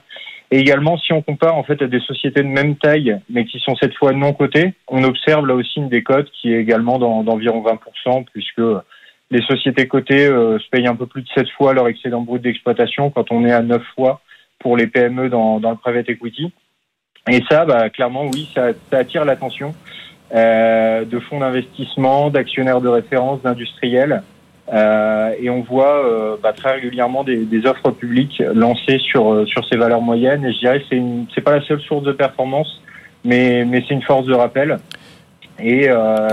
Et 0.52 0.60
également, 0.60 0.98
si 0.98 1.14
on 1.14 1.22
compare 1.22 1.56
en 1.56 1.64
fait 1.64 1.82
à 1.82 1.88
des 1.88 2.00
sociétés 2.00 2.42
de 2.42 2.48
même 2.48 2.78
taille, 2.78 3.20
mais 3.30 3.46
qui 3.46 3.60
sont 3.60 3.76
cette 3.76 3.94
fois 3.96 4.14
non 4.14 4.34
cotées, 4.34 4.74
on 4.88 5.04
observe 5.04 5.46
là 5.46 5.54
aussi 5.54 5.80
une 5.80 5.90
décote 5.90 6.30
qui 6.32 6.54
est 6.54 6.60
également 6.60 6.98
d'environ 6.98 7.62
20%, 7.62 8.26
puisque 8.34 8.62
les 9.30 9.42
sociétés 9.42 9.88
cotées 9.88 10.26
euh, 10.26 10.58
se 10.58 10.70
payent 10.70 10.88
un 10.88 10.96
peu 10.96 11.06
plus 11.06 11.22
de 11.22 11.28
7 11.36 11.48
fois 11.52 11.74
leur 11.74 11.88
excédent 11.88 12.22
brut 12.22 12.42
d'exploitation 12.42 13.12
quand 13.12 13.32
on 13.32 13.46
est 13.46 13.52
à 13.52 13.62
9 13.62 13.84
fois 13.96 14.22
pour 14.58 14.76
les 14.76 14.88
PME 14.88 15.30
dans 15.30 15.60
le 15.60 15.76
private 15.76 16.10
equity. 16.10 16.52
Et 17.30 17.44
ça, 17.50 17.66
bah, 17.66 17.90
clairement, 17.90 18.26
oui, 18.34 18.50
ça, 18.56 18.70
ça 18.92 19.00
attire 19.00 19.26
l'attention 19.26 19.74
euh, 20.34 21.06
de 21.06 21.20
fonds 21.20 21.40
d'investissement, 21.40 22.30
d'actionnaires 22.30 22.82
de 22.82 22.88
référence, 22.88 23.42
d'industriels. 23.42 24.24
Euh, 24.72 25.34
et 25.40 25.50
on 25.50 25.62
voit 25.62 26.06
euh, 26.06 26.38
bah, 26.42 26.54
très 26.54 26.74
régulièrement 26.74 27.24
des, 27.24 27.38
des, 27.46 27.66
offres 27.66 27.90
publiques 27.90 28.44
lancées 28.54 29.00
sur 29.00 29.48
sur 29.48 29.68
ces 29.68 29.78
valeurs 29.78 30.02
moyennes. 30.02 30.46
Et 30.46 30.54
je 30.54 30.60
dirais 30.60 30.84
c'est 30.88 30.96
une 30.96 31.26
c'est 31.34 31.42
pas 31.42 31.56
la 31.58 31.62
seule 31.62 31.82
source 31.82 32.04
de 32.04 32.12
performance, 32.12 32.80
mais 33.24 33.66
mais 33.66 33.84
c'est 33.88 33.96
une 33.96 34.04
force 34.04 34.28
de 34.28 34.36
rappel. 34.36 34.78
Et 35.60 35.90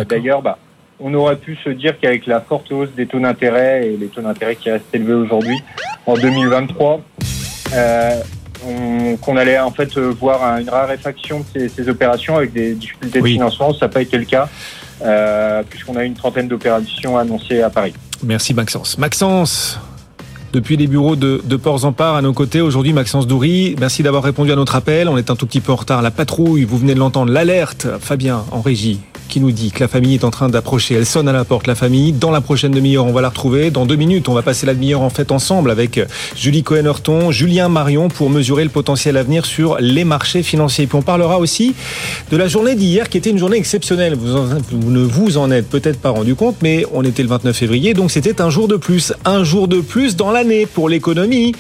d'ailleurs, 0.06 0.42
bah, 0.42 0.58
on 1.00 1.12
aurait 1.14 1.36
pu 1.36 1.56
se 1.56 1.70
dire 1.70 1.98
qu'avec 1.98 2.26
la 2.26 2.40
forte 2.40 2.70
hausse 2.72 2.90
des 2.94 3.06
taux 3.06 3.20
d'intérêt 3.20 3.86
et 3.86 3.96
les 3.96 4.06
taux 4.08 4.22
d'intérêt 4.22 4.56
qui 4.56 4.70
restent 4.70 4.94
élevés 4.94 5.14
aujourd'hui 5.14 5.56
en 6.06 6.14
2023, 6.14 7.00
euh, 7.74 8.10
qu'on 9.20 9.36
allait 9.36 9.58
en 9.58 9.70
fait 9.70 9.96
euh, 9.96 10.12
voir 10.18 10.58
une 10.58 10.68
raréfaction 10.68 11.44
de 11.54 11.68
ces, 11.68 11.88
opérations 11.88 12.36
avec 12.36 12.52
des 12.52 12.74
difficultés 12.74 13.20
de 13.20 13.26
financement. 13.26 13.72
Ça 13.72 13.86
n'a 13.86 13.92
pas 13.92 14.02
été 14.02 14.18
le 14.18 14.24
cas, 14.24 14.48
euh, 15.02 15.62
puisqu'on 15.68 15.96
a 15.96 16.04
une 16.04 16.14
trentaine 16.14 16.48
d'opérations 16.48 17.16
annoncées 17.16 17.62
à 17.62 17.70
Paris. 17.70 17.94
Merci 18.22 18.54
Maxence. 18.54 18.98
Maxence 18.98 19.78
depuis 20.52 20.76
les 20.76 20.86
bureaux 20.86 21.16
de, 21.16 21.42
de 21.44 21.56
Ports 21.56 21.84
en 21.84 21.92
Part 21.92 22.16
à 22.16 22.22
nos 22.22 22.32
côtés. 22.32 22.60
Aujourd'hui, 22.60 22.92
Maxence 22.92 23.26
Doury, 23.26 23.76
merci 23.78 24.02
d'avoir 24.02 24.22
répondu 24.22 24.52
à 24.52 24.56
notre 24.56 24.74
appel. 24.74 25.08
On 25.08 25.18
est 25.18 25.30
un 25.30 25.36
tout 25.36 25.46
petit 25.46 25.60
peu 25.60 25.72
en 25.72 25.76
retard. 25.76 26.00
La 26.02 26.10
patrouille, 26.10 26.64
vous 26.64 26.78
venez 26.78 26.94
de 26.94 26.98
l'entendre, 26.98 27.30
l'alerte. 27.30 27.86
Fabien, 28.00 28.44
en 28.52 28.62
régie, 28.62 29.00
qui 29.26 29.40
nous 29.40 29.50
dit 29.50 29.70
que 29.70 29.80
la 29.80 29.88
famille 29.88 30.14
est 30.14 30.24
en 30.24 30.30
train 30.30 30.48
d'approcher. 30.48 30.94
Elle 30.94 31.06
sonne 31.06 31.28
à 31.28 31.32
la 31.32 31.44
porte, 31.44 31.66
la 31.66 31.74
famille. 31.74 32.12
Dans 32.12 32.30
la 32.30 32.40
prochaine 32.40 32.72
demi-heure, 32.72 33.06
on 33.06 33.12
va 33.12 33.20
la 33.20 33.28
retrouver. 33.28 33.70
Dans 33.70 33.86
deux 33.86 33.96
minutes, 33.96 34.28
on 34.28 34.34
va 34.34 34.42
passer 34.42 34.66
la 34.66 34.74
demi-heure 34.74 35.02
en 35.02 35.10
fait 35.10 35.32
ensemble 35.32 35.70
avec 35.70 36.00
Julie 36.36 36.62
Cohen-Horton, 36.62 37.30
Julien 37.30 37.68
Marion 37.68 38.08
pour 38.08 38.30
mesurer 38.30 38.64
le 38.64 38.70
potentiel 38.70 39.16
à 39.16 39.22
venir 39.22 39.46
sur 39.46 39.76
les 39.80 40.04
marchés 40.04 40.42
financiers. 40.42 40.86
Puis 40.86 40.96
on 40.96 41.02
parlera 41.02 41.38
aussi 41.38 41.74
de 42.30 42.36
la 42.36 42.48
journée 42.48 42.74
d'hier 42.74 43.08
qui 43.08 43.18
était 43.18 43.30
une 43.30 43.38
journée 43.38 43.56
exceptionnelle. 43.56 44.14
Vous, 44.14 44.36
vous 44.70 44.90
ne 44.90 45.04
vous 45.04 45.38
en 45.38 45.50
êtes 45.50 45.68
peut-être 45.68 45.98
pas 45.98 46.10
rendu 46.10 46.34
compte, 46.34 46.56
mais 46.62 46.84
on 46.92 47.04
était 47.04 47.22
le 47.22 47.28
29 47.28 47.56
février, 47.56 47.94
donc 47.94 48.10
c'était 48.10 48.40
un 48.40 48.50
jour 48.50 48.68
de 48.68 48.76
plus. 48.76 49.12
Un 49.24 49.44
jour 49.44 49.68
de 49.68 49.80
plus 49.80 50.16
dans 50.16 50.30
l'année 50.30 50.66
pour 50.66 50.88
l'économie. 50.88 51.52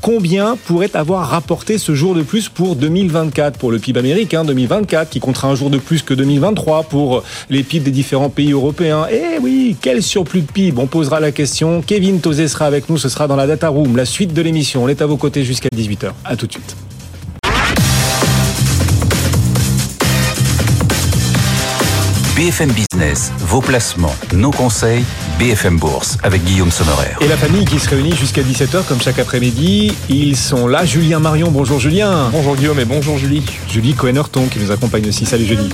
Combien 0.00 0.56
pourrait 0.66 0.94
avoir 0.94 1.28
rapporté 1.28 1.78
ce 1.78 1.94
jour 1.94 2.14
de 2.14 2.22
plus 2.22 2.48
pour 2.48 2.76
2024, 2.76 3.58
pour 3.58 3.70
le 3.70 3.78
PIB 3.78 4.00
américain 4.00 4.44
2024, 4.44 5.10
qui 5.10 5.20
comptera 5.20 5.48
un 5.48 5.54
jour 5.54 5.70
de 5.70 5.78
plus 5.78 6.02
que 6.02 6.14
2023 6.14 6.84
pour 6.84 7.13
les 7.50 7.62
PIB 7.62 7.84
des 7.84 7.90
différents 7.90 8.30
pays 8.30 8.52
européens. 8.52 9.06
Eh 9.10 9.38
oui, 9.40 9.76
quel 9.80 10.02
surplus 10.02 10.42
de 10.42 10.50
PIB 10.50 10.80
On 10.80 10.86
posera 10.86 11.20
la 11.20 11.32
question. 11.32 11.82
Kevin 11.82 12.20
Tozé 12.20 12.48
sera 12.48 12.66
avec 12.66 12.88
nous, 12.88 12.98
ce 12.98 13.08
sera 13.08 13.26
dans 13.26 13.36
la 13.36 13.46
Data 13.46 13.68
Room, 13.68 13.96
la 13.96 14.04
suite 14.06 14.32
de 14.32 14.42
l'émission. 14.42 14.84
On 14.84 14.88
est 14.88 15.02
à 15.02 15.06
vos 15.06 15.16
côtés 15.16 15.44
jusqu'à 15.44 15.68
18h. 15.74 16.10
À 16.24 16.36
tout 16.36 16.46
de 16.46 16.52
suite. 16.52 16.76
BFM 22.36 22.72
Business, 22.72 23.30
vos 23.38 23.60
placements, 23.60 24.12
nos 24.32 24.50
conseils, 24.50 25.04
BFM 25.38 25.78
Bourse 25.78 26.18
avec 26.24 26.42
Guillaume 26.42 26.72
Sommerer. 26.72 27.14
Et 27.20 27.28
la 27.28 27.36
famille 27.36 27.64
qui 27.64 27.78
se 27.78 27.88
réunit 27.88 28.12
jusqu'à 28.16 28.42
17h 28.42 28.84
comme 28.88 29.00
chaque 29.00 29.20
après-midi, 29.20 29.92
ils 30.08 30.36
sont 30.36 30.66
là. 30.66 30.84
Julien 30.84 31.20
Marion, 31.20 31.52
bonjour 31.52 31.78
Julien. 31.78 32.30
Bonjour 32.32 32.56
Guillaume 32.56 32.80
et 32.80 32.84
bonjour 32.84 33.18
Julie. 33.18 33.44
Julie 33.68 33.94
Cohen-Horton 33.94 34.46
qui 34.46 34.58
nous 34.58 34.72
accompagne 34.72 35.06
aussi. 35.06 35.26
Salut 35.26 35.44
Julie. 35.44 35.68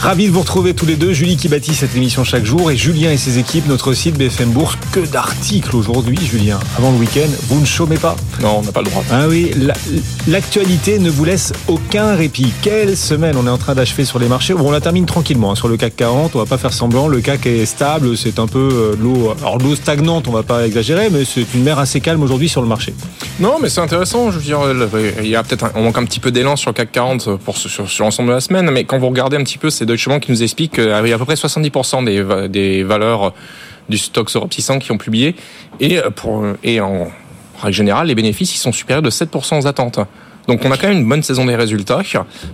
Ravi 0.00 0.28
de 0.28 0.32
vous 0.32 0.40
retrouver 0.40 0.72
tous 0.72 0.86
les 0.86 0.96
deux. 0.96 1.12
Julie 1.12 1.36
qui 1.36 1.48
bâtit 1.48 1.74
cette 1.74 1.94
émission 1.94 2.24
chaque 2.24 2.46
jour 2.46 2.70
et 2.70 2.76
Julien 2.78 3.12
et 3.12 3.18
ses 3.18 3.36
équipes, 3.36 3.66
notre 3.68 3.92
site 3.92 4.16
BFM 4.16 4.48
Bourse. 4.48 4.78
Que 4.92 5.00
d'articles 5.00 5.76
aujourd'hui 5.76 6.16
Julien. 6.24 6.58
Avant 6.78 6.90
le 6.90 6.96
week-end, 6.96 7.28
vous 7.48 7.60
ne 7.60 7.66
chômez 7.66 7.98
pas 7.98 8.16
Non, 8.40 8.60
on 8.60 8.62
n'a 8.62 8.72
pas 8.72 8.80
le 8.80 8.86
droit. 8.86 9.04
Ah 9.10 9.28
oui, 9.28 9.50
l'actualité 10.26 10.98
ne 11.00 11.10
vous 11.10 11.26
laisse 11.26 11.52
aucun 11.66 12.14
répit. 12.14 12.50
Quelle 12.62 12.96
semaine 12.96 13.36
on 13.36 13.46
est 13.46 13.50
en 13.50 13.58
train 13.58 13.74
d'achever 13.74 14.06
sur 14.06 14.18
les 14.18 14.28
marchés. 14.28 14.54
Bon, 14.54 14.68
on 14.68 14.70
la 14.70 14.80
termine 14.80 15.04
tranquillement 15.04 15.52
hein, 15.52 15.54
sur 15.54 15.68
le 15.68 15.76
CAC 15.76 15.97
40. 15.98 16.34
On 16.34 16.38
va 16.38 16.46
pas 16.46 16.56
faire 16.56 16.72
semblant. 16.72 17.08
Le 17.08 17.20
CAC 17.20 17.46
est 17.46 17.66
stable. 17.66 18.16
C'est 18.16 18.38
un 18.38 18.46
peu 18.46 18.68
euh, 18.72 18.96
l'eau, 18.98 19.34
alors 19.40 19.58
l'eau 19.58 19.74
stagnante. 19.74 20.28
On 20.28 20.30
va 20.32 20.44
pas 20.44 20.66
exagérer, 20.66 21.10
mais 21.10 21.24
c'est 21.24 21.44
une 21.54 21.64
mer 21.64 21.78
assez 21.78 22.00
calme 22.00 22.22
aujourd'hui 22.22 22.48
sur 22.48 22.62
le 22.62 22.68
marché. 22.68 22.94
Non, 23.40 23.56
mais 23.60 23.68
c'est 23.68 23.80
intéressant. 23.80 24.30
Je 24.30 24.38
veux 24.38 24.44
dire, 24.44 24.60
il 25.20 25.28
y 25.28 25.36
a 25.36 25.42
peut-être, 25.42 25.72
on 25.74 25.82
manque 25.82 25.98
un 25.98 26.04
petit 26.04 26.20
peu 26.20 26.30
d'élan 26.30 26.56
sur 26.56 26.70
le 26.70 26.74
CAC 26.74 26.92
40 26.92 27.36
pour 27.38 27.56
sur, 27.58 27.84
l'ensemble 27.98 28.28
de 28.28 28.34
la 28.34 28.40
semaine. 28.40 28.70
Mais 28.70 28.84
quand 28.84 28.98
vous 28.98 29.08
regardez 29.08 29.36
un 29.36 29.42
petit 29.42 29.58
peu, 29.58 29.68
c'est 29.68 29.84
Deutsche 29.84 30.08
Bank 30.08 30.22
qui 30.22 30.30
nous 30.30 30.42
explique 30.42 30.72
qu'il 30.72 30.84
y 30.84 30.90
a 30.90 30.96
à 30.96 31.18
peu 31.18 31.24
près 31.24 31.34
70% 31.34 32.48
des, 32.48 32.82
valeurs 32.84 33.34
du 33.88 33.98
stock 33.98 34.30
Europe 34.34 34.54
600 34.54 34.78
qui 34.78 34.92
ont 34.92 34.98
publié 34.98 35.34
et 35.80 35.98
pour 36.14 36.44
et 36.62 36.80
en 36.80 37.08
règle 37.60 37.74
générale, 37.74 38.06
les 38.06 38.14
bénéfices 38.14 38.54
ils 38.54 38.58
sont 38.58 38.72
supérieurs 38.72 39.02
de 39.02 39.10
7% 39.10 39.60
aux 39.60 39.66
attentes. 39.66 39.98
Donc 40.48 40.64
on 40.64 40.70
a 40.70 40.78
quand 40.78 40.88
même 40.88 40.98
une 40.98 41.08
bonne 41.08 41.22
saison 41.22 41.44
des 41.44 41.54
résultats, 41.54 42.00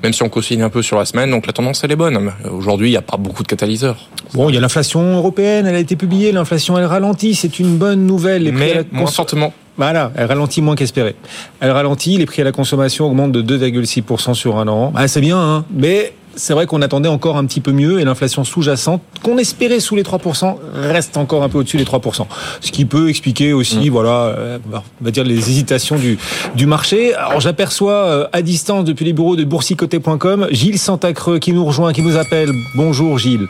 même 0.03 0.13
si 0.13 0.23
on 0.25 0.29
co-signe 0.29 0.63
un 0.63 0.69
peu 0.69 0.83
sur 0.83 0.99
la 0.99 1.05
semaine. 1.05 1.31
Donc 1.31 1.47
la 1.47 1.53
tendance 1.53 1.83
elle 1.85 1.93
est 1.93 1.97
bonne. 1.97 2.33
Aujourd'hui, 2.51 2.89
il 2.89 2.91
n'y 2.91 2.97
a 2.97 3.03
pas 3.03 3.17
beaucoup 3.17 3.45
de 3.45 3.49
catalyseurs. 3.49 3.97
Bon, 4.35 4.49
il 4.49 4.55
y 4.55 4.59
a 4.59 4.61
l'inflation 4.61 5.17
européenne, 5.17 5.67
elle 5.67 5.77
a 5.77 5.79
été 5.79 5.95
publiée. 5.95 6.33
L'inflation 6.33 6.77
elle 6.77 6.87
ralentit, 6.87 7.37
c'est 7.37 7.61
une 7.61 7.77
bonne 7.77 8.05
nouvelle. 8.05 8.43
Les 8.43 8.53
Mais 8.53 8.85
moins 8.91 9.07
fortement. 9.07 9.55
Voilà, 9.77 10.13
elle 10.17 10.27
ralentit 10.27 10.61
moins 10.61 10.77
qu'espéré. 10.77 11.17
Elle 11.61 11.71
ralentit, 11.71 12.17
les 12.17 12.27
prix 12.27 12.43
à 12.43 12.45
la 12.45 12.53
consommation 12.53 13.07
augmentent 13.07 13.33
de 13.33 13.43
2,6% 13.43 14.35
sur 14.35 14.59
un 14.59 14.69
an. 14.69 14.93
Ah, 14.95 15.09
c'est 15.09 15.21
bien, 15.21 15.39
hein 15.39 15.65
mais 15.73 16.13
c'est 16.37 16.53
vrai 16.53 16.67
qu'on 16.67 16.83
attendait 16.83 17.09
encore 17.09 17.37
un 17.37 17.45
petit 17.45 17.61
peu 17.61 17.73
mieux 17.73 18.01
et 18.01 18.05
l'inflation 18.05 18.45
sous-jacente 18.45 19.03
qu'on 19.23 19.39
espérait 19.39 19.81
sous 19.81 19.97
les 19.97 20.03
3% 20.03 20.57
reste 20.75 21.17
encore 21.17 21.43
un 21.43 21.49
peu 21.49 21.59
au-dessus 21.59 21.77
des 21.77 21.85
3%. 21.85 22.27
Ce 22.61 22.71
qui 22.71 22.85
peut 22.85 23.09
expliquer 23.09 23.53
aussi, 23.53 23.89
mm. 23.89 23.93
voilà, 23.93 24.11
euh, 24.11 24.59
on 24.75 25.05
va 25.05 25.11
dire 25.11 25.25
les 25.25 25.51
hésitations 25.51 25.97
du, 25.97 26.19
du 26.55 26.67
marché. 26.67 27.15
Alors 27.15 27.41
j'aperçois 27.41 27.93
euh, 27.93 28.27
à 28.33 28.43
distance 28.43 28.85
depuis 28.85 29.05
les 29.05 29.13
bureaux 29.13 29.37
de 29.37 29.45
boursicoté.com 29.45 30.49
Gilles 30.51 30.79
Santacreux 30.79 31.39
qui 31.39 31.53
nous 31.53 31.65
rejoint, 31.65 31.93
qui 31.93 32.03
nous 32.03 32.17
appelle. 32.17 32.51
Bonjour 32.75 33.19
Gilles. 33.19 33.49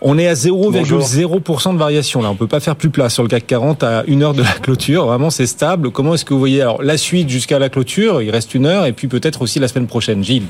On 0.00 0.18
est 0.18 0.26
à 0.26 0.34
0,0% 0.34 1.72
de 1.72 1.78
variation 1.78 2.22
là. 2.22 2.30
On 2.30 2.36
peut 2.36 2.46
pas 2.46 2.60
faire 2.60 2.76
plus 2.76 2.90
plat 2.90 3.08
sur 3.08 3.22
le 3.22 3.28
CAC 3.28 3.46
40 3.46 3.82
à 3.82 4.04
une 4.06 4.22
heure 4.22 4.34
de 4.34 4.42
la 4.42 4.52
clôture. 4.52 5.06
Vraiment 5.06 5.30
c'est 5.30 5.46
stable. 5.46 5.90
Comment 5.90 6.14
est-ce 6.14 6.24
que 6.24 6.34
vous 6.34 6.40
voyez 6.40 6.62
alors 6.62 6.82
la 6.82 6.96
suite 6.96 7.28
jusqu'à 7.28 7.58
la 7.58 7.68
clôture? 7.68 8.22
Il 8.22 8.30
reste 8.30 8.54
une 8.54 8.66
heure 8.66 8.86
et 8.86 8.92
puis 8.92 9.08
peut-être 9.08 9.42
aussi 9.42 9.58
la 9.58 9.68
semaine 9.68 9.86
prochaine. 9.86 10.24
Gilles. 10.24 10.46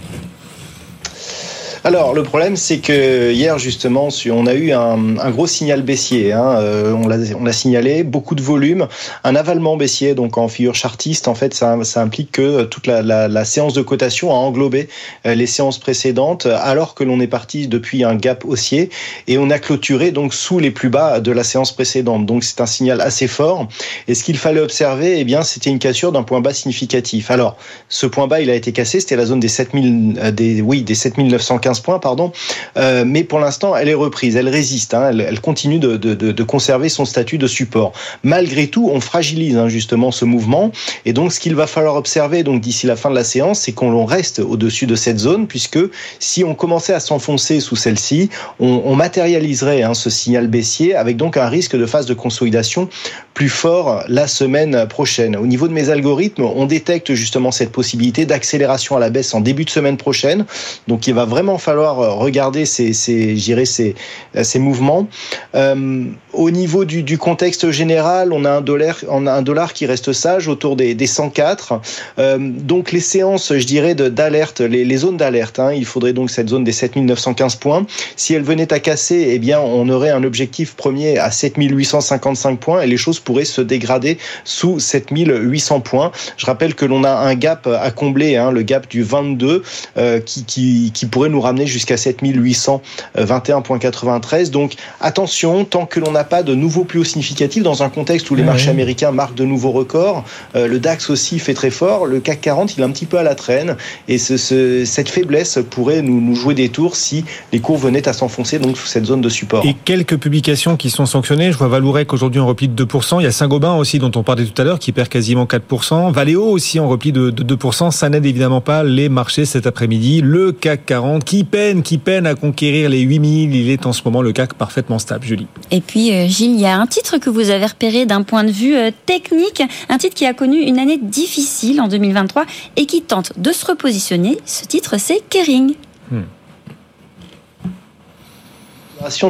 Alors, 1.82 2.12
le 2.12 2.22
problème, 2.22 2.56
c'est 2.56 2.78
que 2.78 3.32
hier, 3.32 3.58
justement, 3.58 4.08
on 4.30 4.46
a 4.46 4.52
eu 4.52 4.72
un, 4.72 5.30
gros 5.30 5.46
signal 5.46 5.80
baissier. 5.80 6.30
Hein, 6.32 6.56
euh, 6.58 6.92
on 6.92 7.08
l'a 7.08 7.52
signalé, 7.54 8.02
beaucoup 8.02 8.34
de 8.34 8.42
volume, 8.42 8.86
un 9.24 9.34
avalement 9.34 9.78
baissier. 9.78 10.14
Donc, 10.14 10.36
en 10.36 10.48
figure 10.48 10.74
chartiste, 10.74 11.26
en 11.26 11.34
fait, 11.34 11.54
ça, 11.54 11.82
ça 11.84 12.02
implique 12.02 12.32
que 12.32 12.64
toute 12.64 12.86
la, 12.86 13.00
la, 13.00 13.28
la, 13.28 13.44
séance 13.46 13.72
de 13.72 13.80
cotation 13.80 14.30
a 14.30 14.34
englobé 14.34 14.90
euh, 15.24 15.34
les 15.34 15.46
séances 15.46 15.78
précédentes, 15.78 16.44
alors 16.44 16.94
que 16.94 17.02
l'on 17.02 17.18
est 17.18 17.26
parti 17.26 17.66
depuis 17.66 18.04
un 18.04 18.14
gap 18.14 18.44
haussier 18.44 18.90
et 19.26 19.38
on 19.38 19.48
a 19.48 19.58
clôturé 19.58 20.10
donc 20.10 20.34
sous 20.34 20.58
les 20.58 20.70
plus 20.70 20.90
bas 20.90 21.20
de 21.20 21.32
la 21.32 21.44
séance 21.44 21.72
précédente. 21.72 22.26
Donc, 22.26 22.44
c'est 22.44 22.60
un 22.60 22.66
signal 22.66 23.00
assez 23.00 23.26
fort. 23.26 23.68
Et 24.06 24.14
ce 24.14 24.22
qu'il 24.22 24.36
fallait 24.36 24.60
observer, 24.60 25.18
eh 25.18 25.24
bien, 25.24 25.40
c'était 25.40 25.70
une 25.70 25.78
cassure 25.78 26.12
d'un 26.12 26.24
point 26.24 26.42
bas 26.42 26.52
significatif. 26.52 27.30
Alors, 27.30 27.56
ce 27.88 28.04
point 28.04 28.26
bas, 28.26 28.42
il 28.42 28.50
a 28.50 28.54
été 28.54 28.72
cassé. 28.72 29.00
C'était 29.00 29.16
la 29.16 29.24
zone 29.24 29.40
des 29.40 29.48
7000, 29.48 30.18
euh, 30.18 30.30
des, 30.30 30.60
oui, 30.60 30.82
des 30.82 30.94
7915 30.94 31.69
points, 31.78 32.00
pardon. 32.00 32.32
Euh, 32.76 33.04
mais 33.06 33.22
pour 33.22 33.38
l'instant, 33.38 33.76
elle 33.76 33.88
est 33.88 33.94
reprise, 33.94 34.34
elle 34.34 34.48
résiste, 34.48 34.94
hein, 34.94 35.10
elle, 35.10 35.40
continue 35.40 35.78
de, 35.78 36.42
conserver 36.42 36.88
son 36.88 37.04
statut 37.04 37.38
de 37.38 37.46
support. 37.46 37.92
Malgré 38.24 38.66
tout, 38.66 38.90
on 38.92 39.00
fragilise 39.00 39.56
hein, 39.56 39.68
justement 39.68 40.10
ce 40.10 40.24
mouvement. 40.24 40.72
Et 41.04 41.12
donc, 41.12 41.32
ce 41.32 41.38
qu'il 41.38 41.54
va 41.54 41.68
falloir 41.68 41.94
observer 41.94 42.42
donc 42.42 42.60
d'ici 42.60 42.86
la 42.86 42.96
fin 42.96 43.10
de 43.10 43.14
la 43.14 43.24
séance, 43.24 43.60
c'est 43.60 43.72
qu'on 43.72 44.04
reste 44.04 44.40
au-dessus 44.40 44.86
de 44.86 44.96
cette 44.96 45.18
zone, 45.18 45.46
puisque 45.46 45.78
si 46.18 46.42
on 46.42 46.54
commençait 46.54 46.94
à 46.94 47.00
s'enfoncer 47.00 47.60
sous 47.60 47.76
celle-ci, 47.76 48.30
on, 48.58 48.94
matérialiserait 48.94 49.82
hein, 49.82 49.94
ce 49.94 50.10
signal 50.10 50.48
baissier, 50.48 50.94
avec 50.94 51.16
donc 51.16 51.36
un 51.36 51.48
risque 51.48 51.76
de 51.76 51.86
phase 51.86 52.06
de 52.06 52.14
consolidation 52.14 52.88
plus 53.34 53.48
fort 53.48 54.04
la 54.08 54.26
semaine 54.26 54.86
prochaine. 54.88 55.36
Au 55.36 55.46
niveau 55.46 55.68
de 55.68 55.72
mes 55.72 55.90
algorithmes, 55.90 56.42
on 56.42 56.66
détecte 56.66 57.14
justement 57.14 57.50
cette 57.50 57.72
possibilité 57.72 58.26
d'accélération 58.26 58.96
à 58.96 59.00
la 59.00 59.10
baisse 59.10 59.34
en 59.34 59.40
début 59.40 59.64
de 59.64 59.70
semaine 59.70 59.96
prochaine. 59.96 60.44
Donc, 60.88 61.06
il 61.06 61.14
va 61.14 61.24
vraiment 61.24 61.58
falloir 61.60 62.00
euh, 62.00 62.10
regarder 62.14 62.64
ces, 62.64 62.92
ces, 62.92 63.36
ces, 63.36 63.94
euh, 64.36 64.44
ces 64.44 64.58
mouvements. 64.58 65.08
Euh, 65.54 66.04
au 66.32 66.50
niveau 66.50 66.84
du, 66.84 67.02
du, 67.02 67.18
contexte 67.18 67.70
général, 67.70 68.32
on 68.32 68.44
a 68.44 68.50
un 68.50 68.60
dollar, 68.60 68.96
on 69.08 69.26
a 69.26 69.32
un 69.32 69.42
dollar 69.42 69.72
qui 69.72 69.86
reste 69.86 70.12
sage 70.12 70.48
autour 70.48 70.76
des, 70.76 70.94
des 70.94 71.06
104. 71.06 71.80
Euh, 72.18 72.38
donc 72.38 72.92
les 72.92 73.00
séances, 73.00 73.52
je 73.56 73.64
dirais, 73.64 73.94
d'alerte, 73.94 74.60
les, 74.60 74.84
les, 74.84 74.96
zones 74.96 75.16
d'alerte, 75.16 75.58
hein, 75.58 75.72
il 75.72 75.84
faudrait 75.84 76.12
donc 76.12 76.30
cette 76.30 76.48
zone 76.48 76.64
des 76.64 76.72
7915 76.72 77.56
points. 77.56 77.86
Si 78.16 78.34
elle 78.34 78.42
venait 78.42 78.72
à 78.72 78.78
casser, 78.78 79.30
eh 79.30 79.38
bien, 79.38 79.60
on 79.60 79.88
aurait 79.88 80.10
un 80.10 80.24
objectif 80.24 80.74
premier 80.74 81.18
à 81.18 81.30
7855 81.30 82.58
points 82.58 82.82
et 82.82 82.86
les 82.86 82.96
choses 82.96 83.20
pourraient 83.20 83.44
se 83.44 83.60
dégrader 83.60 84.18
sous 84.44 84.78
7800 84.78 85.80
points. 85.80 86.12
Je 86.36 86.46
rappelle 86.46 86.74
que 86.74 86.84
l'on 86.84 87.04
a 87.04 87.10
un 87.10 87.34
gap 87.34 87.66
à 87.66 87.90
combler, 87.90 88.36
hein, 88.36 88.50
le 88.50 88.62
gap 88.62 88.88
du 88.88 89.02
22, 89.02 89.62
euh, 89.96 90.20
qui, 90.20 90.92
qui, 90.92 91.06
pourrait 91.06 91.28
nous 91.28 91.40
ramener 91.50 91.66
jusqu'à 91.66 91.96
7821,93. 91.96 94.50
Donc 94.50 94.74
attention, 95.00 95.64
tant 95.64 95.86
que 95.86 95.98
l'on 96.00 96.10
n'a 96.12 96.24
pas 96.24 96.42
de 96.42 96.54
nouveaux 96.54 96.84
plus 96.84 96.98
hauts 97.00 97.04
significatifs 97.04 97.62
dans 97.62 97.82
un 97.82 97.88
contexte 97.88 98.30
où 98.30 98.34
les 98.34 98.42
marchés 98.42 98.68
américains 98.70 99.10
marquent 99.10 99.34
de 99.34 99.44
nouveaux 99.44 99.72
records, 99.72 100.24
euh, 100.54 100.68
le 100.68 100.78
DAX 100.78 101.10
aussi 101.10 101.38
fait 101.38 101.52
très 101.54 101.70
fort, 101.70 102.06
le 102.06 102.20
CAC 102.20 102.40
40 102.40 102.76
il 102.76 102.80
est 102.80 102.84
un 102.84 102.90
petit 102.90 103.06
peu 103.06 103.18
à 103.18 103.22
la 103.22 103.34
traîne. 103.34 103.76
Et 104.08 104.18
ce, 104.18 104.84
cette 104.84 105.08
faiblesse 105.08 105.58
pourrait 105.70 106.02
nous, 106.02 106.20
nous, 106.20 106.36
jouer 106.36 106.54
des 106.54 106.68
tours 106.68 106.96
si 106.96 107.24
les 107.52 107.60
cours 107.60 107.78
venaient 107.78 108.08
à 108.08 108.12
s'enfoncer 108.12 108.58
donc 108.58 108.76
sous 108.76 108.86
cette 108.86 109.06
zone 109.06 109.20
de 109.20 109.28
support. 109.28 109.64
Et 109.66 109.76
quelques 109.84 110.16
publications 110.16 110.76
qui 110.76 110.90
sont 110.90 111.06
sanctionnées, 111.06 111.52
je 111.52 111.58
vois 111.58 111.68
Valourec 111.68 112.12
aujourd'hui 112.12 112.40
en 112.40 112.46
repli 112.46 112.68
de 112.68 112.84
2%, 112.84 113.20
il 113.20 113.24
y 113.24 113.26
a 113.26 113.32
Saint-Gobain 113.32 113.74
aussi 113.74 113.98
dont 113.98 114.10
on 114.14 114.22
parlait 114.22 114.44
tout 114.44 114.60
à 114.60 114.64
l'heure 114.64 114.78
qui 114.78 114.92
perd 114.92 115.08
quasiment 115.08 115.44
4%, 115.44 116.12
Valeo 116.12 116.44
aussi 116.44 116.78
en 116.78 116.88
repli 116.88 117.12
de, 117.12 117.30
de 117.30 117.56
2%, 117.56 117.90
ça 117.90 118.08
n'aide 118.08 118.26
évidemment 118.26 118.60
pas 118.60 118.84
les 118.84 119.08
marchés 119.08 119.44
cet 119.44 119.66
après-midi, 119.66 120.20
le 120.22 120.52
CAC 120.52 120.86
40 120.86 121.24
qui 121.24 121.39
peine, 121.44 121.82
qui 121.82 121.98
peine 121.98 122.26
à 122.26 122.34
conquérir 122.34 122.88
les 122.88 123.00
8000. 123.00 123.54
Il 123.54 123.70
est 123.70 123.86
en 123.86 123.92
ce 123.92 124.02
moment 124.04 124.22
le 124.22 124.32
CAC 124.32 124.54
parfaitement 124.54 124.98
stable, 124.98 125.24
Julie. 125.24 125.46
Et 125.70 125.80
puis, 125.80 126.12
euh, 126.12 126.26
Gilles, 126.26 126.54
il 126.54 126.60
y 126.60 126.66
a 126.66 126.76
un 126.76 126.86
titre 126.86 127.18
que 127.18 127.30
vous 127.30 127.50
avez 127.50 127.66
repéré 127.66 128.06
d'un 128.06 128.22
point 128.22 128.44
de 128.44 128.50
vue 128.50 128.76
euh, 128.76 128.90
technique, 129.06 129.62
un 129.88 129.98
titre 129.98 130.14
qui 130.14 130.26
a 130.26 130.34
connu 130.34 130.58
une 130.60 130.78
année 130.78 130.98
difficile 131.00 131.80
en 131.80 131.88
2023 131.88 132.44
et 132.76 132.86
qui 132.86 133.02
tente 133.02 133.32
de 133.38 133.52
se 133.52 133.66
repositionner. 133.66 134.38
Ce 134.44 134.64
titre, 134.64 134.96
c'est 134.98 135.20
Kering. 135.28 135.74
Hmm 136.10 136.22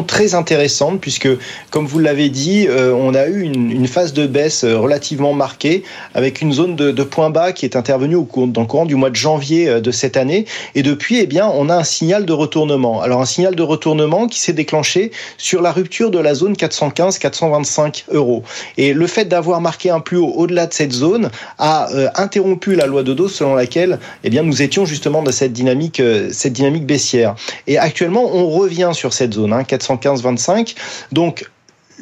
très 0.07 0.35
intéressante 0.35 1.01
puisque, 1.01 1.29
comme 1.71 1.87
vous 1.87 1.99
l'avez 1.99 2.29
dit, 2.29 2.67
euh, 2.69 2.93
on 2.93 3.15
a 3.15 3.27
eu 3.27 3.43
une, 3.43 3.87
phase 3.87 4.13
de 4.13 4.27
baisse 4.27 4.65
euh, 4.65 4.79
relativement 4.79 5.33
marquée 5.33 5.83
avec 6.15 6.41
une 6.41 6.53
zone 6.53 6.77
de, 6.77 6.93
de 6.93 7.03
point 7.03 7.31
bas 7.31 7.53
qui 7.53 7.65
est 7.65 7.77
intervenue 7.77 8.15
au 8.15 8.25
cours, 8.25 8.47
dans 8.47 8.61
le 8.61 8.67
courant 8.67 8.87
du 8.87 8.95
mois 8.95 9.11
de 9.11 9.17
janvier 9.17 9.69
euh, 9.69 9.81
de 9.81 9.91
cette 9.91 10.17
année. 10.17 10.45
Et 10.75 10.83
depuis, 10.83 11.19
eh 11.19 11.27
bien, 11.27 11.51
on 11.53 11.69
a 11.69 11.77
un 11.77 11.85
signal 11.85 12.27
de 12.27 12.33
retournement. 12.33 13.01
Alors, 13.01 13.21
un 13.21 13.27
signal 13.27 13.55
de 13.55 13.63
retournement 13.63 14.27
qui 14.27 14.41
s'est 14.41 14.53
déclenché 14.53 15.11
sur 15.39 15.63
la 15.63 15.73
rupture 15.73 16.11
de 16.11 16.19
la 16.19 16.35
zone 16.35 16.55
415-425 16.55 18.05
euros. 18.11 18.43
Et 18.77 18.93
le 18.93 19.07
fait 19.07 19.25
d'avoir 19.25 19.61
marqué 19.61 19.91
un 19.91 20.01
plus 20.01 20.19
haut 20.19 20.33
au-delà 20.37 20.67
de 20.67 20.73
cette 20.73 20.93
zone 20.93 21.31
a 21.59 21.89
interrompu 22.15 22.75
la 22.75 22.87
loi 22.87 23.03
de 23.03 23.15
dos 23.15 23.29
selon 23.29 23.55
laquelle, 23.55 23.99
eh 24.25 24.31
bien, 24.31 24.43
nous 24.43 24.63
étions 24.63 24.85
justement 24.85 25.23
dans 25.23 25.33
cette 25.33 25.53
dynamique, 25.53 26.03
cette 26.31 26.53
dynamique 26.53 26.87
baissière. 26.87 27.35
Et 27.67 27.79
actuellement, 27.79 28.25
on 28.33 28.49
revient 28.49 28.91
sur 28.93 29.13
cette 29.13 29.35
zone. 29.35 29.53
Hein, 29.53 29.60
415-25. 29.65 30.77
Donc 31.13 31.51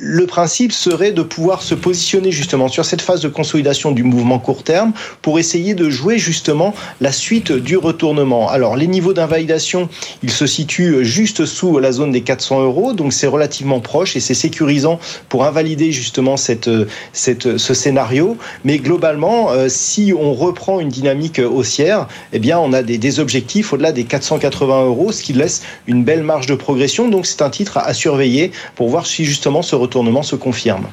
le 0.01 0.27
principe 0.27 0.73
serait 0.73 1.11
de 1.11 1.23
pouvoir 1.23 1.63
se 1.63 1.75
positionner 1.75 2.31
justement 2.31 2.69
sur 2.69 2.85
cette 2.85 3.03
phase 3.03 3.21
de 3.21 3.29
consolidation 3.29 3.91
du 3.91 4.05
mouvement 4.05 4.39
court 4.39 4.63
terme 4.63 4.93
pour 5.23 5.39
essayer 5.39 5.75
de 5.75 5.91
jouer 5.91 6.19
justement 6.19 6.73
la 7.01 7.11
suite 7.11 7.51
du 7.51 7.77
retournement. 7.77 8.49
Alors 8.49 8.77
les 8.77 8.87
niveaux 8.87 9.13
d'invalidation, 9.13 9.89
ils 10.23 10.31
se 10.31 10.47
situent 10.47 11.05
juste 11.05 11.47
sous 11.47 11.79
la 11.79 11.91
zone 11.91 12.13
des 12.13 12.21
400 12.21 12.63
euros, 12.63 12.93
donc 12.93 13.13
c'est 13.13 13.27
relativement 13.27 13.81
proche 13.81 14.15
et 14.15 14.21
c'est 14.21 14.35
sécurisant 14.35 15.01
pour 15.29 15.45
invalider 15.45 15.91
justement 15.91 16.37
cette, 16.37 16.71
ce 17.13 17.75
scénario. 17.75 18.37
Mais 18.65 18.79
globalement, 18.79 19.51
euh, 19.51 19.69
si 19.69 20.13
on 20.17 20.33
reprend 20.33 20.79
une 20.79 20.91
dynamique 20.91 21.41
haussière, 21.41 22.07
eh 22.33 22.39
bien 22.39 22.59
on 22.61 22.73
a 22.73 22.83
des, 22.83 22.99
des 22.99 23.19
objectifs 23.19 23.73
au-delà 23.73 23.91
des 23.91 24.05
480 24.05 24.85
euros, 24.85 25.11
ce 25.11 25.23
qui 25.23 25.33
laisse 25.33 25.63
une 25.89 26.05
belle 26.05 26.23
marge 26.23 26.47
de 26.47 26.55
progression. 26.55 27.09
Donc 27.09 27.27
c'est 27.27 27.43
un 27.43 27.51
titre 27.51 27.79
à 27.79 27.93
surveiller 27.95 28.53
pour 28.77 28.89
voir 28.89 29.07
si 29.07 29.25
justement 29.25 29.63
ce 29.63 29.75
retournement 29.75 29.88
se 30.23 30.37
confirme. 30.37 30.87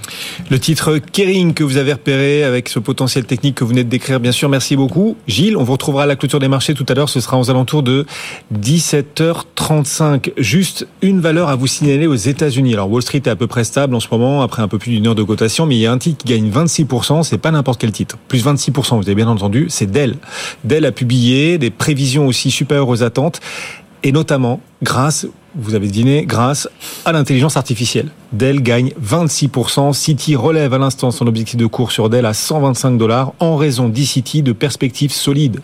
Le 0.50 0.60
titre 0.60 0.98
Kering 0.98 1.54
que 1.54 1.64
vous 1.64 1.78
avez 1.78 1.94
repéré 1.94 2.44
avec 2.44 2.70
ce 2.70 2.80
potentiel 2.80 3.26
technique 3.26 3.56
que 3.56 3.64
vous 3.64 3.70
venez 3.70 3.84
de 3.84 3.90
décrire, 3.90 4.20
bien 4.20 4.32
sûr, 4.32 4.50
merci 4.50 4.76
beaucoup. 4.76 5.18
Gilles, 5.28 5.58
on 5.58 5.64
vous 5.64 5.74
retrouvera 5.74 6.04
à 6.04 6.06
la 6.06 6.16
clôture 6.16 6.40
des 6.40 6.48
marchés 6.48 6.74
tout 6.74 6.86
à 6.90 6.94
l'heure, 6.94 7.10
ce 7.10 7.20
sera 7.20 7.40
aux 7.40 7.50
alentours 7.50 7.84
de 7.84 8.06
17h35. 8.54 10.34
Juste 10.38 10.88
une 11.02 11.20
valeur 11.20 11.50
à 11.50 11.56
vous 11.56 11.68
signaler 11.68 12.08
aux 12.08 12.16
États-Unis. 12.16 12.74
Alors 12.74 12.90
Wall 12.90 13.02
Street 13.02 13.22
est 13.26 13.30
à 13.30 13.36
peu 13.36 13.48
près 13.48 13.64
stable 13.64 13.96
en 13.96 14.00
ce 14.00 14.08
moment, 14.12 14.42
après 14.42 14.62
un 14.62 14.68
peu 14.68 14.78
plus 14.78 14.92
d'une 14.92 15.08
heure 15.08 15.16
de 15.16 15.24
cotation, 15.24 15.66
mais 15.66 15.76
il 15.76 15.82
y 15.82 15.86
a 15.86 15.92
un 15.92 15.98
titre 15.98 16.24
qui 16.24 16.34
gagne 16.34 16.50
26%, 16.50 17.24
c'est 17.24 17.38
pas 17.38 17.52
n'importe 17.52 17.80
quel 17.80 17.92
titre. 17.92 18.18
Plus 18.28 18.46
26%, 18.46 18.98
vous 18.98 19.04
avez 19.04 19.16
bien 19.16 19.28
entendu, 19.28 19.68
c'est 19.70 19.90
Dell. 19.90 20.16
Dell 20.64 20.86
a 20.86 20.92
publié 20.92 21.58
des 21.58 21.70
prévisions 21.70 22.28
aussi 22.28 22.52
supérieures 22.52 22.90
aux 22.90 23.04
attentes 23.04 23.42
et 24.06 24.12
notamment 24.12 24.62
grâce, 24.84 25.28
vous 25.56 25.74
avez 25.74 25.88
dîné, 25.88 26.26
grâce 26.28 26.70
à 27.06 27.12
l'intelligence 27.12 27.58
artificielle. 27.58 28.12
Dell 28.32 28.62
gagne 28.62 28.92
26%. 29.04 29.94
City 29.94 30.36
relève 30.36 30.74
à 30.74 30.78
l'instant 30.78 31.10
son 31.10 31.26
objectif 31.26 31.58
de 31.58 31.66
cours 31.66 31.92
sur 31.92 32.08
Dell 32.08 32.28
à 32.28 32.36
125 32.36 33.00
dollars 33.00 33.34
en 33.40 33.56
raison 33.56 33.90
d'e-City 33.90 34.44
de 34.44 34.52
perspectives 34.52 35.12
solides 35.12 35.60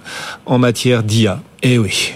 en 0.47 0.57
matière 0.57 1.03
d'IA. 1.03 1.39
Eh 1.61 1.77
oui 1.77 2.15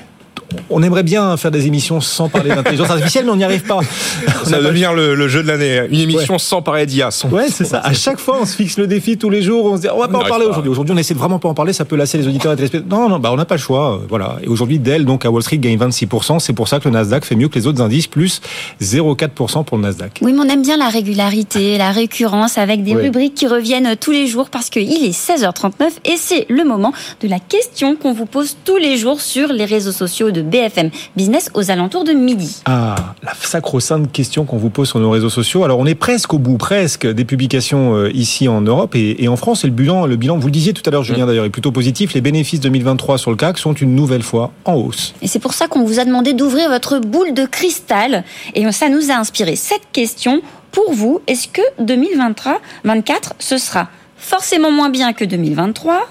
on 0.69 0.83
aimerait 0.83 1.03
bien 1.03 1.35
faire 1.37 1.51
des 1.51 1.67
émissions 1.67 2.01
sans 2.01 2.29
parler 2.29 2.49
d'intelligence 2.49 2.89
artificielle, 2.89 3.25
mais 3.25 3.31
on 3.31 3.35
n'y 3.35 3.43
arrive 3.43 3.63
pas. 3.63 3.79
Ça 4.43 4.57
va 4.57 4.63
devenir 4.63 4.93
le, 4.93 5.27
jeu 5.27 5.43
de 5.43 5.47
l'année. 5.47 5.81
Une 5.89 5.99
émission 5.99 6.37
sans 6.37 6.61
parler 6.61 6.85
d'IA. 6.85 7.09
Ouais, 7.31 7.47
c'est 7.49 7.65
ça. 7.65 7.79
À 7.79 7.93
chaque 7.93 8.19
fois, 8.19 8.37
on 8.41 8.45
se 8.45 8.55
fixe 8.55 8.77
le 8.77 8.87
défi 8.87 9.17
tous 9.17 9.29
les 9.29 9.41
jours. 9.41 9.65
On 9.65 9.77
se 9.77 9.81
dit, 9.81 9.87
on 9.93 9.99
va 9.99 10.07
pas 10.07 10.19
en 10.19 10.27
parler 10.27 10.45
aujourd'hui. 10.45 10.69
Aujourd'hui, 10.69 10.93
on 10.93 10.97
essaie 10.97 11.13
de 11.13 11.19
vraiment 11.19 11.39
pas 11.39 11.49
en 11.49 11.53
parler. 11.53 11.73
Ça 11.73 11.85
peut 11.85 11.95
lasser 11.95 12.17
les 12.17 12.27
auditeurs 12.27 12.53
et 12.53 12.55
les 12.55 12.79
Non, 12.81 13.09
non, 13.09 13.19
bah, 13.19 13.29
on 13.31 13.35
n'a 13.35 13.45
pas 13.45 13.55
le 13.55 13.61
choix. 13.61 13.95
Euh, 13.95 14.05
voilà. 14.07 14.37
Et 14.43 14.47
aujourd'hui, 14.47 14.79
Dell, 14.79 15.05
donc, 15.05 15.25
à 15.25 15.31
Wall 15.31 15.41
Street, 15.41 15.57
gagne 15.57 15.77
26%. 15.77 16.39
C'est 16.39 16.53
pour 16.53 16.67
ça 16.67 16.79
que 16.79 16.87
le 16.87 16.93
Nasdaq 16.93 17.25
fait 17.25 17.35
mieux 17.35 17.47
que 17.47 17.55
les 17.55 17.67
autres 17.67 17.81
indices, 17.81 18.07
plus 18.07 18.41
0,4% 18.81 19.63
pour 19.63 19.77
le 19.77 19.83
Nasdaq. 19.83 20.19
Oui, 20.21 20.33
mais 20.33 20.39
on 20.39 20.49
aime 20.49 20.61
bien 20.61 20.77
la 20.77 20.89
régularité, 20.89 21.77
la 21.77 21.91
récurrence 21.91 22.57
avec 22.57 22.83
des 22.83 22.95
rubriques 22.95 23.35
qui 23.35 23.47
reviennent 23.47 23.95
tous 23.99 24.11
les 24.11 24.27
jours 24.27 24.49
parce 24.49 24.69
qu'il 24.69 25.05
est 25.05 25.11
16h39 25.11 25.71
et 26.05 26.17
c'est 26.17 26.45
le 26.49 26.63
moment 26.63 26.93
de 27.21 27.27
la 27.27 27.39
question 27.39 27.95
qu'on 27.95 28.13
vous 28.13 28.25
pose 28.25 28.57
tous 28.63 28.77
les 28.77 28.97
jours 28.97 29.21
sur 29.21 29.49
les 29.49 29.65
réseaux 29.65 29.91
sociaux 29.91 30.31
de 30.31 30.41
BFM 30.45 30.89
business 31.15 31.49
aux 31.53 31.71
alentours 31.71 32.03
de 32.03 32.11
midi. 32.11 32.61
Ah, 32.65 32.95
la 33.23 33.33
sacro-sainte 33.33 34.11
question 34.11 34.45
qu'on 34.45 34.57
vous 34.57 34.69
pose 34.69 34.89
sur 34.89 34.99
nos 34.99 35.09
réseaux 35.09 35.29
sociaux. 35.29 35.63
Alors, 35.63 35.79
on 35.79 35.85
est 35.85 35.95
presque 35.95 36.33
au 36.33 36.37
bout, 36.37 36.57
presque, 36.57 37.07
des 37.07 37.25
publications 37.25 37.95
euh, 37.95 38.11
ici 38.13 38.47
en 38.47 38.61
Europe 38.61 38.95
et, 38.95 39.27
en 39.27 39.35
France. 39.35 39.63
Et 39.63 39.67
le 39.67 39.73
bilan, 39.73 40.05
le 40.05 40.15
bilan, 40.15 40.37
vous 40.37 40.47
le 40.47 40.51
disiez 40.51 40.73
tout 40.73 40.83
à 40.85 40.91
l'heure, 40.91 41.03
Julien, 41.03 41.25
mm. 41.25 41.27
d'ailleurs, 41.27 41.45
est 41.45 41.49
plutôt 41.49 41.71
positif. 41.71 42.13
Les 42.13 42.21
bénéfices 42.21 42.59
2023 42.59 43.17
sur 43.17 43.31
le 43.31 43.37
CAC 43.37 43.57
sont 43.57 43.73
une 43.73 43.95
nouvelle 43.95 44.23
fois 44.23 44.51
en 44.65 44.75
hausse. 44.75 45.13
Et 45.21 45.27
c'est 45.27 45.39
pour 45.39 45.53
ça 45.53 45.67
qu'on 45.67 45.83
vous 45.83 45.99
a 45.99 46.05
demandé 46.05 46.33
d'ouvrir 46.33 46.69
votre 46.69 46.99
boule 46.99 47.33
de 47.33 47.45
cristal. 47.45 48.23
Et 48.53 48.71
ça 48.71 48.89
nous 48.89 49.11
a 49.11 49.15
inspiré 49.15 49.55
cette 49.55 49.91
question. 49.91 50.41
Pour 50.71 50.91
vous, 50.91 51.21
est-ce 51.27 51.47
que 51.47 51.61
2023-2024, 51.81 53.31
ce 53.39 53.57
sera 53.57 53.87
forcément 54.17 54.71
moins 54.71 54.89
bien 54.89 55.13
que 55.13 55.23
2023 55.23 56.07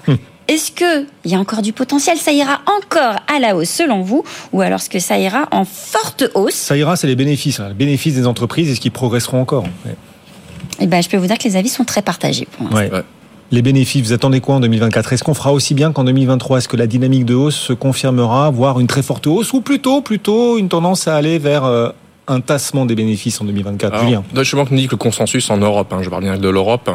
est-ce 0.47 0.71
qu'il 0.71 1.07
y 1.25 1.35
a 1.35 1.39
encore 1.39 1.61
du 1.61 1.73
potentiel? 1.73 2.17
Ça 2.17 2.31
ira 2.31 2.61
encore 2.67 3.15
à 3.33 3.39
la 3.39 3.55
hausse 3.55 3.69
selon 3.69 4.01
vous? 4.01 4.23
Ou 4.53 4.61
alors 4.61 4.79
est-ce 4.79 4.89
que 4.89 4.99
ça 4.99 5.17
ira 5.17 5.47
en 5.51 5.65
forte 5.65 6.25
hausse? 6.35 6.53
Ça 6.53 6.77
ira, 6.77 6.95
c'est 6.95 7.07
les 7.07 7.15
bénéfices. 7.15 7.59
Hein. 7.59 7.69
Les 7.69 7.73
bénéfices 7.73 8.15
des 8.15 8.27
entreprises, 8.27 8.69
est-ce 8.69 8.79
qu'ils 8.79 8.91
progresseront 8.91 9.41
encore. 9.41 9.65
Eh 10.79 10.87
ben, 10.87 11.01
je 11.01 11.09
peux 11.09 11.17
vous 11.17 11.27
dire 11.27 11.37
que 11.37 11.45
les 11.45 11.55
avis 11.55 11.69
sont 11.69 11.85
très 11.85 12.01
partagés 12.01 12.47
pour 12.57 12.69
Les 13.51 13.61
bénéfices, 13.61 14.03
vous 14.03 14.13
attendez 14.13 14.39
quoi 14.39 14.55
en 14.55 14.59
2024 14.59 15.13
Est-ce 15.13 15.23
qu'on 15.23 15.33
fera 15.33 15.51
aussi 15.51 15.73
bien 15.73 15.91
qu'en 15.91 16.03
2023 16.03 16.59
Est-ce 16.59 16.67
que 16.67 16.77
la 16.77 16.87
dynamique 16.87 17.25
de 17.25 17.33
hausse 17.33 17.55
se 17.55 17.73
confirmera, 17.73 18.49
voire 18.51 18.79
une 18.79 18.87
très 18.87 19.03
forte 19.03 19.25
hausse, 19.27 19.53
ou 19.53 19.61
plutôt, 19.61 20.01
plutôt 20.01 20.57
une 20.57 20.69
tendance 20.69 21.07
à 21.07 21.15
aller 21.15 21.39
vers 21.39 21.63
euh, 21.65 21.89
un 22.27 22.41
tassement 22.41 22.85
des 22.85 22.95
bénéfices 22.95 23.39
en 23.41 23.45
2024 23.45 23.99
Julien 23.99 24.23
Deutsche 24.33 24.55
Bank 24.55 24.71
nous 24.71 24.77
dit 24.77 24.87
que 24.87 24.91
le 24.91 24.97
consensus 24.97 25.49
en 25.49 25.57
Europe, 25.57 25.93
hein, 25.93 25.99
je 26.01 26.09
parle 26.09 26.23
bien 26.23 26.37
de 26.37 26.49
l'Europe, 26.49 26.89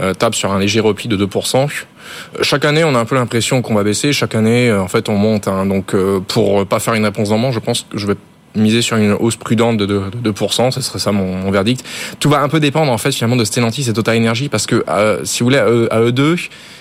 euh, 0.00 0.14
tape 0.14 0.34
sur 0.34 0.52
un 0.52 0.58
léger 0.58 0.80
repli 0.80 1.08
de 1.08 1.16
2%. 1.16 1.66
Euh, 1.66 2.42
chaque 2.42 2.64
année, 2.64 2.84
on 2.84 2.94
a 2.94 2.98
un 2.98 3.04
peu 3.04 3.14
l'impression 3.14 3.62
qu'on 3.62 3.74
va 3.74 3.82
baisser. 3.82 4.12
Chaque 4.12 4.34
année, 4.34 4.68
euh, 4.68 4.82
en 4.82 4.88
fait, 4.88 5.08
on 5.08 5.16
monte. 5.16 5.48
Hein. 5.48 5.66
donc, 5.66 5.94
pour 6.28 6.66
pas 6.66 6.80
faire 6.80 6.94
une 6.94 7.04
réponse 7.04 7.28
d'en 7.28 7.52
je 7.52 7.58
pense 7.60 7.82
que 7.82 7.98
je 7.98 8.06
vais 8.06 8.16
miser 8.54 8.82
sur 8.82 8.96
une 8.96 9.12
hausse 9.12 9.36
prudente 9.36 9.76
de 9.76 10.02
2%, 10.22 10.70
ce 10.70 10.80
serait 10.80 10.98
ça 10.98 11.12
mon, 11.12 11.50
verdict. 11.50 11.84
Tout 12.20 12.28
va 12.28 12.40
un 12.40 12.48
peu 12.48 12.60
dépendre 12.60 12.90
en 12.90 12.98
fait 12.98 13.12
finalement 13.12 13.36
de 13.36 13.44
Stellantis 13.44 13.88
et 13.88 13.92
Total 13.92 14.16
Energy 14.16 14.48
parce 14.48 14.66
que 14.66 14.84
si 15.24 15.40
vous 15.40 15.46
voulez 15.46 15.58
à 15.58 16.00
eux 16.00 16.12
deux, 16.12 16.36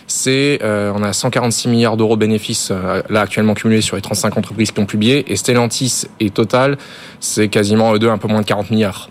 c'est 0.07 0.59
euh, 0.63 0.91
on 0.95 1.03
a 1.03 1.13
146 1.13 1.69
milliards 1.69 1.97
d'euros 1.97 2.15
de 2.15 2.19
bénéfices 2.19 2.69
euh, 2.71 3.01
là 3.09 3.21
actuellement 3.21 3.53
cumulés 3.53 3.82
sur 3.82 3.95
les 3.95 4.01
35 4.01 4.38
entreprises 4.38 4.71
qui 4.71 4.80
ont 4.80 4.86
publié 4.86 5.32
et 5.32 5.36
Stellantis 5.36 6.03
et 6.19 6.30
Total 6.30 6.78
c'est 7.19 7.47
quasiment 7.47 7.93
eux 7.93 7.99
deux 7.99 8.09
un 8.09 8.17
peu 8.17 8.28
moins 8.28 8.41
de 8.41 8.45
40 8.45 8.71
milliards. 8.71 9.09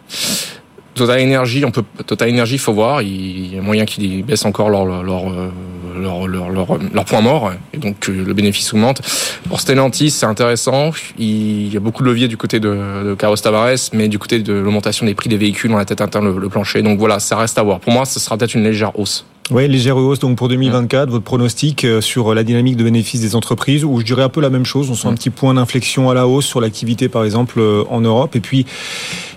Total 0.94 1.22
Energy, 1.22 1.64
on 1.64 1.70
peut 1.70 1.84
Total 2.06 2.28
Energy, 2.28 2.58
faut 2.58 2.74
voir, 2.74 3.00
il 3.00 3.54
y 3.54 3.58
a 3.58 3.62
moyen 3.62 3.86
qu'ils 3.86 4.22
baissent 4.22 4.44
encore 4.44 4.68
leur 4.68 4.84
leur, 4.84 5.30
euh, 5.30 5.50
leur 5.98 6.26
leur, 6.26 6.50
leur, 6.50 6.78
leur, 6.92 7.04
point 7.04 7.20
mort 7.20 7.52
et 7.72 7.78
donc 7.78 8.08
le 8.08 8.32
bénéfice 8.32 8.72
augmente. 8.72 9.00
Pour 9.48 9.60
Stellantis, 9.60 10.10
c'est 10.10 10.26
intéressant, 10.26 10.92
il 11.18 11.72
y 11.72 11.76
a 11.76 11.80
beaucoup 11.80 12.02
de 12.02 12.08
leviers 12.08 12.28
du 12.28 12.36
côté 12.36 12.60
de, 12.60 13.04
de 13.04 13.14
Carlos 13.14 13.36
Tavares, 13.36 13.90
mais 13.92 14.08
du 14.08 14.18
côté 14.18 14.40
de 14.40 14.52
l'augmentation 14.52 15.06
des 15.06 15.14
prix 15.14 15.28
des 15.28 15.36
véhicules, 15.36 15.72
on 15.72 15.78
a 15.78 15.84
tête 15.84 16.00
atteint 16.00 16.20
le, 16.20 16.38
le 16.38 16.48
plancher. 16.48 16.82
Donc 16.82 16.98
voilà, 16.98 17.18
ça 17.18 17.36
reste 17.36 17.58
à 17.58 17.62
voir. 17.62 17.80
Pour 17.80 17.92
moi, 17.92 18.04
ce 18.04 18.20
sera 18.20 18.36
peut-être 18.36 18.54
une 18.54 18.64
légère 18.64 18.98
hausse. 18.98 19.24
Oui, 19.50 19.68
légère 19.68 19.96
hausse 19.96 20.20
donc 20.20 20.38
pour 20.38 20.48
2024. 20.48 21.10
Votre 21.10 21.24
pronostic 21.24 21.84
euh, 21.84 22.00
sur 22.00 22.34
la 22.34 22.44
dynamique 22.44 22.76
de 22.76 22.84
bénéfices 22.84 23.20
des 23.20 23.34
entreprises, 23.34 23.84
où 23.84 23.98
je 24.00 24.04
dirais 24.04 24.22
un 24.22 24.28
peu 24.28 24.40
la 24.40 24.50
même 24.50 24.64
chose. 24.64 24.88
On 24.90 24.94
sent 24.94 25.08
un 25.08 25.14
petit 25.14 25.30
point 25.30 25.54
d'inflexion 25.54 26.08
à 26.08 26.14
la 26.14 26.26
hausse 26.26 26.46
sur 26.46 26.60
l'activité, 26.60 27.08
par 27.08 27.24
exemple, 27.24 27.58
euh, 27.58 27.84
en 27.90 28.00
Europe. 28.00 28.36
Et 28.36 28.40
puis, 28.40 28.66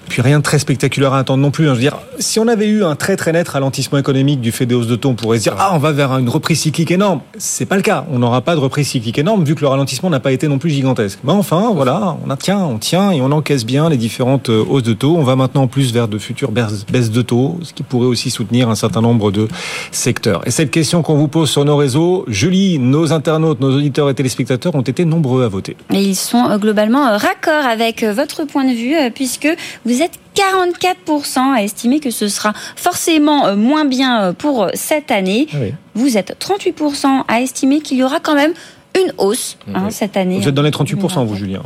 puis 0.08 0.22
rien 0.22 0.40
de 0.40 0.44
très 0.44 0.60
spectaculaire 0.60 1.14
à 1.14 1.20
attendre 1.20 1.42
non 1.42 1.52
plus. 1.52 1.66
Hein. 1.66 1.72
Je 1.72 1.76
veux 1.76 1.82
dire, 1.82 1.98
si 2.20 2.40
on 2.40 2.48
avait 2.48 2.68
eu 2.68 2.84
un 2.84 2.96
très 2.96 3.16
très 3.16 3.32
net 3.32 3.48
ralentissement 3.48 3.98
économique 3.98 4.42
du 4.42 4.52
fait 4.52 4.66
des 4.66 4.76
hausses 4.76 4.88
de 4.88 4.96
taux, 4.96 5.10
on 5.10 5.16
pourrait 5.16 5.38
se 5.38 5.44
dire 5.44 5.56
ah 5.58 5.72
on 5.74 5.78
va 5.78 5.92
vers 5.92 6.12
une 6.18 6.30
reprise 6.30 6.60
cyclique 6.60 6.92
énorme. 6.92 7.22
C'est 7.38 7.66
pas 7.66 7.76
le 7.76 7.82
cas. 7.82 8.06
On 8.12 8.20
n'aura 8.20 8.42
pas 8.42 8.56
de 8.56 8.60
reprise 8.60 8.88
cyclique 8.88 9.18
énorme 9.18 9.44
vu 9.44 9.56
que 9.56 9.62
le 9.62 9.68
ralentissement 9.68 10.10
n'a 10.10 10.20
pas 10.20 10.32
été 10.32 10.48
non 10.48 10.58
plus 10.58 10.70
gigantesque. 10.70 11.20
Mais 11.24 11.32
enfin 11.32 11.72
voilà, 11.74 12.18
on 12.28 12.36
tient, 12.36 12.60
on 12.60 12.78
tient 12.78 13.12
et 13.12 13.22
on 13.22 13.32
encaisse 13.32 13.66
bien 13.66 13.90
les 13.90 13.98
différentes 13.98 14.50
euh, 14.50 14.64
hausses 14.68 14.84
de 14.84 14.94
taux. 14.94 15.16
On 15.16 15.24
va 15.24 15.36
maintenant 15.36 15.64
en 15.64 15.68
plus 15.68 15.94
vers 15.94 16.08
de 16.08 16.18
futures 16.18 16.52
baisses 16.52 17.12
de 17.12 17.22
taux, 17.22 17.60
ce 17.64 17.74
qui 17.74 17.84
pourrait 17.84 18.08
aussi 18.08 18.30
soutenir 18.30 18.70
un 18.70 18.76
certain 18.76 19.02
nombre 19.02 19.32
de 19.32 19.48
secteurs. 19.92 20.42
Et 20.46 20.52
cette 20.52 20.72
question 20.72 21.02
qu'on 21.02 21.16
vous 21.16 21.28
pose 21.28 21.50
sur 21.50 21.66
nos 21.66 21.78
réseaux, 21.78 22.26
Julie, 22.28 22.80
nos 22.80 23.14
internautes, 23.14 23.60
nos 23.60 23.76
auditeurs 23.76 24.10
et 24.10 24.14
téléspectateurs 24.14 24.76
ont 24.76 24.82
été 24.82 25.06
nombreux 25.06 25.44
à 25.44 25.48
voter. 25.48 25.76
Et 25.94 26.02
ils 26.02 26.16
sont 26.16 26.50
euh, 26.50 26.58
globalement 26.58 27.08
euh, 27.08 27.18
raccords 27.18 27.66
avec 27.66 28.04
votre 28.04 28.46
point 28.46 28.66
de 28.66 28.74
vue 28.74 28.96
puisque 29.14 29.48
vous 29.86 29.95
vous 29.96 30.02
êtes 30.02 30.20
44% 30.36 31.54
à 31.54 31.64
estimer 31.64 32.02
que 32.02 32.12
ce 32.12 32.28
sera 32.28 32.54
forcément 32.76 33.48
euh, 33.48 33.56
moins 33.56 33.86
bien 33.86 34.22
euh, 34.22 34.34
pour 34.34 34.68
cette 34.74 35.10
année. 35.10 35.48
Ah 35.54 35.58
vous 35.94 36.18
êtes 36.18 36.36
38% 36.38 37.24
à 37.28 37.40
estimer 37.40 37.80
qu'il 37.80 37.98
y 37.98 38.04
aura 38.04 38.20
quand 38.20 38.36
même 38.36 38.54
une 38.96 39.14
hausse 39.18 39.58
hein, 39.74 39.90
cette 39.90 40.18
année. 40.18 40.40
Vous 40.40 40.48
êtes 40.48 40.56
dans 40.56 40.62
les 40.62 40.72
38%, 40.72 41.26
vous, 41.26 41.36
Julien. 41.36 41.62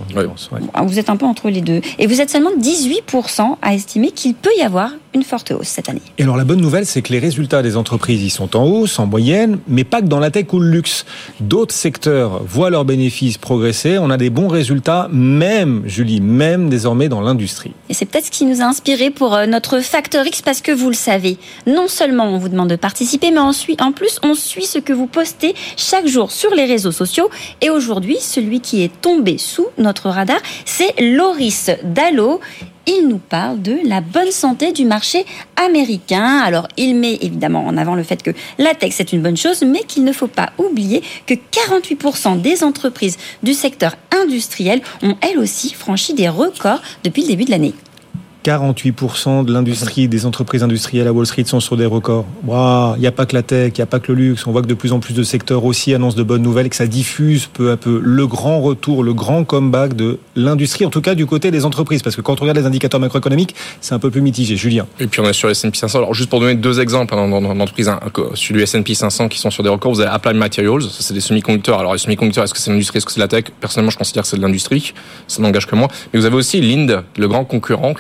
Vous 0.84 0.99
êtes 0.99 1.09
un 1.09 1.15
peu 1.15 1.25
entre 1.25 1.49
les 1.49 1.61
deux. 1.61 1.82
Et 1.97 2.07
vous 2.07 2.21
êtes 2.21 2.30
seulement 2.30 2.51
18% 2.59 3.57
à 3.61 3.73
estimer 3.73 4.11
qu'il 4.11 4.34
peut 4.36 4.49
y 4.57 4.61
avoir 4.61 4.91
une 5.13 5.23
forte 5.23 5.51
hausse 5.51 5.67
cette 5.67 5.89
année. 5.89 6.01
Et 6.17 6.23
alors 6.23 6.38
la 6.38 6.43
bonne 6.43 6.61
nouvelle, 6.61 6.86
c'est 6.86 7.01
que 7.01 7.11
les 7.11 7.19
résultats 7.19 7.61
des 7.61 7.77
entreprises 7.77 8.21
y 8.21 8.30
sont 8.30 8.55
en 8.55 8.65
hausse, 8.65 8.99
en 8.99 9.07
moyenne, 9.07 9.59
mais 9.67 9.84
pas 9.84 10.01
que 10.01 10.07
dans 10.07 10.19
la 10.19 10.32
tech 10.32 10.45
ou 10.53 10.59
le 10.59 10.69
luxe. 10.69 11.05
D'autres 11.39 11.73
secteurs 11.73 12.43
voient 12.43 12.69
leurs 12.69 12.86
bénéfices 12.86 13.38
progresser. 13.38 13.97
On 13.97 14.09
a 14.09 14.17
des 14.17 14.30
bons 14.30 14.47
résultats, 14.47 15.07
même, 15.11 15.84
Julie, 15.86 16.21
même 16.21 16.69
désormais 16.69 17.09
dans 17.09 17.21
l'industrie. 17.21 17.73
Et 17.89 17.93
c'est 17.93 18.05
peut-être 18.05 18.25
ce 18.25 18.32
qui 18.32 18.45
nous 18.45 18.61
a 18.61 18.65
inspiré 18.65 19.09
pour 19.09 19.34
euh, 19.34 19.45
notre 19.45 19.80
Factor 19.80 20.25
X, 20.25 20.41
parce 20.41 20.61
que 20.61 20.71
vous 20.71 20.89
le 20.89 20.95
savez, 20.95 21.38
non 21.65 21.88
seulement 21.88 22.25
on 22.25 22.38
vous 22.38 22.49
demande 22.49 22.69
de 22.69 22.75
participer, 22.75 23.32
mais 23.32 23.39
en 23.39 23.91
plus, 23.91 24.19
on 24.23 24.34
suit 24.34 24.65
ce 24.65 24.80
que 24.80 24.93
vous 24.93 25.07
postez 25.07 25.55
chaque 25.77 26.07
jour 26.07 26.32
sur 26.32 26.53
les 26.53 26.65
réseaux 26.65 26.91
sociaux. 26.91 27.18
Et 27.61 27.70
aujourd'hui, 27.70 28.17
celui 28.20 28.61
qui 28.61 28.84
est 28.84 29.01
tombé 29.01 29.38
sous 29.38 29.67
notre 29.78 30.09
radar, 30.09 30.39
c'est 30.65 30.99
Loris 30.99 31.72
Dallo 31.84 32.39
il 32.89 33.07
nous 33.07 33.20
parle 33.20 33.61
de 33.61 33.78
la 33.86 34.01
bonne 34.01 34.32
santé 34.32 34.72
du 34.72 34.84
marché 34.84 35.24
américain. 35.55 36.39
Alors, 36.43 36.67
il 36.76 36.95
met 36.95 37.20
évidemment 37.22 37.65
en 37.67 37.78
avant 37.78 37.93
le 37.93 38.01
fait 38.01 38.24
que 38.24 38.32
la 38.57 38.74
tech, 38.74 38.93
c'est 38.95 39.13
une 39.13 39.22
bonne 39.22 39.38
chose, 39.38 39.61
mais 39.61 39.84
qu'il 39.84 40.03
ne 40.03 40.11
faut 40.11 40.28
pas 40.28 40.53
oublier 40.57 41.03
que 41.28 41.36
48% 41.36 42.41
des 42.41 42.63
entreprises 42.63 43.17
du 43.43 43.53
secteur 43.53 43.95
industriel 44.24 44.82
ont 45.03 45.15
elles 45.22 45.38
aussi 45.38 45.72
franchi 45.74 46.15
des 46.15 46.30
records 46.30 46.82
depuis 47.03 47.22
le 47.22 47.28
début 47.28 47.45
de 47.45 47.51
l'année. 47.51 47.76
48% 48.46 49.46
de 49.46 49.54
l'industrie, 49.54 50.08
des 50.08 50.26
entreprises 50.26 50.64
industrielles 50.64 51.08
à 51.08 51.14
Wall 51.14 51.26
Street 51.26 51.44
sont 51.46 51.60
sur 51.60 51.78
des 51.78 51.86
records. 51.86 52.26
Il 52.46 53.02
n'y 53.02 53.08
a 53.08 53.12
pas 53.12 53.26
que 53.26 53.36
la 53.36 53.44
tech, 53.44 53.74
il 53.76 53.80
n'y 53.80 53.84
a 53.84 53.86
pas 53.86 54.00
que 54.00 54.12
le 54.12 54.18
luxe. 54.18 54.48
On 54.48 54.52
voit 54.52 54.62
que 54.62 54.68
de 54.68 54.74
plus 54.74 54.94
en 54.94 55.00
plus 55.00 55.14
de 55.14 55.24
secteurs 55.24 55.66
aussi 55.66 55.94
annoncent 55.94 56.18
de 56.18 56.24
bonnes 56.24 56.42
nouvelles 56.42 56.70
que 56.70 56.76
ça 56.76 56.88
diffuse 56.88 57.48
peu 57.48 57.72
à 57.72 57.78
peu 57.78 58.00
le 58.04 58.28
grand 58.28 58.62
retour, 58.62 59.04
le 59.04 59.14
grand 59.14 59.44
comeback 59.44 59.96
de 59.96 60.20
l'industrie, 60.36 60.86
en 60.86 60.90
tout 60.90 61.02
cas 61.02 61.16
du 61.16 61.26
côté 61.26 61.52
des 61.52 61.66
entreprises. 61.66 62.02
Parce 62.02 62.16
que 62.16 62.22
quand 62.22 62.40
on 62.40 62.42
regarde 62.42 62.58
les 62.58 62.66
indicateurs 62.66 63.00
macroéconomiques, 63.00 63.56
c'est 63.82 63.94
un 63.94 64.00
peu 64.00 64.10
plus 64.10 64.22
mitigé. 64.22 64.56
Julien. 64.56 64.86
Et 65.00 65.08
puis 65.08 65.22
on 65.22 65.26
est 65.26 65.34
sur 65.34 65.50
S&P 65.50 65.78
500. 65.78 65.98
Alors 65.98 66.14
juste 66.14 66.30
pour 66.30 66.40
donner 66.40 66.56
deux 66.56 66.80
exemples 66.80 67.14
hein, 67.14 67.28
dans, 67.28 67.42
l'entreprise, 67.42 67.90
hein, 67.90 68.00
sur 68.34 68.56
le 68.56 68.62
S&P 68.62 68.94
500 68.94 69.28
qui 69.30 69.38
sont 69.38 69.52
sur 69.52 69.64
des 69.64 69.70
records, 69.70 69.94
vous 69.94 70.02
avez 70.02 70.10
Applied 70.10 70.36
Materials, 70.36 70.84
ça 70.84 71.02
c'est 71.02 71.14
des 71.14 71.22
semi-conducteurs. 71.22 71.80
Alors 71.80 71.94
les 71.94 72.00
semi-conducteurs, 72.00 72.44
est-ce 72.44 72.54
que 72.54 72.60
c'est 72.60 72.72
l'industrie, 72.72 72.98
est-ce 72.98 73.06
que 73.06 73.12
c'est 73.12 73.20
la 73.20 73.28
tech? 73.28 73.46
Personnellement, 73.60 73.92
je 73.92 73.98
considère 73.98 74.24
que 74.24 74.30
c'est 74.30 74.38
de 74.38 74.42
l'industrie. 74.42 74.94
Ça 75.28 75.42
n'engage 75.42 75.68
que 75.68 75.76
moi. 75.76 75.88
Mais 76.14 76.20
vous 76.20 76.26
avez 76.26 76.36
aussi 76.36 76.62
Lind, 76.62 77.04
le 77.18 77.28
grand 77.28 77.46
concurrent 77.46 77.94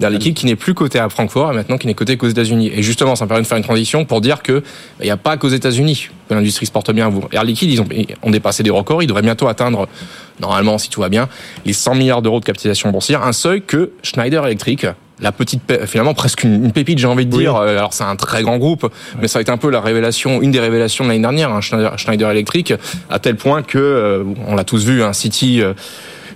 derrière 0.00 0.18
qui 0.18 0.46
n'est 0.46 0.56
plus 0.56 0.74
coté 0.74 0.98
à 0.98 1.08
Francfort 1.08 1.52
et 1.52 1.54
maintenant 1.54 1.78
qui 1.78 1.86
n'est 1.86 1.94
coté 1.94 2.16
qu'aux 2.16 2.28
États-Unis. 2.28 2.70
Et 2.74 2.82
justement, 2.82 3.16
ça 3.16 3.24
me 3.24 3.28
permet 3.28 3.42
de 3.42 3.46
faire 3.46 3.58
une 3.58 3.64
transition 3.64 4.04
pour 4.04 4.20
dire 4.20 4.42
que 4.42 4.62
il 5.00 5.04
n'y 5.04 5.10
a 5.10 5.16
pas 5.16 5.36
qu'aux 5.36 5.48
États-Unis 5.48 6.08
que 6.28 6.34
l'industrie 6.34 6.66
se 6.66 6.72
porte 6.72 6.90
bien. 6.92 7.10
Air 7.32 7.44
Liquide, 7.44 7.70
ils 7.70 7.80
ont, 7.80 7.88
ont 8.22 8.30
dépassé 8.30 8.62
des 8.62 8.70
records. 8.70 9.02
Ils 9.02 9.06
devraient 9.06 9.22
bientôt 9.22 9.48
atteindre, 9.48 9.88
normalement, 10.40 10.78
si 10.78 10.90
tout 10.90 11.00
va 11.00 11.08
bien, 11.08 11.28
les 11.64 11.72
100 11.72 11.94
milliards 11.94 12.22
d'euros 12.22 12.40
de 12.40 12.44
capitalisation 12.44 12.90
boursière, 12.90 13.22
un 13.24 13.32
seuil 13.32 13.62
que 13.62 13.92
Schneider 14.02 14.44
Electric 14.46 14.86
la 15.20 15.32
petite 15.32 15.60
finalement 15.86 16.14
presque 16.14 16.44
une, 16.44 16.72
pépite 16.72 16.98
j'ai 16.98 17.06
envie 17.06 17.26
de 17.26 17.36
dire 17.36 17.56
euh, 17.56 17.76
alors 17.76 17.92
c'est 17.92 18.04
un 18.04 18.16
très 18.16 18.42
grand 18.42 18.58
groupe 18.58 18.88
mais 19.20 19.28
ça 19.28 19.38
a 19.38 19.42
été 19.42 19.50
un 19.50 19.56
peu 19.56 19.70
la 19.70 19.80
révélation 19.80 20.42
une 20.42 20.50
des 20.50 20.60
révélations 20.60 21.04
de 21.04 21.10
l'année 21.10 21.22
dernière 21.22 21.52
hein, 21.52 21.60
Schneider, 21.60 21.98
Schneider 21.98 22.30
Electric 22.30 22.74
à 23.10 23.18
tel 23.18 23.36
point 23.36 23.62
que 23.62 23.78
euh, 23.78 24.24
on 24.46 24.54
l'a 24.54 24.64
tous 24.64 24.84
vu 24.84 25.02
un 25.02 25.08
hein, 25.08 25.12
City 25.12 25.60
euh, 25.60 25.74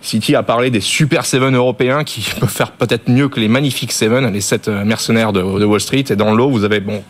City 0.03 0.34
a 0.34 0.42
parlé 0.42 0.70
des 0.70 0.80
Super 0.80 1.24
Seven 1.24 1.55
européens 1.55 2.05
qui 2.05 2.26
peuvent 2.40 2.50
faire 2.50 2.72
peut-être 2.72 3.09
mieux 3.09 3.28
que 3.28 3.40
les 3.40 3.48
magnifiques 3.48 3.92
Seven, 3.92 4.32
les 4.32 4.40
sept 4.40 4.68
mercenaires 4.68 5.32
de, 5.32 5.40
de 5.40 5.64
Wall 5.64 5.80
Street. 5.80 6.05
Et 6.11 6.16
dans 6.16 6.34
l'eau, 6.34 6.50
vous 6.50 6.64
avez 6.64 6.80
bon 6.80 7.03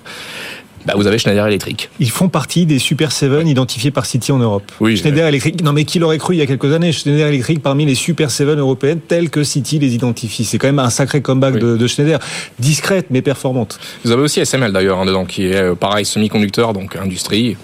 bah, 0.87 0.95
vous 0.97 1.07
avez 1.07 1.19
Schneider 1.19 1.47
Electric. 1.47 1.91
Ils 2.01 2.11
font 2.11 2.29
partie 2.29 2.67
des 2.67 2.79
Super 2.79 3.13
7 3.13 3.47
identifiés 3.47 3.91
par 3.91 4.07
City 4.07 4.33
en 4.33 4.39
Europe. 4.39 4.71
Oui, 4.81 4.97
Schneider 4.97 5.27
Electric, 5.27 5.63
non 5.63 5.73
mais 5.73 5.85
qui 5.85 5.99
l'aurait 5.99 6.19
cru 6.19 6.35
il 6.35 6.39
y 6.39 6.43
a 6.43 6.47
quelques 6.47 6.73
années? 6.73 6.93
Schneider 6.93 7.29
Electric 7.29 7.63
parmi 7.63 7.87
les 7.87 7.95
Super 7.95 8.31
7 8.31 8.49
européennes 8.49 9.01
telles 9.01 9.31
que 9.31 9.45
City 9.45 9.79
les 9.79 9.95
identifie. 9.95 10.45
C'est 10.45 10.59
quand 10.59 10.67
même 10.67 10.81
un 10.81 10.91
sacré 10.91 11.23
comeback 11.23 11.55
de, 11.55 11.77
de, 11.77 11.87
Schneider. 11.87 12.19
Discrète 12.59 13.07
mais 13.11 13.23
performante. 13.23 13.79
Vous 14.05 14.11
avez 14.11 14.23
aussi 14.23 14.41
SML 14.45 14.73
d'ailleurs 14.73 14.99
hein, 14.99 15.07
dedans 15.07 15.25
qui 15.25 15.47
est 15.47 15.57
euh, 15.57 15.75
pareil 15.75 16.05
semi-conducteur, 16.05 16.73
donc 16.73 16.97
industrie. 16.97 17.57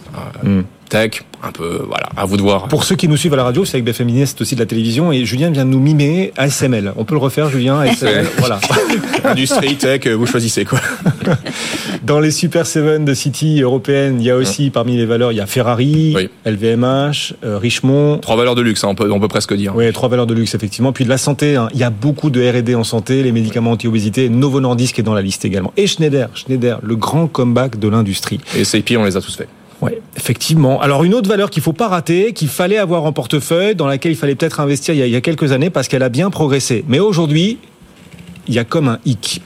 Euh, 0.45 0.61
mm 0.61 0.65
tech, 0.89 1.23
un 1.43 1.53
peu, 1.53 1.83
voilà, 1.87 2.09
à 2.17 2.25
vous 2.25 2.37
de 2.37 2.43
voir. 2.43 2.69
Pour 2.69 2.85
ceux 2.85 2.97
qui 2.97 3.09
nous 3.09 3.17
suivent 3.17 3.35
à 3.35 3.37
la 3.37 3.45
radio, 3.45 3.65
c'est 3.65 3.77
avec 3.77 3.85
BFM 3.85 4.07
Business, 4.07 4.35
c'est 4.37 4.43
aussi 4.43 4.55
de 4.55 4.61
la 4.61 4.67
télévision, 4.67 5.13
et 5.13 5.25
Julien 5.25 5.51
vient 5.51 5.65
de 5.65 5.71
nous 5.71 5.81
mimer 5.81 6.33
ASML. 6.37 6.93
On 6.97 7.05
peut 7.05 7.15
le 7.15 7.21
refaire, 7.21 7.49
Julien, 7.49 7.79
ASML, 7.81 8.27
voilà. 8.39 8.61
Industrie, 9.25 9.77
tech, 9.77 10.07
vous 10.07 10.27
choisissez 10.27 10.65
quoi. 10.65 10.81
Dans 12.03 12.21
les 12.21 12.31
Super 12.31 12.67
7 12.67 13.05
de 13.05 13.15
City 13.15 13.61
européenne, 13.61 14.17
il 14.21 14.27
y 14.27 14.31
a 14.31 14.37
aussi, 14.37 14.71
parmi 14.71 14.97
les 14.97 15.07
valeurs, 15.07 15.33
il 15.33 15.37
y 15.37 15.41
a 15.41 15.47
Ferrari, 15.47 16.17
LVMH, 16.47 17.35
euh, 17.45 17.59
Richemont. 17.59 18.19
Trois 18.19 18.37
valeurs 18.37 18.55
de 18.55 18.63
luxe, 18.63 18.83
hein, 18.85 18.89
on, 18.91 18.95
peut, 18.95 19.11
on 19.11 19.21
peut 19.21 19.29
presque 19.29 19.55
dire. 19.55 19.75
Oui, 19.77 19.93
trois 19.93 20.09
valeurs 20.09 20.27
de 20.27 20.35
luxe, 20.35 20.55
effectivement. 20.55 20.93
Puis 20.93 21.05
de 21.05 21.11
la 21.11 21.19
santé, 21.19 21.57
hein. 21.57 21.69
il 21.75 21.81
y 21.81 21.85
a 21.85 21.91
beaucoup 21.91 22.31
de 22.31 22.41
R&D 22.41 22.75
en 22.75 22.85
santé, 22.85 23.23
les 23.23 23.33
médicaments 23.33 23.73
anti-obésité, 23.73 24.29
Novo 24.29 24.61
Nordisk 24.61 24.99
est 24.99 25.03
dans 25.03 25.15
la 25.15 25.23
liste 25.23 25.45
également. 25.45 25.73
Et 25.77 25.87
Schneider, 25.87 26.31
Schneider, 26.35 26.81
le 26.83 26.97
grand 26.97 27.27
comeback 27.27 27.79
de 27.79 27.89
l'industrie. 27.89 28.41
Et 28.57 28.65
SAP, 28.65 28.93
on 28.97 29.05
les 29.05 29.17
a 29.17 29.21
tous 29.21 29.37
faits. 29.37 29.49
Oui, 29.81 29.93
effectivement. 30.17 30.81
Alors 30.81 31.05
une 31.05 31.15
autre 31.15 31.29
valeur 31.29 31.51
qu'il 31.51 31.63
faut 31.63 31.73
pas 31.73 31.89
rater, 31.89 32.33
qu'il 32.33 32.49
fallait 32.49 32.79
avoir 32.79 33.05
en 33.05 33.13
portefeuille, 33.13 33.75
dans 33.75 33.87
laquelle 33.87 34.13
il 34.13 34.17
fallait 34.17 34.35
peut-être 34.35 34.61
investir 34.61 34.95
il 34.95 35.09
y 35.09 35.17
a 35.17 35.21
quelques 35.21 35.53
années 35.53 35.71
parce 35.71 35.89
qu'elle 35.89 36.03
a 36.03 36.09
bien 36.09 36.31
progressé. 36.31 36.85
Mais 36.89 36.99
aujourd'hui, 36.99 37.59
il 38.49 38.55
y 38.55 38.59
a 38.59 38.65
comme 38.65 38.89
un 38.89 38.99
hic. 39.05 39.41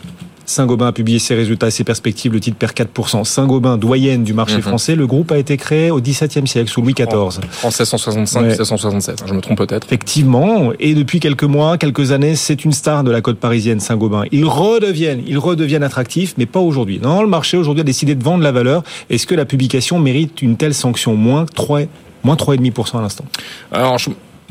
Saint-Gobain 0.44 0.88
a 0.88 0.92
publié 0.92 1.18
ses 1.18 1.34
résultats 1.34 1.68
et 1.68 1.70
ses 1.70 1.84
perspectives, 1.84 2.32
le 2.32 2.40
titre 2.40 2.56
perd 2.56 2.72
4%. 2.72 3.24
Saint-Gobain, 3.24 3.76
doyenne 3.76 4.24
du 4.24 4.34
marché 4.34 4.56
mhm. 4.56 4.62
français, 4.62 4.94
le 4.94 5.06
groupe 5.06 5.32
a 5.32 5.38
été 5.38 5.56
créé 5.56 5.90
au 5.90 6.00
XVIIe 6.00 6.46
siècle, 6.46 6.70
sous 6.70 6.82
Louis 6.82 6.94
XIV. 6.94 7.12
En 7.12 7.68
1665, 7.68 8.42
1667, 8.42 9.24
je 9.26 9.34
me 9.34 9.40
trompe 9.40 9.58
peut-être. 9.58 9.86
Effectivement, 9.86 10.72
et 10.78 10.94
depuis 10.94 11.20
quelques 11.20 11.44
mois, 11.44 11.78
quelques 11.78 12.12
années, 12.12 12.36
c'est 12.36 12.64
une 12.64 12.72
star 12.72 13.04
de 13.04 13.10
la 13.10 13.20
côte 13.20 13.38
parisienne, 13.38 13.80
Saint-Gobain. 13.80 14.24
Ils 14.32 14.44
redeviennent, 14.44 15.22
ils 15.26 15.38
redeviennent 15.38 15.82
attractifs, 15.82 16.34
mais 16.38 16.46
pas 16.46 16.60
aujourd'hui. 16.60 17.00
Non, 17.02 17.22
le 17.22 17.28
marché 17.28 17.56
aujourd'hui 17.56 17.82
a 17.82 17.84
décidé 17.84 18.14
de 18.14 18.22
vendre 18.22 18.42
la 18.42 18.52
valeur. 18.52 18.82
Est-ce 19.10 19.26
que 19.26 19.34
la 19.34 19.44
publication 19.44 19.98
mérite 19.98 20.42
une 20.42 20.56
telle 20.56 20.74
sanction? 20.74 21.14
Moins 21.16 21.46
3, 21.46 21.82
moins 22.24 22.36
3,5% 22.36 22.98
à 22.98 23.02
l'instant. 23.02 23.24
Alors, 23.70 23.98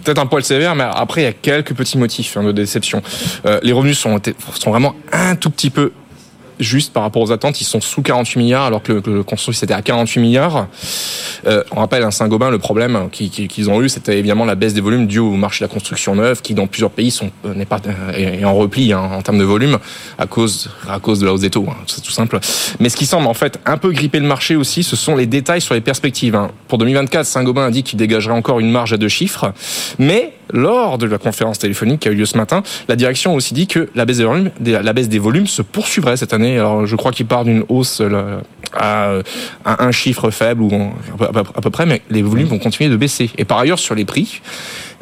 peut-être 0.03 0.19
un 0.19 0.25
poil 0.25 0.43
sévère, 0.43 0.75
mais 0.75 0.83
après 0.83 1.21
il 1.21 1.25
y 1.25 1.27
a 1.27 1.33
quelques 1.33 1.73
petits 1.73 1.97
motifs 1.97 2.37
hein, 2.37 2.43
de 2.43 2.51
déception. 2.51 3.01
Euh, 3.45 3.59
les 3.63 3.71
revenus 3.71 3.97
sont, 3.97 4.19
sont 4.55 4.71
vraiment 4.71 4.95
un 5.11 5.35
tout 5.35 5.49
petit 5.49 5.69
peu 5.69 5.91
juste 6.61 6.93
par 6.93 7.03
rapport 7.03 7.21
aux 7.21 7.31
attentes, 7.31 7.59
ils 7.61 7.65
sont 7.65 7.81
sous 7.81 8.01
48 8.01 8.39
milliards 8.39 8.65
alors 8.65 8.83
que 8.83 8.93
le, 8.93 9.01
le 9.05 9.23
c'était 9.53 9.73
à 9.73 9.81
48 9.81 10.19
milliards. 10.21 10.67
Euh, 11.47 11.63
on 11.71 11.79
rappelle 11.79 12.03
un 12.03 12.11
Saint-Gobain, 12.11 12.49
le 12.49 12.59
problème 12.59 13.09
qu'ils 13.11 13.69
ont 13.69 13.81
eu, 13.81 13.89
c'était 13.89 14.17
évidemment 14.17 14.45
la 14.45 14.55
baisse 14.55 14.73
des 14.73 14.81
volumes 14.81 15.07
due 15.07 15.19
au 15.19 15.31
marché 15.31 15.63
de 15.63 15.69
la 15.69 15.73
construction 15.73 16.15
neuve, 16.15 16.41
qui 16.41 16.53
dans 16.53 16.67
plusieurs 16.67 16.91
pays 16.91 17.17
euh, 17.45 17.53
n'est 17.53 17.65
pas 17.65 17.79
euh, 17.87 18.39
est 18.41 18.45
en 18.45 18.53
repli 18.53 18.93
hein, 18.93 19.09
en 19.13 19.21
termes 19.21 19.39
de 19.39 19.43
volume 19.43 19.79
à 20.17 20.27
cause 20.27 20.69
à 20.87 20.99
cause 20.99 21.19
de 21.19 21.25
la 21.25 21.33
hausse 21.33 21.41
des 21.41 21.49
taux. 21.49 21.65
Hein, 21.69 21.77
c'est 21.87 22.01
tout 22.01 22.11
simple. 22.11 22.39
Mais 22.79 22.89
ce 22.89 22.95
qui 22.95 23.05
semble 23.05 23.27
en 23.27 23.33
fait 23.33 23.59
un 23.65 23.77
peu 23.77 23.91
gripper 23.91 24.19
le 24.19 24.27
marché 24.27 24.55
aussi, 24.55 24.83
ce 24.83 24.95
sont 24.95 25.15
les 25.15 25.25
détails 25.25 25.61
sur 25.61 25.73
les 25.73 25.81
perspectives. 25.81 26.35
Hein. 26.35 26.51
Pour 26.67 26.77
2024, 26.77 27.25
Saint-Gobain 27.25 27.65
a 27.65 27.71
dit 27.71 27.83
qu'il 27.83 27.97
dégagerait 27.97 28.33
encore 28.33 28.59
une 28.59 28.71
marge 28.71 28.93
à 28.93 28.97
deux 28.97 29.09
chiffres, 29.09 29.53
mais 29.99 30.33
lors 30.53 30.97
de 30.97 31.05
la 31.05 31.17
conférence 31.17 31.59
téléphonique 31.59 32.01
qui 32.01 32.07
a 32.09 32.11
eu 32.11 32.15
lieu 32.15 32.25
ce 32.25 32.37
matin, 32.37 32.63
la 32.87 32.95
direction 32.95 33.31
a 33.31 33.35
aussi 33.35 33.53
dit 33.53 33.67
que 33.67 33.89
la 33.95 34.05
baisse 34.05 35.09
des 35.09 35.19
volumes 35.19 35.47
se 35.47 35.61
poursuivrait 35.61 36.17
cette 36.17 36.33
année. 36.33 36.50
Alors, 36.57 36.85
je 36.85 36.95
crois 36.95 37.11
qu'il 37.11 37.25
part 37.25 37.43
d'une 37.43 37.63
hausse 37.69 38.01
à, 38.73 39.21
un 39.65 39.91
chiffre 39.91 40.31
faible 40.31 40.61
ou 40.61 40.71
à 41.19 41.61
peu 41.61 41.69
près, 41.69 41.85
mais 41.85 42.01
les 42.09 42.21
volumes 42.21 42.47
vont 42.47 42.59
continuer 42.59 42.89
de 42.89 42.95
baisser. 42.95 43.29
Et 43.37 43.45
par 43.45 43.59
ailleurs, 43.59 43.79
sur 43.79 43.95
les 43.95 44.05
prix, 44.05 44.41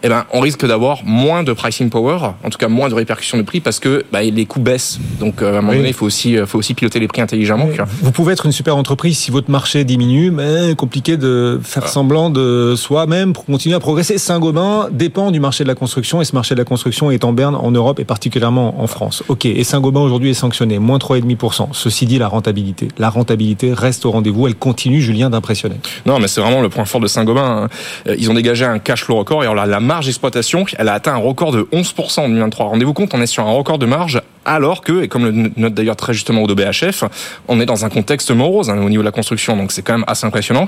eh 0.04 0.10
ben, 0.10 0.26
on 0.34 0.40
risque 0.40 0.66
d'avoir 0.66 1.04
moins 1.04 1.44
de 1.44 1.54
pricing 1.54 1.90
power, 1.90 2.18
en 2.44 2.50
tout 2.50 2.58
cas 2.58 2.68
moins 2.68 2.90
de 2.90 2.94
répercussions 2.94 3.38
de 3.38 3.44
prix, 3.44 3.60
parce 3.60 3.80
que 3.80 4.06
bah, 4.12 4.22
les 4.22 4.46
coûts 4.46 4.60
baissent. 4.60 5.00
Donc, 5.20 5.42
euh, 5.42 5.56
à 5.56 5.58
un 5.60 5.62
moment 5.62 5.74
donné, 5.74 5.90
il 5.90 5.94
faut 5.94 6.06
aussi, 6.06 6.38
euh, 6.38 6.46
faut 6.46 6.58
aussi 6.58 6.74
piloter 6.74 7.00
les 7.00 7.08
prix 7.08 7.22
intelligemment. 7.22 7.68
Vous 8.02 8.12
pouvez 8.12 8.34
être 8.34 8.46
une 8.46 8.52
super 8.52 8.78
entreprise 8.78 9.18
si 9.18 9.32
votre 9.32 9.52
marché 9.52 9.84
diminue, 9.84 10.32
mais 10.32 10.76
compliqué 10.76 11.18
de 11.18 11.60
faire 11.64 11.88
semblant 11.88 12.30
de 12.30 12.76
soi-même 12.76 13.34
pour 13.34 13.46
continuer 13.46 13.76
à 13.76 13.80
progresser. 13.80 14.18
Saint-Gobain 14.18 14.90
dépend 14.92 15.32
du 15.32 15.40
marché 15.40 15.64
de 15.64 15.70
la 15.70 15.76
construction, 15.76 16.22
et 16.22 16.26
ce 16.26 16.36
marché 16.36 16.56
de 16.56 16.60
la 16.60 16.66
construction 16.66 17.12
est 17.12 17.24
en 17.24 17.34
berne 17.34 17.56
en 17.56 17.72
Europe 17.72 18.00
et 18.00 18.06
particulièrement 18.06 18.82
en 18.82 18.88
France. 18.88 19.24
Ok, 19.28 19.46
et 19.46 19.64
Saint-Gobain 19.64 20.02
aujourd'hui 20.02 20.32
est 20.32 20.34
sanctionné, 20.36 20.80
moins 20.80 20.98
3,5%. 20.98 21.70
Ceci 21.74 22.06
dit, 22.06 22.18
la 22.18 22.28
rentabilité. 22.28 22.88
La 22.98 23.10
rentabilité 23.10 23.74
reste 23.74 24.06
au 24.06 24.12
rendez-vous, 24.12 24.48
elle 24.48 24.56
continue, 24.56 25.02
Julien, 25.02 25.30
d'impressionner. 25.30 25.76
Non, 26.06 26.20
mais 26.20 26.28
c'est 26.28 26.42
vraiment 26.42 26.62
le 26.62 26.70
point 26.70 26.86
fort 26.86 27.02
de 27.02 27.08
Saint-Gobain. 27.08 27.64
Hein. 27.64 27.70
Euh, 28.08 28.16
ils 28.18 28.30
ont 28.30 28.34
dégagé 28.34 28.66
un 28.66 28.80
cash 28.80 29.04
flow 29.04 29.18
record, 29.18 29.44
et 29.44 29.48
alors 29.48 29.66
la 29.66 29.80
marge 29.90 30.06
d'exploitation, 30.06 30.66
elle 30.78 30.88
a 30.88 30.94
atteint 30.94 31.14
un 31.14 31.18
record 31.18 31.52
de 31.52 31.64
11% 31.74 32.20
en 32.20 32.28
2023. 32.28 32.68
Rendez-vous 32.68 32.94
compte, 32.94 33.16
on 33.16 33.22
est 33.22 33.26
sur 33.26 33.48
un 33.48 33.52
record 33.52 33.80
de 33.80 33.88
marge 33.88 34.22
alors 34.50 34.82
que, 34.82 35.04
et 35.04 35.08
comme 35.08 35.26
le 35.26 35.52
note 35.56 35.74
d'ailleurs 35.76 35.96
très 35.96 36.14
justement 36.14 36.42
Odo 36.42 36.56
BHF, 36.56 37.04
on 37.48 37.62
est 37.62 37.66
dans 37.68 37.86
un 37.86 37.90
contexte 37.90 38.32
morose 38.32 38.70
hein, 38.70 38.80
au 38.80 38.90
niveau 38.90 39.04
de 39.04 39.06
la 39.06 39.12
construction, 39.12 39.56
donc 39.56 39.72
c'est 39.72 39.84
quand 39.84 39.94
même 39.94 40.06
assez 40.08 40.26
impressionnant. 40.26 40.68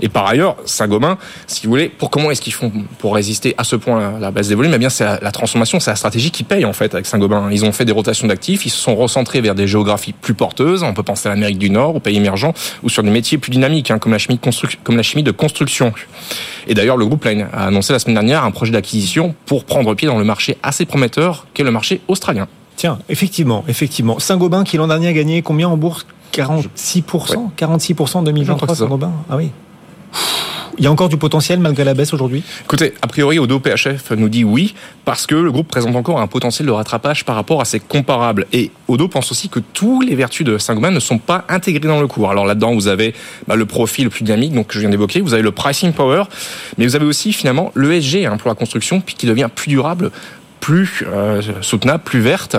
Et 0.00 0.08
par 0.08 0.26
ailleurs, 0.26 0.56
Saint-Gobain, 0.64 1.18
si 1.46 1.66
vous 1.66 1.70
voulez, 1.70 1.88
pour 1.90 2.10
comment 2.10 2.30
est-ce 2.30 2.40
qu'ils 2.40 2.54
font 2.54 2.72
pour 2.98 3.14
résister 3.14 3.54
à 3.58 3.64
ce 3.64 3.76
point 3.76 4.16
à 4.16 4.18
la 4.18 4.30
baisse 4.30 4.48
des 4.48 4.54
volumes 4.54 4.72
Eh 4.74 4.78
bien, 4.78 4.88
c'est 4.88 5.04
la, 5.04 5.32
transformation, 5.32 5.80
c'est 5.80 5.90
la 5.90 5.96
stratégie 5.96 6.30
qui 6.30 6.44
paye 6.44 6.64
en 6.64 6.72
fait 6.72 6.94
avec 6.94 7.04
Saint-Gobain. 7.04 7.50
Ils 7.52 7.64
ont 7.64 7.72
fait 7.72 7.84
des 7.84 7.92
rotations 7.92 8.26
d'actifs, 8.26 8.64
ils 8.64 8.70
se 8.70 8.78
sont 8.78 8.96
recentrés 8.96 9.42
vers 9.42 9.54
des 9.54 9.68
géographies 9.68 10.14
plus 10.14 10.34
porteuses. 10.34 10.82
On 10.82 10.94
peut 10.94 11.02
penser 11.02 11.28
à 11.28 11.32
l'Amérique 11.32 11.58
du 11.58 11.68
Nord, 11.68 11.96
aux 11.96 12.00
pays 12.00 12.16
émergents, 12.16 12.54
ou 12.82 12.88
sur 12.88 13.02
des 13.02 13.10
métiers 13.10 13.36
plus 13.36 13.50
dynamiques, 13.50 13.90
hein, 13.90 13.98
comme 13.98 14.12
la 14.12 14.18
chimie 14.18 14.38
de 15.22 15.30
construction. 15.30 15.92
Et 16.66 16.74
d'ailleurs, 16.74 16.96
le 16.96 17.04
groupe 17.04 17.24
Line 17.24 17.48
a 17.52 17.66
annoncé 17.66 17.92
la 17.92 17.98
semaine 17.98 18.14
dernière 18.14 18.44
un 18.44 18.50
projet 18.50 18.72
d'acquisition 18.72 19.34
pour 19.44 19.64
prendre 19.64 19.94
pied 19.94 20.08
dans 20.08 20.18
le 20.18 20.24
marché 20.24 20.56
assez 20.62 20.86
prometteur 20.86 21.46
qu'est 21.52 21.64
le 21.64 21.70
marché 21.70 22.00
australien. 22.08 22.48
Tiens, 22.76 22.98
effectivement, 23.08 23.64
effectivement. 23.68 24.18
Saint-Gobain 24.18 24.64
qui 24.64 24.76
l'an 24.76 24.88
dernier 24.88 25.08
a 25.08 25.12
gagné 25.12 25.42
combien 25.42 25.68
en 25.68 25.76
bourse? 25.76 26.06
46% 26.32 27.50
46% 27.56 28.16
en 28.16 28.22
2023 28.22 28.74
Saint-Gobain 28.74 29.12
Ah 29.30 29.36
oui. 29.36 29.50
Il 30.76 30.82
y 30.82 30.88
a 30.88 30.90
encore 30.90 31.08
du 31.08 31.16
potentiel 31.16 31.60
malgré 31.60 31.84
la 31.84 31.94
baisse 31.94 32.12
aujourd'hui? 32.12 32.42
Écoutez, 32.64 32.94
a 33.00 33.06
priori, 33.06 33.38
Odo 33.38 33.60
PHF 33.60 34.10
nous 34.16 34.28
dit 34.28 34.42
oui, 34.42 34.74
parce 35.04 35.26
que 35.26 35.36
le 35.36 35.52
groupe 35.52 35.68
présente 35.68 35.94
encore 35.94 36.20
un 36.20 36.26
potentiel 36.26 36.66
de 36.66 36.72
rattrapage 36.72 37.24
par 37.24 37.36
rapport 37.36 37.60
à 37.60 37.64
ses 37.64 37.78
comparables. 37.78 38.46
Et 38.52 38.72
Odo 38.88 39.06
pense 39.06 39.30
aussi 39.30 39.48
que 39.48 39.60
tous 39.60 40.00
les 40.00 40.16
vertus 40.16 40.44
de 40.44 40.58
Saint-Gobain 40.58 40.90
ne 40.90 40.98
sont 40.98 41.18
pas 41.18 41.44
intégrées 41.48 41.86
dans 41.86 42.00
le 42.00 42.08
cours. 42.08 42.30
Alors 42.30 42.44
là-dedans, 42.44 42.74
vous 42.74 42.88
avez 42.88 43.14
bah, 43.46 43.54
le 43.54 43.66
profil 43.66 44.04
le 44.04 44.10
plus 44.10 44.24
dynamique, 44.24 44.52
donc 44.52 44.68
que 44.68 44.74
je 44.74 44.80
viens 44.80 44.90
d'évoquer, 44.90 45.20
vous 45.20 45.34
avez 45.34 45.44
le 45.44 45.52
pricing 45.52 45.92
power, 45.92 46.24
mais 46.76 46.86
vous 46.86 46.96
avez 46.96 47.06
aussi 47.06 47.32
finalement 47.32 47.70
l'ESG 47.76 48.24
hein, 48.24 48.36
pour 48.36 48.48
la 48.48 48.56
construction, 48.56 49.00
puis 49.00 49.14
qui 49.14 49.26
devient 49.26 49.48
plus 49.54 49.68
durable 49.68 50.10
plus 50.64 51.04
euh, 51.06 51.42
soutenable, 51.60 52.02
plus 52.02 52.20
verte. 52.20 52.56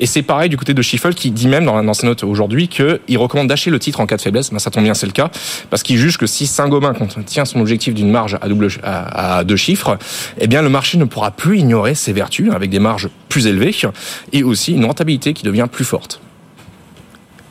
Et 0.00 0.06
c'est 0.06 0.22
pareil 0.22 0.48
du 0.48 0.56
côté 0.56 0.74
de 0.74 0.82
Schiffel 0.82 1.14
qui 1.14 1.30
dit 1.30 1.46
même 1.46 1.64
dans, 1.64 1.80
dans 1.80 1.94
ses 1.94 2.04
notes 2.04 2.24
aujourd'hui 2.24 2.66
qu'il 2.66 3.18
recommande 3.18 3.46
d'acheter 3.46 3.70
le 3.70 3.78
titre 3.78 4.00
en 4.00 4.06
cas 4.06 4.16
de 4.16 4.20
faiblesse. 4.20 4.50
Ben, 4.50 4.58
ça 4.58 4.72
tombe 4.72 4.82
bien, 4.82 4.94
c'est 4.94 5.06
le 5.06 5.12
cas. 5.12 5.30
Parce 5.70 5.84
qu'il 5.84 5.96
juge 5.96 6.18
que 6.18 6.26
si 6.26 6.48
Saint-Gobain 6.48 6.92
tient 7.24 7.44
son 7.44 7.60
objectif 7.60 7.94
d'une 7.94 8.10
marge 8.10 8.36
à, 8.42 8.48
double, 8.48 8.66
à, 8.82 9.44
deux 9.44 9.54
chiffres, 9.54 9.96
eh 10.40 10.48
bien 10.48 10.60
le 10.60 10.68
marché 10.68 10.98
ne 10.98 11.04
pourra 11.04 11.30
plus 11.30 11.60
ignorer 11.60 11.94
ses 11.94 12.12
vertus 12.12 12.50
avec 12.50 12.68
des 12.68 12.80
marges 12.80 13.08
plus 13.28 13.46
élevées 13.46 13.76
et 14.32 14.42
aussi 14.42 14.72
une 14.72 14.84
rentabilité 14.84 15.32
qui 15.32 15.44
devient 15.44 15.68
plus 15.70 15.84
forte. 15.84 16.20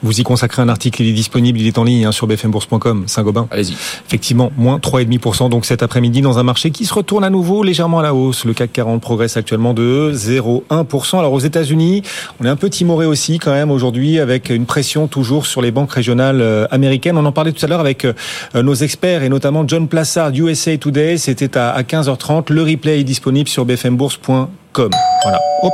Vous 0.03 0.19
y 0.19 0.23
consacrez 0.23 0.61
un 0.61 0.69
article, 0.69 1.01
il 1.01 1.09
est 1.09 1.13
disponible, 1.13 1.59
il 1.59 1.67
est 1.67 1.77
en 1.77 1.83
ligne 1.83 2.05
hein, 2.05 2.11
sur 2.11 2.27
bfmbourse.com, 2.27 3.05
Saint-Gobain. 3.07 3.47
Allez-y. 3.51 3.73
Effectivement, 4.07 4.51
moins 4.57 4.77
3,5% 4.77 5.49
donc 5.49 5.65
cet 5.65 5.83
après-midi 5.83 6.21
dans 6.21 6.37
un 6.37 6.43
marché 6.43 6.71
qui 6.71 6.85
se 6.85 6.93
retourne 6.93 7.23
à 7.23 7.29
nouveau 7.29 7.63
légèrement 7.63 7.99
à 7.99 8.03
la 8.03 8.13
hausse. 8.13 8.45
Le 8.45 8.53
CAC 8.53 8.73
40 8.73 9.01
progresse 9.01 9.37
actuellement 9.37 9.73
de 9.73 10.11
0,1%. 10.13 11.19
Alors 11.19 11.33
aux 11.33 11.39
États-Unis, 11.39 12.03
on 12.39 12.45
est 12.45 12.49
un 12.49 12.55
peu 12.55 12.69
timoré 12.69 13.05
aussi 13.05 13.39
quand 13.39 13.51
même 13.51 13.71
aujourd'hui 13.71 14.19
avec 14.19 14.49
une 14.49 14.65
pression 14.65 15.07
toujours 15.07 15.45
sur 15.45 15.61
les 15.61 15.71
banques 15.71 15.91
régionales 15.91 16.41
euh, 16.41 16.67
américaines. 16.71 17.17
On 17.17 17.25
en 17.25 17.31
parlait 17.31 17.51
tout 17.51 17.65
à 17.65 17.67
l'heure 17.67 17.79
avec 17.79 18.05
euh, 18.05 18.13
nos 18.55 18.75
experts 18.75 19.23
et 19.23 19.29
notamment 19.29 19.67
John 19.67 19.87
Plassard 19.87 20.31
USA 20.35 20.77
Today. 20.77 21.17
C'était 21.17 21.57
à 21.57 21.81
15h30. 21.81 22.51
Le 22.51 22.63
replay 22.63 22.99
est 22.99 23.03
disponible 23.03 23.49
sur 23.49 23.65
bfmbourse.com. 23.65 24.89
Voilà. 25.23 25.39
Hop. 25.63 25.73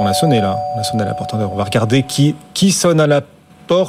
On 0.00 0.06
a 0.06 0.14
sonné 0.14 0.40
là, 0.40 0.56
on 0.76 0.80
a 0.80 0.84
sonné 0.84 1.02
à 1.02 1.06
la 1.06 1.14
porte. 1.14 1.34
On 1.34 1.56
va 1.56 1.64
regarder 1.64 2.04
qui, 2.04 2.34
qui 2.54 2.70
sonne 2.70 3.00
à 3.00 3.06
la 3.06 3.20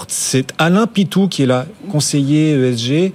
c'est 0.08 0.54
Alain 0.58 0.88
Pitou 0.88 1.28
qui 1.28 1.44
est 1.44 1.46
là, 1.46 1.66
conseiller 1.92 2.52
ESG. 2.52 3.12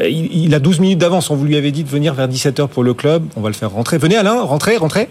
Euh, 0.00 0.08
il, 0.08 0.54
a 0.54 0.58
12 0.58 0.80
minutes 0.80 0.98
d'avance. 0.98 1.30
On 1.30 1.36
vous 1.36 1.44
lui 1.44 1.56
avait 1.56 1.70
dit 1.70 1.84
de 1.84 1.88
venir 1.88 2.14
vers 2.14 2.28
17h 2.28 2.68
pour 2.68 2.82
le 2.82 2.94
club. 2.94 3.24
On 3.36 3.40
va 3.40 3.48
le 3.48 3.54
faire 3.54 3.70
rentrer. 3.70 3.98
Venez 3.98 4.16
Alain, 4.16 4.40
rentrez, 4.42 4.76
rentrez. 4.76 5.08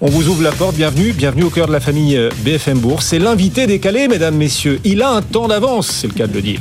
On 0.00 0.06
vous 0.06 0.28
ouvre 0.28 0.42
la 0.42 0.52
porte. 0.52 0.76
Bienvenue, 0.76 1.12
bienvenue 1.12 1.44
au 1.44 1.50
cœur 1.50 1.66
de 1.66 1.72
la 1.72 1.80
famille 1.80 2.16
euh, 2.16 2.30
BFM 2.44 2.78
Bourse. 2.78 3.06
C'est 3.06 3.18
l'invité 3.18 3.66
décalé, 3.66 4.08
mesdames, 4.08 4.36
messieurs. 4.36 4.80
Il 4.84 5.02
a 5.02 5.10
un 5.10 5.22
temps 5.22 5.48
d'avance, 5.48 5.88
c'est 5.88 6.06
le 6.06 6.14
cas 6.14 6.26
de 6.26 6.34
le 6.34 6.42
dire. 6.42 6.60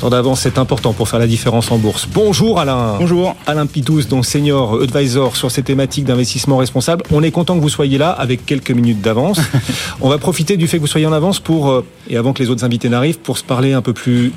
Temps 0.00 0.08
d'avance, 0.08 0.40
c'est 0.40 0.56
important 0.56 0.94
pour 0.94 1.10
faire 1.10 1.18
la 1.18 1.26
différence 1.26 1.70
en 1.70 1.76
bourse. 1.76 2.08
Bonjour 2.10 2.58
Alain. 2.58 2.96
Bonjour. 2.98 3.36
Alain 3.46 3.66
Pitous, 3.66 4.08
donc 4.08 4.24
senior 4.24 4.80
advisor 4.80 5.36
sur 5.36 5.50
ces 5.50 5.62
thématiques 5.62 6.06
d'investissement 6.06 6.56
responsable. 6.56 7.04
On 7.12 7.22
est 7.22 7.30
content 7.30 7.54
que 7.54 7.60
vous 7.60 7.68
soyez 7.68 7.98
là 7.98 8.08
avec 8.08 8.46
quelques 8.46 8.70
minutes 8.70 9.02
d'avance. 9.02 9.38
On 10.00 10.08
va 10.08 10.16
profiter 10.16 10.56
du 10.56 10.68
fait 10.68 10.78
que 10.78 10.80
vous 10.80 10.86
soyez 10.86 11.04
en 11.04 11.12
avance 11.12 11.38
pour, 11.38 11.70
euh, 11.70 11.84
et 12.08 12.16
avant 12.16 12.32
que 12.32 12.42
les 12.42 12.48
autres 12.48 12.64
invités 12.64 12.88
n'arrivent, 12.88 13.18
pour 13.18 13.36
se 13.36 13.44
parler 13.44 13.74
un 13.74 13.82
peu 13.82 13.92
plus 13.92 14.32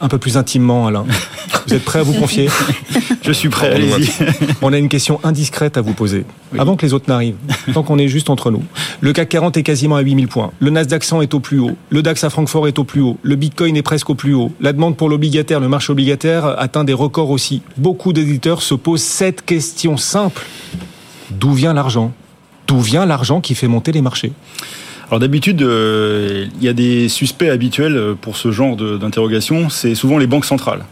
un 0.00 0.08
peu 0.08 0.18
plus 0.18 0.36
intimement, 0.36 0.86
Alain. 0.86 1.04
Vous 1.66 1.74
êtes 1.74 1.84
prêt 1.84 1.98
à 1.98 2.02
vous 2.02 2.14
confier 2.14 2.48
Je 3.22 3.32
suis 3.32 3.48
prêt, 3.48 3.72
allez-y. 3.74 4.10
On 4.62 4.72
a 4.72 4.78
une 4.78 4.88
question 4.88 5.20
indiscrète 5.22 5.76
à 5.76 5.80
vous 5.80 5.92
poser, 5.92 6.24
avant 6.58 6.76
que 6.76 6.86
les 6.86 6.94
autres 6.94 7.06
n'arrivent, 7.08 7.36
tant 7.74 7.82
qu'on 7.82 7.98
est 7.98 8.08
juste 8.08 8.30
entre 8.30 8.50
nous. 8.50 8.62
Le 9.00 9.12
CAC 9.12 9.28
40 9.28 9.56
est 9.56 9.62
quasiment 9.62 9.96
à 9.96 10.00
8000 10.00 10.28
points. 10.28 10.50
Le 10.60 10.70
Nasdaq 10.70 11.04
100 11.04 11.22
est 11.22 11.34
au 11.34 11.40
plus 11.40 11.58
haut. 11.58 11.76
Le 11.90 12.02
DAX 12.02 12.24
à 12.24 12.30
Francfort 12.30 12.68
est 12.68 12.78
au 12.78 12.84
plus 12.84 13.00
haut. 13.00 13.18
Le 13.22 13.36
Bitcoin 13.36 13.76
est 13.76 13.82
presque 13.82 14.08
au 14.10 14.14
plus 14.14 14.34
haut. 14.34 14.52
La 14.60 14.72
demande 14.72 14.96
pour 14.96 15.08
l'obligataire, 15.08 15.60
le 15.60 15.68
marché 15.68 15.92
obligataire, 15.92 16.46
atteint 16.58 16.84
des 16.84 16.94
records 16.94 17.30
aussi. 17.30 17.62
Beaucoup 17.76 18.12
d'éditeurs 18.12 18.62
se 18.62 18.74
posent 18.74 19.02
cette 19.02 19.44
question 19.44 19.96
simple. 19.96 20.46
D'où 21.30 21.52
vient 21.52 21.74
l'argent? 21.74 22.12
D'où 22.66 22.80
vient 22.80 23.04
l'argent 23.04 23.40
qui 23.40 23.54
fait 23.54 23.68
monter 23.68 23.92
les 23.92 24.02
marchés? 24.02 24.32
Alors 25.10 25.20
d'habitude, 25.20 25.62
euh, 25.62 26.46
il 26.58 26.62
y 26.62 26.68
a 26.68 26.74
des 26.74 27.08
suspects 27.08 27.48
habituels 27.48 28.14
pour 28.20 28.36
ce 28.36 28.50
genre 28.50 28.76
d'interrogation, 28.76 29.70
c'est 29.70 29.94
souvent 29.94 30.18
les 30.18 30.26
banques 30.26 30.44
centrales. 30.44 30.84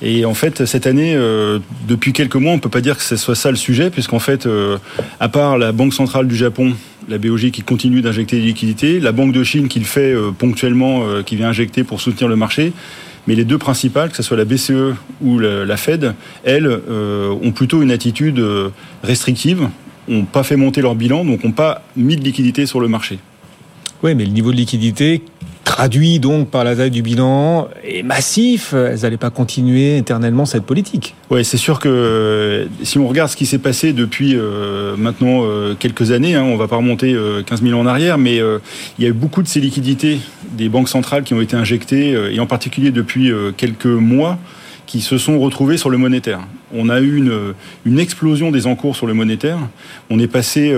Et 0.00 0.24
en 0.24 0.34
fait, 0.34 0.64
cette 0.64 0.86
année, 0.86 1.16
euh, 1.16 1.58
depuis 1.88 2.12
quelques 2.12 2.36
mois, 2.36 2.52
on 2.52 2.60
peut 2.60 2.68
pas 2.68 2.80
dire 2.80 2.96
que 2.96 3.02
ce 3.02 3.16
soit 3.16 3.34
ça 3.34 3.50
le 3.50 3.56
sujet, 3.56 3.90
puisqu'en 3.90 4.20
fait, 4.20 4.46
euh, 4.46 4.78
à 5.18 5.28
part 5.28 5.58
la 5.58 5.72
Banque 5.72 5.92
centrale 5.92 6.28
du 6.28 6.36
Japon, 6.36 6.72
la 7.08 7.18
BOJ 7.18 7.50
qui 7.50 7.62
continue 7.62 8.00
d'injecter 8.00 8.36
des 8.36 8.46
liquidités, 8.46 9.00
la 9.00 9.10
Banque 9.10 9.32
de 9.32 9.42
Chine 9.42 9.66
qui 9.66 9.80
le 9.80 9.86
fait 9.86 10.14
ponctuellement, 10.38 11.22
qui 11.24 11.34
vient 11.34 11.48
injecter 11.48 11.82
pour 11.82 12.00
soutenir 12.00 12.28
le 12.28 12.36
marché, 12.36 12.72
mais 13.26 13.34
les 13.34 13.44
deux 13.44 13.58
principales, 13.58 14.10
que 14.10 14.16
ce 14.16 14.22
soit 14.22 14.36
la 14.36 14.44
BCE 14.44 14.94
ou 15.22 15.38
la, 15.38 15.76
Fed, 15.78 16.14
elles 16.44 16.68
ont 16.68 17.50
plutôt 17.52 17.80
une 17.80 17.90
attitude 17.90 18.44
restrictive, 19.02 19.68
n'ont 20.06 20.26
pas 20.26 20.42
fait 20.42 20.56
monter 20.56 20.82
leur 20.82 20.94
bilan, 20.94 21.24
donc 21.24 21.44
n'ont 21.44 21.52
pas 21.52 21.82
mis 21.96 22.16
de 22.16 22.22
liquidité 22.22 22.66
sur 22.66 22.78
le 22.78 22.88
marché. 22.88 23.18
Oui, 24.02 24.14
mais 24.14 24.24
le 24.24 24.30
niveau 24.30 24.52
de 24.52 24.56
liquidité 24.56 25.22
traduit 25.64 26.18
donc 26.18 26.50
par 26.50 26.64
la 26.64 26.74
taille 26.74 26.90
du 26.90 27.02
bilan 27.02 27.68
est 27.84 28.02
massif. 28.02 28.72
Elles 28.72 29.00
n'allaient 29.02 29.16
pas 29.16 29.30
continuer 29.30 29.98
éternellement 29.98 30.46
cette 30.46 30.64
politique. 30.64 31.14
Oui, 31.30 31.44
c'est 31.44 31.56
sûr 31.56 31.78
que 31.78 31.88
euh, 31.88 32.66
si 32.82 32.98
on 32.98 33.06
regarde 33.06 33.30
ce 33.30 33.36
qui 33.36 33.44
s'est 33.44 33.58
passé 33.58 33.92
depuis 33.92 34.34
euh, 34.34 34.96
maintenant 34.96 35.42
euh, 35.42 35.74
quelques 35.78 36.10
années, 36.10 36.34
hein, 36.36 36.42
on 36.42 36.56
va 36.56 36.68
pas 36.68 36.76
remonter 36.76 37.16
15 37.46 37.62
000 37.62 37.78
ans 37.78 37.82
en 37.82 37.86
arrière, 37.86 38.18
mais 38.18 38.36
il 38.38 39.04
y 39.04 39.06
a 39.06 39.10
eu 39.10 39.12
beaucoup 39.12 39.42
de 39.42 39.48
ces 39.48 39.60
liquidités 39.60 40.20
des 40.52 40.68
banques 40.68 40.88
centrales 40.88 41.22
qui 41.22 41.34
ont 41.34 41.40
été 41.40 41.54
injectées, 41.54 42.16
et 42.32 42.40
en 42.40 42.46
particulier 42.46 42.90
depuis 42.90 43.30
quelques 43.56 43.86
mois, 43.86 44.38
qui 44.86 45.00
se 45.00 45.18
sont 45.18 45.38
retrouvées 45.38 45.76
sur 45.76 45.90
le 45.90 45.98
monétaire. 45.98 46.40
On 46.74 46.88
a 46.88 47.00
eu 47.00 47.16
une, 47.84 47.98
explosion 47.98 48.50
des 48.50 48.66
encours 48.66 48.96
sur 48.96 49.06
le 49.06 49.14
monétaire. 49.14 49.58
On 50.10 50.18
est 50.18 50.28
passé 50.28 50.74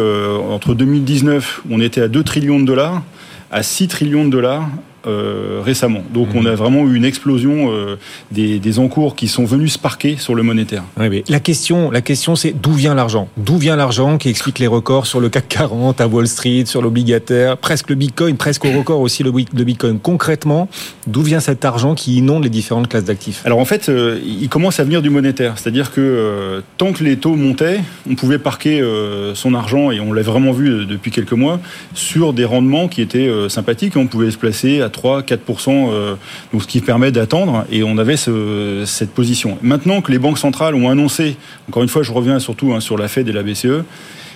entre 0.48 0.74
2019, 0.74 1.62
on 1.70 1.80
était 1.80 2.02
à 2.02 2.08
2 2.08 2.22
trillions 2.22 2.60
de 2.60 2.64
dollars, 2.64 3.02
à 3.50 3.62
6 3.62 3.88
trillions 3.88 4.24
de 4.24 4.30
dollars 4.30 4.68
euh, 5.06 5.62
récemment. 5.64 6.02
Donc 6.12 6.28
on 6.34 6.44
a 6.44 6.54
vraiment 6.54 6.86
eu 6.86 6.94
une 6.94 7.06
explosion 7.06 7.72
euh, 7.72 7.96
des, 8.32 8.58
des, 8.58 8.78
encours 8.78 9.16
qui 9.16 9.28
sont 9.28 9.46
venus 9.46 9.72
se 9.72 9.78
parquer 9.78 10.16
sur 10.18 10.34
le 10.34 10.42
monétaire. 10.42 10.82
Oui, 10.98 11.24
la 11.26 11.40
question, 11.40 11.90
la 11.90 12.02
question 12.02 12.36
c'est 12.36 12.52
d'où 12.52 12.74
vient 12.74 12.94
l'argent? 12.94 13.26
D'où 13.38 13.56
vient 13.56 13.76
l'argent 13.76 14.18
qui 14.18 14.28
explique 14.28 14.58
les 14.58 14.66
records 14.66 15.06
sur 15.06 15.18
le 15.18 15.30
CAC 15.30 15.48
40, 15.48 16.02
à 16.02 16.06
Wall 16.06 16.28
Street, 16.28 16.64
sur 16.66 16.82
l'obligataire, 16.82 17.56
presque 17.56 17.88
le 17.88 17.94
Bitcoin, 17.94 18.36
presque 18.36 18.66
au 18.66 18.72
record 18.72 19.00
aussi 19.00 19.22
le, 19.22 19.30
Bitcoin? 19.30 20.00
Concrètement, 20.00 20.68
d'où 21.06 21.22
vient 21.22 21.40
cet 21.40 21.64
argent 21.64 21.94
qui 21.94 22.16
inonde 22.16 22.44
les 22.44 22.50
différentes 22.50 22.88
classes 22.88 23.04
d'actifs? 23.04 23.40
Alors 23.46 23.58
en 23.58 23.64
fait, 23.64 23.88
euh, 23.88 24.20
il 24.22 24.50
commence 24.50 24.80
à 24.80 24.84
venir 24.84 25.00
du 25.00 25.08
monétaire. 25.08 25.54
C'est-à-dire 25.56 25.92
que 25.92 26.62
tant 26.76 26.92
que 26.92 27.02
les 27.02 27.16
taux 27.16 27.36
montaient, 27.36 27.80
on 28.06 28.16
pouvait 28.16 28.38
parquer 28.38 28.84
son 29.32 29.54
argent, 29.54 29.90
et 29.90 29.98
on 29.98 30.12
l'a 30.12 30.20
vraiment 30.20 30.52
vu 30.52 30.84
depuis 30.84 31.10
quelques 31.10 31.32
mois, 31.32 31.58
sur 31.94 32.34
des 32.34 32.44
rendements 32.44 32.86
qui 32.86 33.00
étaient 33.00 33.30
sympathiques. 33.48 33.96
On 33.96 34.06
pouvait 34.06 34.30
se 34.30 34.36
placer 34.36 34.82
à 34.82 34.89
3, 34.90 35.22
4%, 35.22 35.90
euh, 35.90 36.14
ce 36.58 36.66
qui 36.66 36.80
permet 36.80 37.12
d'attendre, 37.12 37.64
et 37.70 37.82
on 37.82 37.96
avait 37.98 38.16
cette 38.16 39.10
position. 39.10 39.58
Maintenant 39.62 40.00
que 40.00 40.12
les 40.12 40.18
banques 40.18 40.38
centrales 40.38 40.74
ont 40.74 40.88
annoncé, 40.88 41.36
encore 41.68 41.82
une 41.82 41.88
fois, 41.88 42.02
je 42.02 42.12
reviens 42.12 42.38
surtout 42.38 42.72
hein, 42.72 42.80
sur 42.80 42.98
la 42.98 43.08
Fed 43.08 43.28
et 43.28 43.32
la 43.32 43.42
BCE, 43.42 43.84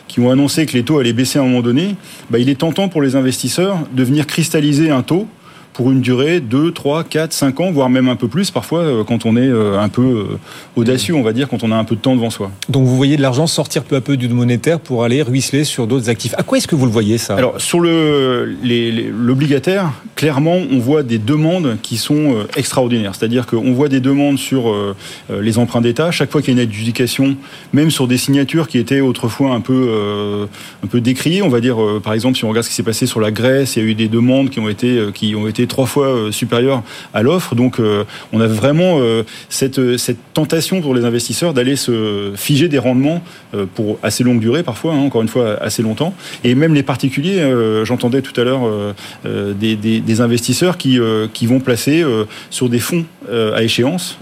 qui 0.08 0.20
ont 0.20 0.30
annoncé 0.30 0.66
que 0.66 0.72
les 0.74 0.82
taux 0.82 0.98
allaient 0.98 1.12
baisser 1.12 1.38
à 1.38 1.42
un 1.42 1.46
moment 1.46 1.62
donné, 1.62 1.96
bah, 2.30 2.38
il 2.38 2.48
est 2.48 2.58
tentant 2.58 2.88
pour 2.88 3.02
les 3.02 3.16
investisseurs 3.16 3.78
de 3.92 4.04
venir 4.04 4.26
cristalliser 4.26 4.90
un 4.90 5.02
taux 5.02 5.28
pour 5.74 5.90
une 5.90 6.00
durée 6.00 6.40
de 6.40 6.46
2, 6.46 6.72
3, 6.72 7.04
4, 7.04 7.32
5 7.32 7.60
ans, 7.60 7.72
voire 7.72 7.90
même 7.90 8.08
un 8.08 8.16
peu 8.16 8.28
plus 8.28 8.52
parfois 8.52 8.80
euh, 8.80 9.04
quand 9.04 9.26
on 9.26 9.36
est 9.36 9.40
euh, 9.40 9.78
un 9.78 9.88
peu 9.88 10.02
euh, 10.02 10.38
audacieux, 10.76 11.14
on 11.14 11.22
va 11.22 11.32
dire, 11.32 11.48
quand 11.48 11.64
on 11.64 11.72
a 11.72 11.76
un 11.76 11.84
peu 11.84 11.96
de 11.96 12.00
temps 12.00 12.14
devant 12.14 12.30
soi. 12.30 12.52
Donc 12.68 12.86
vous 12.86 12.96
voyez 12.96 13.16
de 13.16 13.22
l'argent 13.22 13.48
sortir 13.48 13.82
peu 13.82 13.96
à 13.96 14.00
peu 14.00 14.16
du 14.16 14.28
monétaire 14.28 14.78
pour 14.78 15.02
aller 15.04 15.20
ruisseler 15.20 15.64
sur 15.64 15.88
d'autres 15.88 16.08
actifs. 16.08 16.34
À 16.38 16.44
quoi 16.44 16.58
est-ce 16.58 16.68
que 16.68 16.76
vous 16.76 16.86
le 16.86 16.92
voyez 16.92 17.18
ça? 17.18 17.34
Alors 17.34 17.60
sur 17.60 17.80
l'obligataire, 17.80 19.90
clairement, 20.14 20.58
on 20.70 20.78
voit 20.78 21.02
des 21.02 21.18
demandes 21.18 21.76
qui 21.82 21.96
sont 21.96 22.46
extraordinaires. 22.56 23.16
C'est-à-dire 23.16 23.46
qu'on 23.46 23.72
voit 23.72 23.88
des 23.88 24.00
demandes 24.00 24.38
sur 24.38 24.72
les 25.30 25.58
emprunts 25.58 25.80
d'État. 25.80 26.12
Chaque 26.12 26.30
fois 26.30 26.40
qu'il 26.40 26.54
y 26.54 26.58
a 26.58 26.62
une 26.62 26.68
adjudication, 26.68 27.36
même 27.72 27.90
sur 27.90 28.06
des 28.06 28.16
signatures 28.16 28.68
qui 28.68 28.78
étaient 28.78 29.00
autrefois 29.00 29.52
un 29.52 29.60
peu, 29.60 30.46
un 30.82 30.86
peu 30.86 31.00
décriées, 31.00 31.42
on 31.42 31.48
va 31.48 31.60
dire, 31.60 31.78
par 32.02 32.12
exemple, 32.12 32.38
si 32.38 32.44
on 32.44 32.50
regarde 32.50 32.64
ce 32.64 32.70
qui 32.70 32.76
s'est 32.76 32.84
passé 32.84 33.06
sur 33.06 33.20
la 33.20 33.32
Grèce, 33.32 33.76
il 33.76 33.82
y 33.82 33.86
a 33.86 33.88
eu 33.88 33.94
des 33.94 34.08
demandes 34.08 34.50
qui 34.50 34.60
ont 34.60 34.68
été, 34.68 35.08
qui 35.12 35.34
ont 35.34 35.48
été 35.48 35.63
trois 35.66 35.86
fois 35.86 36.06
euh, 36.06 36.32
supérieur 36.32 36.82
à 37.12 37.22
l'offre. 37.22 37.54
Donc 37.54 37.78
euh, 37.78 38.04
on 38.32 38.40
a 38.40 38.46
vraiment 38.46 38.98
euh, 38.98 39.22
cette, 39.48 39.96
cette 39.96 40.18
tentation 40.32 40.80
pour 40.80 40.94
les 40.94 41.04
investisseurs 41.04 41.54
d'aller 41.54 41.76
se 41.76 42.32
figer 42.36 42.68
des 42.68 42.78
rendements 42.78 43.22
pour 43.74 43.98
assez 44.02 44.24
longue 44.24 44.40
durée 44.40 44.62
parfois, 44.62 44.94
hein, 44.94 44.98
encore 44.98 45.22
une 45.22 45.28
fois 45.28 45.56
assez 45.62 45.82
longtemps. 45.82 46.12
Et 46.42 46.54
même 46.54 46.74
les 46.74 46.82
particuliers, 46.82 47.42
j'entendais 47.84 48.20
tout 48.20 48.38
à 48.40 48.44
l'heure 48.44 48.62
des, 49.24 49.76
des, 49.76 50.20
investisseurs 50.20 50.76
qui, 50.76 50.98
qui 51.32 51.46
vont 51.46 51.60
placer 51.60 52.04
sur 52.50 52.68
des 52.68 52.80
fonds 52.80 53.04
à 53.30 53.62
échéance 53.62 54.18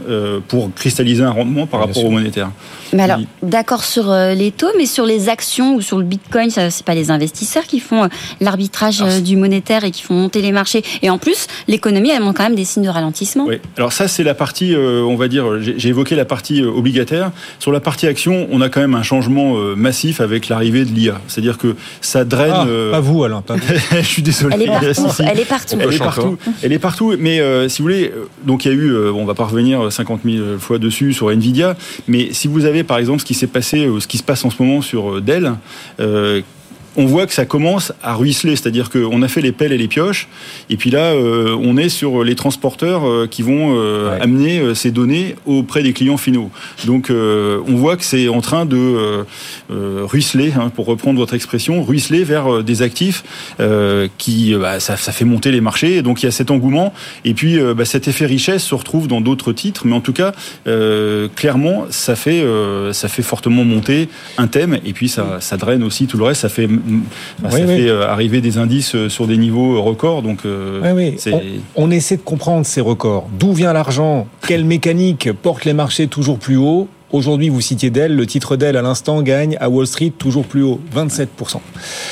pour 0.48 0.72
cristalliser 0.74 1.22
un 1.22 1.30
rendement 1.30 1.66
par 1.66 1.80
rapport 1.80 2.04
au 2.04 2.10
monétaire. 2.10 2.50
Mais 2.92 3.02
alors, 3.02 3.20
d'accord 3.42 3.84
sur 3.84 4.12
les 4.12 4.50
taux, 4.50 4.70
mais 4.76 4.86
sur 4.86 5.06
les 5.06 5.30
actions 5.30 5.76
ou 5.76 5.80
sur 5.80 5.96
le 5.96 6.04
Bitcoin, 6.04 6.50
ce 6.50 6.60
n'est 6.60 6.70
pas 6.84 6.94
les 6.94 7.10
investisseurs 7.10 7.64
qui 7.64 7.80
font 7.80 8.08
l'arbitrage 8.40 9.22
du 9.22 9.36
monétaire 9.36 9.84
et 9.84 9.90
qui 9.90 10.02
font 10.02 10.14
monter 10.14 10.42
les 10.42 10.52
marchés. 10.52 10.82
Et 11.02 11.10
en 11.10 11.18
plus, 11.18 11.31
l'économie, 11.68 12.10
elle 12.10 12.22
montre 12.22 12.38
quand 12.38 12.44
même 12.44 12.54
des 12.54 12.64
signes 12.64 12.84
de 12.84 12.88
ralentissement. 12.88 13.44
Oui. 13.46 13.56
Alors 13.76 13.92
ça, 13.92 14.08
c'est 14.08 14.24
la 14.24 14.34
partie, 14.34 14.74
euh, 14.74 15.02
on 15.02 15.16
va 15.16 15.28
dire, 15.28 15.60
j'ai 15.60 15.88
évoqué 15.88 16.14
la 16.14 16.24
partie 16.24 16.62
euh, 16.62 16.70
obligataire. 16.70 17.30
Sur 17.58 17.72
la 17.72 17.80
partie 17.80 18.06
action, 18.06 18.48
on 18.50 18.60
a 18.60 18.68
quand 18.68 18.80
même 18.80 18.94
un 18.94 19.02
changement 19.02 19.56
euh, 19.56 19.74
massif 19.74 20.20
avec 20.20 20.48
l'arrivée 20.48 20.84
de 20.84 20.90
l'IA. 20.90 21.20
C'est-à-dire 21.28 21.58
que 21.58 21.76
ça 22.00 22.24
draine. 22.24 22.52
Ah, 22.52 22.66
pas 22.92 23.00
vous, 23.00 23.24
Alain. 23.24 23.42
Pas 23.42 23.56
je 23.92 24.00
suis 24.02 24.22
désolé. 24.22 24.54
Elle 24.54 24.62
est 24.62 24.66
partout. 24.84 25.08
Elle 25.20 25.40
est 25.40 25.44
partout. 25.44 25.76
Elle 25.80 25.92
est 25.92 25.98
partout. 25.98 26.38
Elle 26.62 26.72
est 26.72 26.78
partout. 26.78 27.14
Mais 27.18 27.68
si 27.68 27.82
vous 27.82 27.84
voulez, 27.84 28.12
donc 28.44 28.64
il 28.64 28.68
y 28.68 28.74
a 28.74 28.74
eu, 28.74 28.96
on 29.10 29.24
va 29.24 29.34
pas 29.34 29.44
revenir 29.44 29.92
50 29.92 30.20
000 30.24 30.58
fois 30.58 30.78
dessus 30.78 31.12
sur 31.12 31.30
Nvidia, 31.30 31.76
mais 32.08 32.32
si 32.32 32.48
vous 32.48 32.64
avez 32.64 32.84
par 32.84 32.98
exemple 32.98 33.20
ce 33.20 33.24
qui 33.24 33.34
s'est 33.34 33.46
passé, 33.46 33.88
ce 33.98 34.06
qui 34.06 34.18
se 34.18 34.22
passe 34.22 34.44
en 34.44 34.50
ce 34.50 34.62
moment 34.62 34.82
sur 34.82 35.20
Dell 35.20 35.52
on 36.96 37.06
voit 37.06 37.26
que 37.26 37.32
ça 37.32 37.44
commence 37.44 37.92
à 38.02 38.14
ruisseler, 38.14 38.56
c'est-à-dire 38.56 38.90
qu'on 38.90 39.22
a 39.22 39.28
fait 39.28 39.40
les 39.40 39.52
pelles 39.52 39.72
et 39.72 39.78
les 39.78 39.88
pioches, 39.88 40.28
et 40.68 40.76
puis 40.76 40.90
là, 40.90 41.12
euh, 41.12 41.56
on 41.62 41.76
est 41.76 41.88
sur 41.88 42.24
les 42.24 42.34
transporteurs 42.34 43.08
euh, 43.08 43.26
qui 43.26 43.42
vont 43.42 43.74
euh, 43.76 44.18
amener 44.20 44.74
ces 44.74 44.90
données 44.90 45.36
auprès 45.46 45.82
des 45.82 45.92
clients 45.92 46.16
finaux. 46.16 46.50
Donc, 46.86 47.10
on 47.10 47.74
voit 47.74 47.96
que 47.96 48.04
c'est 48.04 48.28
en 48.28 48.40
train 48.40 48.66
de 48.66 49.24
ruisseler, 49.70 50.52
hein, 50.58 50.70
pour 50.74 50.86
reprendre 50.86 51.18
votre 51.18 51.34
expression, 51.34 51.82
ruisseler 51.82 52.24
vers 52.24 52.62
des 52.62 52.82
actifs 52.82 53.24
qui, 54.18 54.54
bah, 54.54 54.80
ça, 54.80 54.96
fait 54.96 55.24
monter 55.24 55.50
les 55.50 55.60
marchés. 55.60 55.96
Et 55.96 56.02
donc, 56.02 56.22
il 56.22 56.26
y 56.26 56.28
a 56.28 56.32
cet 56.32 56.50
engouement, 56.50 56.92
et 57.24 57.34
puis 57.34 57.58
bah, 57.76 57.84
cet 57.84 58.08
effet 58.08 58.26
richesse 58.26 58.64
se 58.64 58.74
retrouve 58.74 59.08
dans 59.08 59.20
d'autres 59.20 59.52
titres, 59.52 59.86
mais 59.86 59.94
en 59.94 60.00
tout 60.00 60.12
cas, 60.12 60.32
clairement, 61.36 61.86
ça 61.90 62.16
fait, 62.16 62.44
ça 62.92 63.08
fait 63.08 63.22
fortement 63.22 63.64
monter 63.64 64.08
un 64.38 64.46
thème, 64.46 64.78
et 64.84 64.92
puis 64.92 65.08
ça, 65.08 65.38
ça 65.40 65.56
draine 65.56 65.82
aussi 65.82 66.06
tout 66.06 66.18
le 66.18 66.24
reste. 66.24 66.42
Ça 66.42 66.48
fait 66.48 66.68
ça 67.42 67.50
fait 67.50 67.88
euh, 67.88 68.08
arriver 68.08 68.40
des 68.40 68.58
indices 68.58 68.94
euh, 68.94 69.08
sur 69.08 69.26
des 69.26 69.36
niveaux 69.36 69.76
euh, 69.76 69.80
records. 69.80 70.22
Donc, 70.22 70.40
on, 71.76 71.90
essaie 71.90 72.16
de 72.16 72.22
comprendre 72.22 72.66
ces 72.66 72.80
records. 72.80 73.28
D'où 73.38 73.52
vient 73.52 73.72
l'argent? 73.72 74.26
Quelle 74.46 74.64
mécanique 74.64 75.30
porte 75.32 75.64
les 75.64 75.72
marchés 75.72 76.06
toujours 76.06 76.38
plus 76.38 76.56
haut? 76.56 76.88
Aujourd'hui, 77.12 77.50
vous 77.50 77.60
citiez 77.60 77.90
Dell, 77.90 78.16
le 78.16 78.26
titre 78.26 78.56
Dell 78.56 78.74
à 78.74 78.80
l'instant 78.80 79.20
gagne 79.20 79.58
à 79.60 79.68
Wall 79.68 79.86
Street 79.86 80.12
toujours 80.16 80.46
plus 80.46 80.62
haut, 80.62 80.80
27%. 80.96 81.26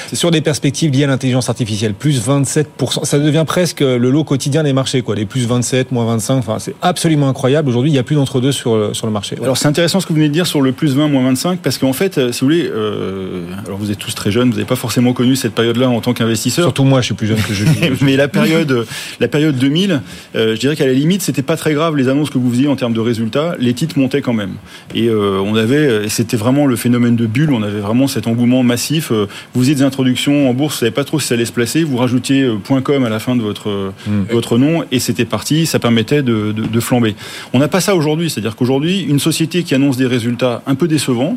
C'est 0.09 0.17
sur 0.17 0.31
des 0.31 0.43
perspectives 0.43 0.93
liées 0.93 1.05
à 1.05 1.07
l'intelligence 1.07 1.49
artificielle, 1.49 1.95
plus 1.95 2.21
27%. 2.21 3.05
Ça 3.05 3.19
devient 3.19 3.45
presque 3.47 3.81
le 3.81 4.11
lot 4.11 4.25
quotidien 4.25 4.63
des 4.63 4.75
marchés, 4.75 5.01
quoi. 5.01 5.15
Les 5.15 5.25
plus 5.25 5.47
27, 5.47 5.91
moins 5.91 6.05
25, 6.05 6.37
enfin, 6.37 6.59
c'est 6.59 6.75
absolument 6.83 7.31
incroyable. 7.31 7.71
Aujourd'hui, 7.71 7.91
il 7.91 7.95
n'y 7.95 7.99
a 7.99 8.03
plus 8.03 8.17
d'entre-deux 8.17 8.53
sur, 8.53 8.95
sur 8.95 9.07
le 9.07 9.13
marché. 9.13 9.37
Alors, 9.43 9.57
c'est 9.57 9.69
intéressant 9.69 10.01
ce 10.01 10.07
que 10.07 10.13
vous 10.13 10.17
venez 10.17 10.29
de 10.29 10.35
dire 10.35 10.47
sur 10.47 10.61
le 10.61 10.73
plus 10.73 10.95
20, 10.95 11.09
moins 11.09 11.25
25, 11.25 11.61
parce 11.61 11.79
qu'en 11.79 11.95
fait, 11.95 12.19
euh, 12.19 12.31
si 12.33 12.41
vous 12.41 12.47
voulez, 12.49 12.69
euh, 12.71 13.45
alors 13.67 13.79
vous 13.79 13.91
êtes 13.91 13.99
tous 13.99 14.15
très 14.15 14.31
jeunes, 14.31 14.51
vous 14.51 14.57
n'avez 14.57 14.69
pas 14.69 14.77
forcément 14.77 15.15
connu 15.15 15.35
cette 15.35 15.55
période-là 15.55 15.89
en 15.89 16.03
tant 16.03 16.13
qu'investisseur. 16.13 16.65
Surtout 16.65 16.85
moi, 16.85 17.01
je 17.01 17.07
suis 17.07 17.15
plus 17.15 17.27
jeune 17.27 17.41
que 17.41 17.55
je. 17.55 17.65
Mais 18.05 18.17
la 18.17 18.29
période, 18.29 18.87
la 19.19 19.29
période 19.29 19.57
2000, 19.57 20.03
euh, 20.37 20.55
je 20.55 20.61
dirais 20.61 20.77
qu'à 20.77 20.87
la 20.87 20.93
limite, 20.93 21.23
c'était 21.23 21.41
pas 21.41 21.57
très 21.57 21.73
grave 21.73 21.97
les 21.97 22.09
annonces 22.09 22.29
que 22.29 22.37
vous 22.37 22.51
faisiez 22.51 22.69
en 22.69 22.77
termes 22.77 22.93
de 22.93 23.01
résultats. 23.01 23.55
Les 23.59 23.73
titres 23.73 23.99
montaient 23.99 24.21
quand 24.21 24.35
même. 24.35 24.57
Et 24.95 25.09
euh, 25.09 25.41
on 25.45 25.55
avait, 25.57 26.09
c'était 26.09 26.37
vraiment 26.37 26.67
le 26.67 26.77
phénomène 26.77 27.17
de 27.17 27.27
bulle. 27.27 27.53
On 27.53 27.63
avait 27.63 27.81
vraiment 27.81 28.07
cet 28.07 28.27
engouement 28.27 28.63
massif. 28.63 29.13
Euh, 29.13 29.27
vous 29.55 29.61
faisiez 29.61 29.75
des 29.75 29.83
introductions 29.83 30.49
en 30.49 30.55
bourse, 30.55 30.75
vous 30.75 30.81
savez 30.81 30.91
pas 30.91 31.05
trop 31.05 31.21
si 31.21 31.27
ça 31.27 31.35
allait 31.35 31.45
se 31.45 31.53
placer. 31.53 31.85
Vous 31.85 31.97
rajoutiez 31.97 32.49
.com 32.85 33.05
à 33.05 33.09
la 33.09 33.19
fin 33.19 33.37
de 33.37 33.43
votre 33.43 33.93
mm. 34.07 34.33
votre 34.33 34.59
nom 34.59 34.85
et 34.91 34.99
c'était 34.99 35.25
parti. 35.25 35.67
Ça 35.67 35.79
permettait 35.79 36.23
de, 36.23 36.53
de, 36.53 36.63
de 36.63 36.81
flamber. 36.81 37.15
On 37.53 37.59
n'a 37.59 37.69
pas 37.69 37.81
ça 37.81 37.95
aujourd'hui. 37.95 38.31
C'est-à-dire 38.31 38.57
qu'aujourd'hui, 38.57 39.01
une 39.01 39.19
société 39.19 39.63
qui 39.63 39.75
annonce 39.75 39.97
des 39.97 40.07
résultats 40.07 40.63
un 40.67 40.75
peu 40.75 40.89
décevants, 40.89 41.37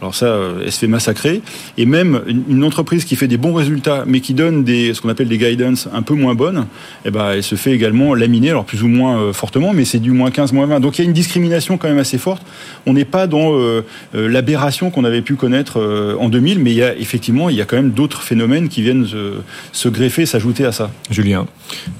alors 0.00 0.14
ça, 0.14 0.26
euh, 0.26 0.62
elle 0.64 0.72
se 0.72 0.78
fait 0.78 0.86
massacrer. 0.86 1.40
Et 1.78 1.86
même 1.86 2.22
une 2.48 2.64
entreprise 2.64 3.04
qui 3.04 3.16
fait 3.16 3.28
des 3.28 3.36
bons 3.36 3.54
résultats, 3.54 4.04
mais 4.06 4.20
qui 4.20 4.34
donne 4.34 4.64
des, 4.64 4.94
ce 4.94 5.00
qu'on 5.00 5.08
appelle 5.08 5.28
des 5.28 5.38
guidance 5.38 5.88
un 5.92 6.02
peu 6.02 6.14
moins 6.14 6.34
bonnes, 6.34 6.66
eh 7.04 7.10
ben, 7.10 7.32
elle 7.32 7.42
se 7.42 7.54
fait 7.54 7.72
également 7.72 8.14
laminer, 8.14 8.50
alors 8.50 8.64
plus 8.64 8.82
ou 8.82 8.88
moins 8.88 9.18
euh, 9.18 9.32
fortement, 9.32 9.72
mais 9.72 9.84
c'est 9.84 10.00
du 10.00 10.10
moins 10.10 10.30
15, 10.30 10.52
moins 10.52 10.66
20. 10.66 10.80
Donc 10.80 10.98
il 10.98 11.02
y 11.02 11.04
a 11.04 11.08
une 11.08 11.14
discrimination 11.14 11.78
quand 11.78 11.88
même 11.88 11.98
assez 11.98 12.18
forte. 12.18 12.42
On 12.86 12.92
n'est 12.92 13.04
pas 13.04 13.26
dans 13.26 13.54
euh, 13.54 13.82
l'aberration 14.12 14.90
qu'on 14.90 15.04
avait 15.04 15.22
pu 15.22 15.36
connaître 15.36 15.80
en 16.18 16.28
2000, 16.28 16.58
mais 16.58 16.72
il 16.72 16.76
y 16.76 16.82
a 16.82 16.94
effectivement, 16.96 17.48
il 17.48 17.56
y 17.56 17.60
a 17.60 17.64
quand 17.64 17.76
même 17.76 17.90
d'autres 17.90 18.22
phénomènes 18.22 18.68
qui 18.68 18.82
viennent 18.82 19.06
se, 19.06 19.34
se 19.72 19.88
greffer, 19.88 20.26
s'ajouter 20.26 20.64
à 20.64 20.72
ça. 20.72 20.90
Julien. 21.10 21.46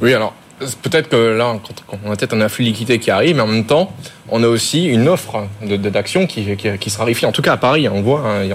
Oui, 0.01 0.12
alors 0.12 0.34
peut-être 0.82 1.09
que 1.09 1.16
là, 1.16 1.59
on 2.05 2.11
a 2.11 2.16
peut-être 2.16 2.34
un 2.34 2.40
afflux 2.40 2.64
liquidité 2.64 2.99
qui 2.99 3.11
arrive, 3.11 3.36
mais 3.36 3.42
en 3.42 3.47
même 3.47 3.66
temps, 3.66 3.95
on 4.37 4.43
a 4.43 4.49
aussi 4.49 4.87
une 4.87 5.07
offre 5.07 5.47
d'actions 5.62 6.26
qui, 6.26 6.57
qui, 6.57 6.68
qui, 6.80 6.91
se 6.91 6.99
raréfie. 6.99 7.24
En 7.24 7.30
tout 7.30 7.41
cas, 7.41 7.53
à 7.53 7.57
Paris, 7.57 7.89
on 7.89 8.03
voit, 8.03 8.24
hein, 8.26 8.49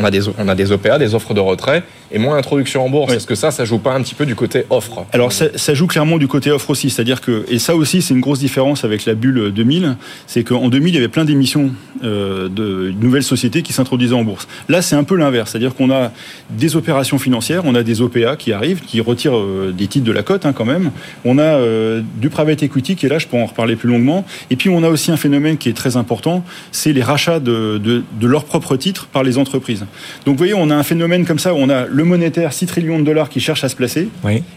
on, 0.00 0.04
a 0.04 0.10
des, 0.10 0.22
on 0.36 0.48
a 0.48 0.56
des 0.56 0.72
OPA, 0.72 0.98
des 0.98 1.14
offres 1.14 1.32
de 1.32 1.38
retrait, 1.38 1.84
et 2.10 2.18
moins 2.18 2.36
introduction 2.36 2.84
en 2.84 2.88
bourse. 2.88 3.12
Est-ce 3.12 3.26
que 3.26 3.36
ça, 3.36 3.52
ça 3.52 3.64
joue 3.64 3.78
pas 3.78 3.94
un 3.94 4.02
petit 4.02 4.16
peu 4.16 4.26
du 4.26 4.34
côté 4.34 4.64
offre? 4.68 5.04
Alors, 5.12 5.32
ça, 5.32 5.74
joue 5.74 5.86
clairement 5.86 6.18
du 6.18 6.26
côté 6.26 6.50
offre 6.50 6.70
aussi. 6.70 6.90
C'est-à-dire 6.90 7.20
que, 7.20 7.44
et 7.48 7.60
ça 7.60 7.76
aussi, 7.76 8.02
c'est 8.02 8.14
une 8.14 8.20
grosse 8.20 8.40
différence 8.40 8.82
avec 8.82 9.04
la 9.04 9.14
bulle 9.14 9.52
2000, 9.52 9.96
c'est 10.26 10.42
qu'en 10.42 10.68
2000, 10.68 10.92
il 10.92 10.94
y 10.96 10.98
avait 10.98 11.06
plein 11.06 11.24
d'émissions 11.24 11.70
euh, 12.02 12.48
de 12.48 12.92
nouvelles 13.00 13.22
sociétés 13.22 13.62
qui 13.62 13.72
s'introduisaient 13.72 14.14
en 14.14 14.24
bourse. 14.24 14.48
Là, 14.68 14.82
c'est 14.82 14.96
un 14.96 15.04
peu 15.04 15.14
l'inverse. 15.14 15.52
C'est-à-dire 15.52 15.76
qu'on 15.76 15.92
a 15.92 16.10
des 16.50 16.74
opérations 16.74 17.18
financières, 17.18 17.62
on 17.64 17.76
a 17.76 17.84
des 17.84 18.00
OPA 18.00 18.34
qui 18.36 18.52
arrivent, 18.52 18.80
qui 18.80 19.00
retirent 19.00 19.36
euh, 19.36 19.72
des 19.76 19.86
titres 19.86 20.04
de 20.04 20.12
la 20.12 20.24
cote 20.24 20.46
hein, 20.46 20.52
quand 20.52 20.64
même. 20.64 20.90
On 21.24 21.38
a 21.38 21.42
euh, 21.42 22.02
du 22.16 22.28
private 22.28 22.64
equity 22.64 22.96
qui 22.96 23.06
est 23.06 23.08
là, 23.08 23.18
je 23.18 23.28
peux 23.28 23.36
en 23.36 23.46
reparler 23.46 23.76
plus 23.76 23.88
longuement. 23.88 24.24
Et 24.50 24.56
puis, 24.56 24.68
on 24.68 24.82
a 24.82 24.88
aussi 24.88 24.95
un 25.10 25.16
phénomène 25.16 25.56
qui 25.56 25.68
est 25.68 25.76
très 25.76 25.96
important, 25.96 26.44
c'est 26.72 26.92
les 26.92 27.02
rachats 27.02 27.40
de, 27.40 27.78
de, 27.78 28.26
leurs 28.26 28.44
propres 28.44 28.76
titres 28.76 29.06
par 29.06 29.22
les 29.22 29.38
entreprises. 29.38 29.84
Donc 30.24 30.34
vous 30.34 30.38
voyez, 30.38 30.54
on 30.54 30.70
a 30.70 30.74
un 30.74 30.82
phénomène 30.82 31.24
comme 31.24 31.38
ça 31.38 31.54
où 31.54 31.58
on 31.58 31.68
a 31.68 31.86
le 31.86 32.04
monétaire 32.04 32.52
6 32.52 32.66
trillions 32.66 32.98
de 32.98 33.04
dollars 33.04 33.28
qui 33.28 33.40
cherche 33.40 33.64
à 33.64 33.68
se 33.68 33.76
placer. 33.76 34.08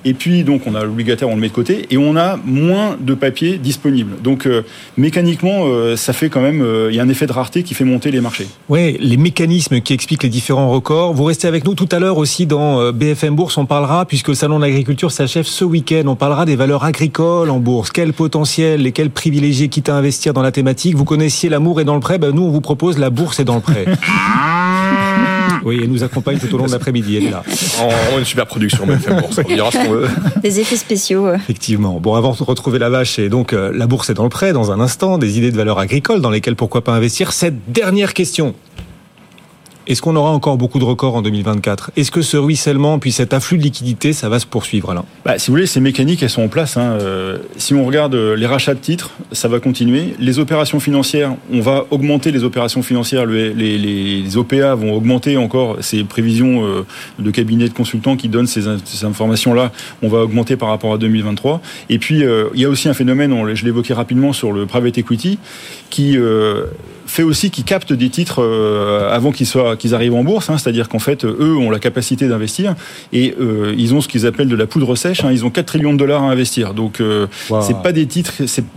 Et 0.05 0.13
puis 0.13 0.43
donc 0.43 0.63
on 0.65 0.75
a 0.75 0.83
l'obligataire, 0.83 1.29
on 1.29 1.35
le 1.35 1.41
met 1.41 1.49
de 1.49 1.53
côté 1.53 1.87
et 1.89 1.97
on 1.97 2.15
a 2.15 2.37
moins 2.45 2.97
de 2.99 3.13
papier 3.13 3.57
disponible. 3.57 4.21
Donc 4.23 4.45
euh, 4.45 4.63
mécaniquement, 4.97 5.65
euh, 5.65 5.95
ça 5.95 6.13
fait 6.13 6.29
quand 6.29 6.41
même, 6.41 6.61
euh, 6.61 6.89
il 6.91 6.95
y 6.95 6.99
a 6.99 7.03
un 7.03 7.09
effet 7.09 7.27
de 7.27 7.31
rareté 7.31 7.63
qui 7.63 7.73
fait 7.73 7.85
monter 7.85 8.11
les 8.11 8.21
marchés. 8.21 8.47
Oui, 8.69 8.97
les 8.99 9.17
mécanismes 9.17 9.81
qui 9.81 9.93
expliquent 9.93 10.23
les 10.23 10.29
différents 10.29 10.69
records. 10.69 11.13
Vous 11.13 11.23
restez 11.25 11.47
avec 11.47 11.65
nous 11.65 11.75
tout 11.75 11.89
à 11.91 11.99
l'heure 11.99 12.17
aussi 12.17 12.45
dans 12.45 12.91
BFM 12.91 13.35
Bourse. 13.35 13.57
On 13.57 13.65
parlera 13.65 14.05
puisque 14.05 14.29
le 14.29 14.33
salon 14.33 14.57
de 14.57 14.65
l'agriculture 14.65 15.11
s'achève 15.11 15.45
ce 15.45 15.63
week-end. 15.63 16.03
On 16.07 16.15
parlera 16.15 16.45
des 16.45 16.55
valeurs 16.55 16.83
agricoles 16.83 17.49
en 17.49 17.59
bourse. 17.59 17.91
Quel 17.91 18.13
potentiel 18.13 18.85
et 18.87 18.91
quel 18.91 19.09
privilégié 19.09 19.69
quitte 19.69 19.89
à 19.89 19.95
investir 19.95 20.18
dans 20.28 20.41
la 20.41 20.51
thématique. 20.51 20.95
Vous 20.95 21.05
connaissiez 21.05 21.49
l'amour 21.49 21.80
et 21.80 21.86
dans 21.86 21.95
le 21.95 22.01
prêt, 22.01 22.17
ben 22.17 22.32
nous 22.32 22.43
on 22.43 22.49
vous 22.49 22.61
propose 22.61 22.97
la 22.97 23.09
bourse 23.09 23.39
et 23.39 23.45
dans 23.45 23.55
le 23.55 23.61
prêt. 23.61 23.86
Oui, 25.65 25.80
elle 25.84 25.89
nous 25.89 26.03
accompagne 26.03 26.38
tout 26.38 26.53
au 26.55 26.57
long 26.57 26.67
de 26.67 26.72
l'après-midi, 26.72 27.17
elle 27.17 27.26
est 27.26 27.32
là. 27.32 27.43
On 27.82 28.15
a 28.15 28.20
une 28.20 28.26
super 28.26 28.45
production, 28.45 28.86
bourse, 28.86 29.39
on 29.43 29.53
dira 29.53 29.70
ce 29.72 29.78
qu'on 29.78 29.91
veut. 29.91 30.07
Des 30.41 30.59
effets 30.59 30.78
spéciaux. 30.78 31.34
Effectivement. 31.34 31.99
Bon, 31.99 32.15
avant 32.15 32.32
de 32.34 32.43
retrouver 32.43 32.80
la 32.80 32.89
vache 32.89 33.20
et 33.20 33.28
donc 33.28 33.51
euh, 33.51 33.72
la 33.76 33.86
bourse 33.86 34.09
est 34.09 34.13
dans 34.13 34.24
le 34.24 34.30
prêt, 34.30 34.53
dans 34.53 34.72
un 34.72 34.80
instant, 34.80 35.17
des 35.17 35.38
idées 35.38 35.51
de 35.51 35.57
valeur 35.57 35.78
agricole 35.80 36.22
dans 36.22 36.30
lesquelles 36.30 36.55
pourquoi 36.55 36.84
pas 36.84 36.93
investir. 36.93 37.34
Cette 37.34 37.72
dernière 37.72 38.13
question, 38.13 38.55
est-ce 39.89 40.03
qu'on 40.03 40.15
aura 40.15 40.29
encore 40.29 40.57
beaucoup 40.57 40.77
de 40.77 40.83
records 40.83 41.15
en 41.15 41.23
2024 41.23 41.91
Est-ce 41.97 42.11
que 42.11 42.21
ce 42.21 42.37
ruissellement, 42.37 42.99
puis 42.99 43.11
cet 43.11 43.33
afflux 43.33 43.57
de 43.57 43.63
liquidité, 43.63 44.13
ça 44.13 44.29
va 44.29 44.37
se 44.37 44.45
poursuivre 44.45 44.93
là 44.93 45.03
bah, 45.25 45.39
Si 45.39 45.47
vous 45.47 45.53
voulez, 45.55 45.65
ces 45.65 45.79
mécaniques, 45.79 46.21
elles 46.21 46.29
sont 46.29 46.43
en 46.43 46.47
place. 46.47 46.77
Hein. 46.77 46.99
Euh, 47.01 47.39
si 47.57 47.73
on 47.73 47.83
regarde 47.83 48.13
euh, 48.13 48.35
les 48.35 48.45
rachats 48.45 48.75
de 48.75 48.79
titres, 48.79 49.09
ça 49.31 49.47
va 49.47 49.59
continuer. 49.59 50.13
Les 50.19 50.37
opérations 50.37 50.79
financières, 50.79 51.33
on 51.51 51.59
va 51.59 51.87
augmenter 51.89 52.31
les 52.31 52.43
opérations 52.43 52.83
financières. 52.83 53.25
Les, 53.25 54.37
OPA 54.37 54.75
vont 54.75 54.93
augmenter 54.93 55.37
encore 55.37 55.77
ces 55.81 56.03
prévisions 56.03 56.63
euh, 56.63 56.85
de 57.17 57.31
cabinets 57.31 57.67
de 57.67 57.73
consultants 57.73 58.15
qui 58.15 58.29
donnent 58.29 58.45
ces, 58.45 58.65
ces 58.85 59.05
informations-là. 59.05 59.71
On 60.03 60.07
va 60.07 60.19
augmenter 60.19 60.55
par 60.55 60.69
rapport 60.69 60.93
à 60.93 60.99
2023. 60.99 61.61
Et 61.89 61.97
puis, 61.97 62.19
il 62.53 62.59
y 62.61 62.65
a 62.65 62.69
aussi 62.69 62.89
un 62.89 62.93
phénomène, 62.93 63.55
je 63.55 63.65
l'évoquais 63.65 63.95
rapidement 63.95 64.33
sur 64.33 64.51
le 64.51 64.67
private 64.67 64.99
equity, 64.99 65.39
qui 65.89 66.15
fait 67.10 67.24
aussi 67.24 67.49
qu'ils 67.49 67.64
captent 67.64 67.93
des 67.93 68.10
titres 68.10 68.43
euh, 68.43 69.10
avant 69.12 69.32
qu'ils 69.32 69.47
soient 69.47 69.76
qu'ils 69.76 69.95
arrivent 69.95 70.14
en 70.14 70.24
bourse, 70.24 70.49
hein, 70.49 70.57
c'est-à-dire 70.57 70.88
qu'en 70.89 70.99
fait 70.99 71.26
eux 71.26 71.55
ont 71.57 71.72
la 71.72 71.80
capacité 71.80 72.28
d'investir 72.28 72.76
et 73.12 73.36
euh, 73.39 73.74
ils 73.78 73.93
ont 73.93 74.01
ce 74.01 74.07
qu'ils 74.07 74.26
appellent 74.26 74.47
de 74.47 74.55
la 74.55 74.68
poudre 74.68 74.95
sèche. 74.95 75.24
Hein, 75.24 75.32
ils 75.32 75.43
ont 75.43 75.49
4 75.49 75.66
trillions 75.66 75.93
de 75.93 75.97
dollars 75.97 76.24
à 76.24 76.28
investir, 76.28 76.74
donc 76.74 77.01
euh, 77.01 77.28
c'est 77.62 77.82
pas 77.82 77.91
des 77.91 78.05
titres. 78.05 78.34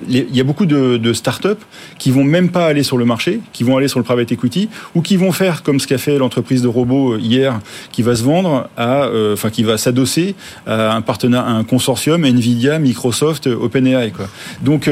Il 0.09 0.35
y 0.35 0.41
a 0.41 0.45
beaucoup 0.45 0.67
de, 0.67 0.97
de 0.97 1.13
start-up 1.13 1.61
qui 1.99 2.11
vont 2.11 2.25
même 2.25 2.49
pas 2.49 2.67
aller 2.67 2.83
sur 2.83 2.97
le 2.97 3.05
marché, 3.05 3.41
qui 3.53 3.65
vont 3.65 3.77
aller 3.77 3.89
sur 3.89 3.99
le 3.99 4.05
private 4.05 4.33
equity 4.33 4.69
ou 4.95 5.03
qui 5.03 5.17
vont 5.17 5.33
faire 5.33 5.63
comme 5.63 5.79
ce 5.79 5.87
qu'a 5.87 5.99
fait 5.99 6.17
l'entreprise 6.17 6.63
de 6.63 6.69
robots 6.69 7.19
hier, 7.19 7.61
qui 7.93 8.03
va 8.03 8.17
se 8.17 8.23
vendre 8.23 8.69
à, 8.77 9.09
enfin 9.33 9.51
qui 9.51 9.63
va 9.63 9.77
s'adosser 9.77 10.35
à 10.67 10.95
un 10.95 11.03
partenaire, 11.03 11.47
un 11.47 11.65
consortium, 11.65 12.25
Nvidia, 12.25 12.79
Microsoft, 12.79 13.47
OpenAI. 13.47 14.11
Quoi. 14.11 14.29
Donc 14.63 14.91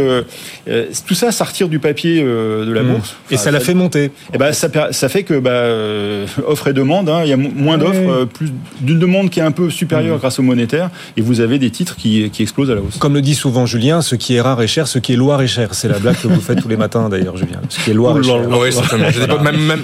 tout 1.07 1.15
ça, 1.15 1.33
ça 1.33 1.45
retire 1.45 1.69
du 1.69 1.79
papier 1.79 2.23
de 2.23 2.73
la 2.73 2.83
mmh. 2.83 2.87
bourse. 2.87 3.17
Et 3.31 3.37
ça 3.37 3.51
l'a 3.51 3.61
fait 3.61 3.75
monter. 3.75 4.05
Et 4.05 4.11
eh 4.35 4.39
ben 4.39 4.53
ça, 4.53 4.69
ça 4.91 5.09
fait 5.09 5.23
que 5.23 5.39
bah, 5.39 5.51
euh, 5.51 6.27
offre 6.47 6.69
et 6.69 6.73
demande, 6.73 7.09
hein, 7.09 7.21
il 7.25 7.29
y 7.29 7.33
a 7.33 7.37
moins 7.37 7.79
d'offres, 7.79 8.11
euh, 8.11 8.27
plus 8.27 8.53
d'une 8.81 8.99
demande 8.99 9.31
qui 9.31 9.41
est 9.41 9.45
un 9.45 9.53
peu 9.53 9.71
supérieure 9.71 10.17
mmh. 10.17 10.21
grâce 10.21 10.39
au 10.39 10.43
monétaire, 10.43 10.91
et 11.17 11.21
vous 11.21 11.41
avez 11.41 11.59
des 11.59 11.71
titres 11.71 11.97
qui, 11.97 12.31
qui 12.31 12.43
explosent 12.43 12.71
à 12.71 12.75
la 12.75 12.81
hausse. 12.81 12.99
Comme 12.99 13.15
le 13.15 13.23
dit 13.23 13.35
souvent 13.35 13.67
Julien, 13.67 14.03
ce 14.03 14.15
qui 14.17 14.35
est 14.35 14.41
rare 14.41 14.61
est 14.63 14.67
cher, 14.67 14.89
ce 14.89 14.99
qui 14.99 15.13
est 15.13 15.17
loire 15.17 15.41
est 15.43 15.47
cher. 15.47 15.75
C'est 15.75 15.89
la 15.89 15.99
blague 15.99 16.17
que 16.21 16.29
vous 16.29 16.41
faites 16.41 16.61
tous 16.61 16.69
les 16.69 16.77
matins 16.77 17.09
d'ailleurs, 17.09 17.37
Julien. 17.37 17.61
Ce 17.69 17.83
qui 17.83 17.91
est 17.91 17.95
loire 17.95 18.19
est 18.19 18.23
cher. 18.23 18.41
Oui, 18.49 18.71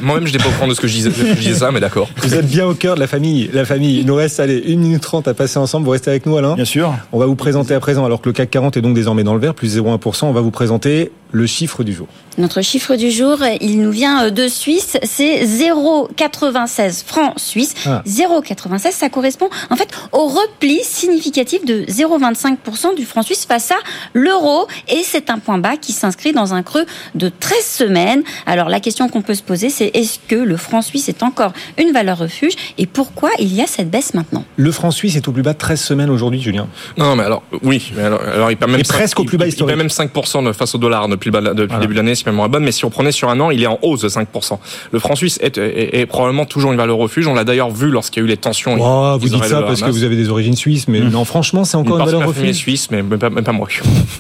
Moi-même, 0.03 0.27
je 0.27 0.33
n'étais 0.33 0.43
pas 0.43 0.49
au 0.49 0.53
courant 0.53 0.69
de 0.69 0.75
ce 0.75 0.81
que 0.81 0.89
je 0.89 0.95
disais, 0.95 1.11
je 1.11 1.35
disais 1.35 1.55
ça, 1.55 1.71
mais 1.71 1.81
d'accord. 1.81 2.09
Vous 2.23 2.35
êtes 2.35 2.47
bien 2.47 2.67
au 2.67 2.75
cœur 2.75 2.95
de 2.95 3.01
la 3.01 3.07
famille. 3.07 3.51
La 3.53 3.65
famille. 3.65 4.01
Il 4.01 4.07
nous 4.07 4.15
reste 4.15 4.41
allez, 4.41 4.63
1 4.67 4.77
minute 4.77 5.03
30 5.03 5.29
à 5.29 5.35
passer 5.35 5.59
ensemble. 5.59 5.85
Vous 5.85 5.93
restez 5.93 6.11
avec 6.11 6.27
nous, 6.27 6.37
Alain 6.37 6.55
Bien 6.55 6.65
sûr. 6.65 6.95
On 7.13 7.19
va 7.19 7.27
vous 7.27 7.37
présenter 7.37 7.75
à 7.75 7.81
présent, 7.81 8.05
alors 8.05 8.21
que 8.21 8.29
le 8.29 8.33
CAC 8.33 8.51
40 8.51 8.77
est 8.77 8.81
donc 8.81 8.95
désormais 8.95 9.25
dans 9.25 9.35
le 9.35 9.41
vert, 9.41 9.55
plus 9.55 9.77
0,1%, 9.77 10.27
on 10.27 10.33
va 10.33 10.41
vous 10.41 10.51
présenter 10.51 11.13
le 11.33 11.47
chiffre 11.47 11.85
du 11.85 11.93
jour. 11.93 12.09
Notre 12.39 12.61
chiffre 12.61 12.97
du 12.97 13.11
jour, 13.11 13.39
il 13.61 13.81
nous 13.81 13.91
vient 13.91 14.31
de 14.31 14.47
Suisse, 14.49 14.99
c'est 15.03 15.45
0,96 15.45 17.05
francs 17.05 17.33
suisses. 17.39 17.75
0,96, 17.87 18.81
ah. 18.85 18.91
ça 18.91 19.09
correspond 19.09 19.49
en 19.71 19.77
fait 19.77 19.89
au 20.13 20.27
repli 20.27 20.81
significatif 20.83 21.65
de 21.65 21.85
0,25% 21.85 22.95
du 22.95 23.07
franc 23.07 23.23
suisse 23.23 23.47
face 23.47 23.71
à 23.71 23.77
l'euro. 24.13 24.67
Et 24.89 25.03
c'est 25.03 25.31
un 25.31 25.39
point 25.39 25.59
bas 25.59 25.77
qui 25.77 25.93
s'inscrit 25.93 26.33
dans 26.33 26.53
un 26.53 26.63
creux 26.63 26.85
de 27.15 27.31
13 27.31 27.65
semaines. 27.65 28.23
Alors 28.45 28.69
la 28.69 28.81
question 28.81 29.09
qu'on 29.09 29.23
peut 29.23 29.35
se 29.35 29.43
poser, 29.43 29.71
c'est 29.71 29.91
est-ce 29.95 30.19
que 30.29 30.37
le 30.37 30.57
franc 30.57 30.83
suisse 30.83 31.09
est 31.09 31.23
encore 31.23 31.53
une 31.79 31.93
valeur 31.93 32.19
refuge 32.19 32.53
et 32.77 32.87
pourquoi 32.87 33.31
il 33.39 33.55
y 33.55 33.63
a 33.63 33.67
cette 33.67 33.91
baisse 33.91 34.13
maintenant? 34.13 34.45
Le 34.57 34.73
franc 34.73 34.91
suisse 34.91 35.17
est 35.17 35.27
au 35.27 35.33
plus 35.33 35.43
bas 35.43 35.55
de 35.55 35.59
13 35.59 35.81
semaines 35.81 36.11
aujourd'hui, 36.11 36.41
Julien. 36.41 36.67
Non, 36.99 37.17
mais 37.17 37.25
alors, 37.25 37.43
oui. 37.63 37.93
Mais 37.97 38.03
alors, 38.03 38.51
il 38.51 38.57
perd 38.57 38.71
même 38.71 38.83
presque 38.83 39.19
au 39.21 39.25
plus 39.25 39.39
bas 39.39 39.47
historique. 39.47 39.75
Il, 39.75 39.79
même 39.79 39.87
5% 39.89 40.53
face 40.53 40.75
au 40.75 40.79
dollar 40.79 41.09
depuis 41.09 41.31
le, 41.31 41.55
depuis 41.55 41.75
le 41.75 41.81
début 41.81 41.95
de 41.95 41.99
l'année, 41.99 42.15
bonne. 42.33 42.65
Mais 42.65 42.73
si 42.73 42.85
on 42.85 42.91
prenait 42.91 43.13
sur 43.13 43.29
un 43.29 43.39
an, 43.41 43.51
il 43.51 43.63
est 43.63 43.67
en 43.67 43.79
hausse 43.83 44.03
de 44.03 44.09
5%. 44.09 44.59
Le 44.93 44.99
franc 44.99 45.15
suisse 45.15 45.39
est, 45.43 45.59
est, 45.59 46.07
probablement 46.07 46.45
toujours 46.45 46.73
une 46.73 46.79
valeur 46.79 46.97
refuge. 46.97 47.27
On 47.27 47.35
l'a 47.35 47.45
d'ailleurs 47.45 47.71
vu 47.71 47.91
lorsqu'il 47.91 48.23
y 48.23 48.25
a 48.25 48.27
eu 48.27 48.29
les 48.29 48.37
tensions. 48.37 48.77
Oh, 48.81 49.17
vous 49.19 49.29
dites 49.29 49.45
ça 49.45 49.63
parce 49.63 49.83
que 49.83 49.91
vous 49.91 50.05
avez 50.05 50.17
des 50.17 50.29
origines 50.29 50.57
suisses, 50.57 50.89
mais 50.89 51.01
mmh. 51.01 51.09
non, 51.11 51.25
franchement, 51.25 51.65
c'est 51.65 51.77
encore 51.77 51.97
une, 51.97 52.05
une 52.05 52.11
valeur 52.13 52.29
refuge. 52.29 52.57
suisse, 52.57 52.91
mais 52.91 53.03
même 53.03 53.19
pas, 53.19 53.31
même 53.31 53.45
pas 53.45 53.53
moi. 53.53 53.69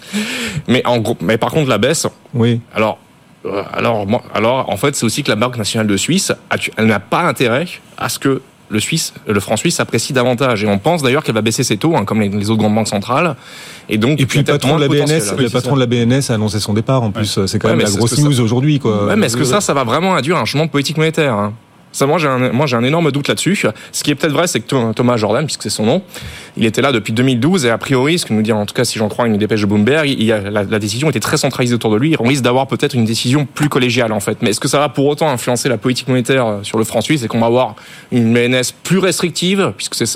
mais 0.68 0.84
en 0.86 0.98
gros, 0.98 1.16
mais 1.20 1.38
par 1.38 1.50
contre, 1.50 1.68
la 1.68 1.78
baisse. 1.78 2.06
Oui. 2.34 2.60
Alors, 2.74 2.98
euh, 3.46 3.62
alors, 3.72 4.06
alors, 4.34 4.70
en 4.70 4.76
fait, 4.76 4.96
c'est 4.96 5.04
aussi 5.04 5.22
que 5.22 5.30
la 5.30 5.36
Banque 5.36 5.56
nationale 5.56 5.86
de 5.86 5.96
Suisse, 5.96 6.32
elle 6.76 6.86
n'a 6.86 7.00
pas 7.00 7.22
intérêt 7.22 7.66
à 7.96 8.08
ce 8.08 8.18
que 8.18 8.42
le 8.68 8.80
Suisse, 8.80 9.14
le 9.26 9.40
franc 9.40 9.56
suisse 9.56 9.80
apprécie 9.80 10.12
davantage. 10.12 10.64
Et 10.64 10.66
on 10.66 10.78
pense 10.78 11.02
d'ailleurs 11.02 11.22
qu'elle 11.22 11.34
va 11.34 11.42
baisser 11.42 11.64
ses 11.64 11.76
taux, 11.76 11.96
hein, 11.96 12.04
comme 12.04 12.20
les, 12.20 12.28
les, 12.28 12.50
autres 12.50 12.60
grandes 12.60 12.74
banques 12.74 12.88
centrales. 12.88 13.36
Et 13.88 13.98
donc, 13.98 14.20
et 14.20 14.26
puis 14.26 14.40
le 14.40 14.44
patron 14.44 14.76
de 14.76 14.82
la 14.82 14.88
BNS, 14.88 15.36
le 15.38 15.48
patron 15.48 15.74
de 15.76 15.80
la 15.80 15.86
BNS 15.86 16.30
a 16.30 16.34
annoncé 16.34 16.60
son 16.60 16.74
départ. 16.74 17.02
En 17.02 17.10
plus, 17.10 17.36
ouais. 17.36 17.46
c'est 17.46 17.58
quand 17.58 17.68
ouais, 17.68 17.76
même 17.76 17.86
la 17.86 17.92
grosse 17.92 18.18
news 18.18 18.40
aujourd'hui, 18.40 18.78
quoi. 18.78 19.06
Ouais, 19.06 19.16
mais 19.16 19.26
est-ce 19.26 19.36
que 19.36 19.44
ça, 19.44 19.60
ça 19.60 19.74
va 19.74 19.84
vraiment 19.84 20.14
induire 20.14 20.36
un 20.36 20.44
changement 20.44 20.66
de 20.66 20.70
politique 20.70 20.96
monétaire 20.96 21.34
hein? 21.34 21.52
Ça, 21.96 22.04
moi, 22.04 22.18
j'ai 22.18 22.28
un, 22.28 22.52
moi, 22.52 22.66
j'ai 22.66 22.76
un 22.76 22.84
énorme 22.84 23.10
doute 23.10 23.28
là-dessus. 23.28 23.64
Ce 23.90 24.04
qui 24.04 24.10
est 24.10 24.14
peut-être 24.14 24.34
vrai, 24.34 24.46
c'est 24.46 24.60
que 24.60 24.92
Thomas 24.92 25.16
Jordan, 25.16 25.46
puisque 25.46 25.62
c'est 25.62 25.70
son 25.70 25.86
nom, 25.86 26.02
il 26.58 26.66
était 26.66 26.82
là 26.82 26.92
depuis 26.92 27.14
2012 27.14 27.64
et 27.64 27.70
a 27.70 27.78
priori, 27.78 28.18
ce 28.18 28.26
que 28.26 28.34
nous 28.34 28.42
dit, 28.42 28.52
en 28.52 28.66
tout 28.66 28.74
cas, 28.74 28.84
si 28.84 28.98
j'en 28.98 29.08
crois 29.08 29.26
une 29.26 29.38
dépêche 29.38 29.62
de 29.62 29.66
Bloomberg, 29.66 30.06
il 30.06 30.22
y 30.22 30.30
a, 30.30 30.42
la, 30.42 30.64
la, 30.64 30.78
décision 30.78 31.08
était 31.08 31.20
très 31.20 31.38
centralisée 31.38 31.74
autour 31.74 31.90
de 31.90 31.96
lui. 31.96 32.14
On 32.20 32.24
risque 32.24 32.42
d'avoir 32.42 32.66
peut-être 32.66 32.92
une 32.92 33.06
décision 33.06 33.46
plus 33.46 33.70
collégiale, 33.70 34.12
en 34.12 34.20
fait. 34.20 34.42
Mais 34.42 34.50
est-ce 34.50 34.60
que 34.60 34.68
ça 34.68 34.78
va 34.78 34.90
pour 34.90 35.06
autant 35.06 35.30
influencer 35.30 35.70
la 35.70 35.78
politique 35.78 36.08
monétaire 36.08 36.58
sur 36.64 36.76
le 36.76 36.84
franc 36.84 37.00
suisse? 37.00 37.22
Et 37.22 37.28
qu'on 37.28 37.40
va 37.40 37.46
avoir 37.46 37.76
une 38.12 38.34
BNS 38.34 38.72
plus 38.82 38.98
restrictive, 38.98 39.72
puisque 39.74 39.94
c'est 39.94 40.06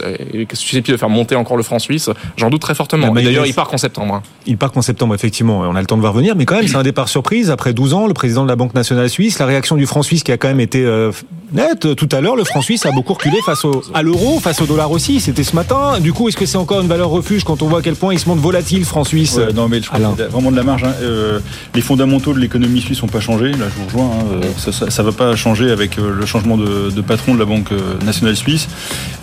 susceptible 0.53 0.97
de 0.97 1.01
faire 1.01 1.09
monter 1.09 1.35
encore 1.35 1.57
le 1.57 1.62
franc 1.62 1.78
suisse? 1.78 2.11
J'en 2.37 2.51
doute 2.51 2.61
très 2.61 2.74
fortement. 2.74 3.11
Mais 3.11 3.22
d'ailleurs, 3.22 3.47
il 3.47 3.55
part 3.55 3.68
qu'en 3.68 3.78
septembre. 3.78 4.16
Hein. 4.16 4.22
Il 4.45 4.59
part 4.59 4.70
qu'en 4.70 4.83
septembre, 4.83 5.14
effectivement. 5.14 5.61
On 5.61 5.74
a 5.74 5.81
le 5.81 5.87
temps 5.87 5.97
de 5.97 6.03
voir 6.03 6.12
venir, 6.12 6.37
mais 6.37 6.45
quand 6.45 6.57
même, 6.57 6.68
c'est 6.68 6.76
un 6.76 6.83
départ 6.83 7.09
surprise. 7.09 7.51
Après 7.51 7.72
12 7.72 7.95
ans, 7.95 8.07
le 8.07 8.12
président 8.12 8.45
de 8.45 8.49
la 8.49 8.57
Banque 8.57 8.74
nationale 8.74 9.09
suisse, 9.09 9.39
la 9.39 9.47
réaction 9.47 9.76
du 9.76 9.87
franc 9.87 10.03
suisse 10.03 10.22
qui 10.22 10.33
a 10.33 10.37
quand 10.37 10.49
même 10.49 10.61
été 10.61 10.85
euh, 10.85 11.11
nette 11.71 11.95
tout 11.95 12.09
à 12.12 12.21
l'heure, 12.21 12.37
le 12.37 12.45
franc 12.45 12.62
suisse 12.62 12.87
a 12.87 12.93
beaucoup 12.93 13.14
reculé 13.14 13.39
face 13.45 13.64
au, 13.64 13.83
à 13.95 14.03
l'euro, 14.03 14.41
face 14.41 14.61
au 14.61 14.66
dollar 14.66 14.91
aussi. 14.91 15.21
C'était 15.21 15.45
ce 15.45 15.55
matin. 15.55 16.01
Du 16.01 16.12
coup, 16.12 16.29
est-ce 16.29 16.37
que 16.37 16.47
c'est 16.47 16.59
encore 16.59 16.81
une 16.81 16.89
valeur 16.89 17.11
refuge 17.11 17.45
quand 17.45 17.62
on 17.62 17.68
voit 17.68 17.81
à 17.81 17.83
quel 17.83 17.95
point 17.95 18.12
il 18.12 18.18
se 18.18 18.29
montre 18.29 18.41
volatile, 18.41 18.85
franc 18.85 19.05
suisse 19.05 19.37
ouais, 19.37 19.53
Non, 19.53 19.68
mais 19.68 19.81
je 19.81 19.89
crois 19.89 19.99
y 19.99 20.05
a 20.05 20.29
vraiment 20.29 20.51
de 20.51 20.57
la 20.57 20.62
marge. 20.62 20.85
Hein. 20.85 20.95
Euh, 21.03 21.41
les 21.75 21.81
fondamentaux 21.81 22.35
de 22.35 22.39
l'économie 22.39 22.81
suisse 22.81 23.03
n'ont 23.03 23.09
pas 23.09 23.21
changé. 23.21 23.53
Là, 23.53 23.66
je 23.68 23.81
vous 23.81 23.87
rejoins. 23.87 24.11
Hein. 24.11 24.71
Ça, 24.73 25.03
ne 25.03 25.09
va 25.09 25.12
pas 25.12 25.37
changer 25.37 25.71
avec 25.71 25.99
euh, 25.99 26.12
le 26.12 26.27
changement 26.27 26.57
de, 26.57 26.91
de, 26.91 27.01
patron 27.01 27.35
de 27.35 27.39
la 27.39 27.45
Banque 27.45 27.71
nationale 28.05 28.37
suisse. 28.37 28.68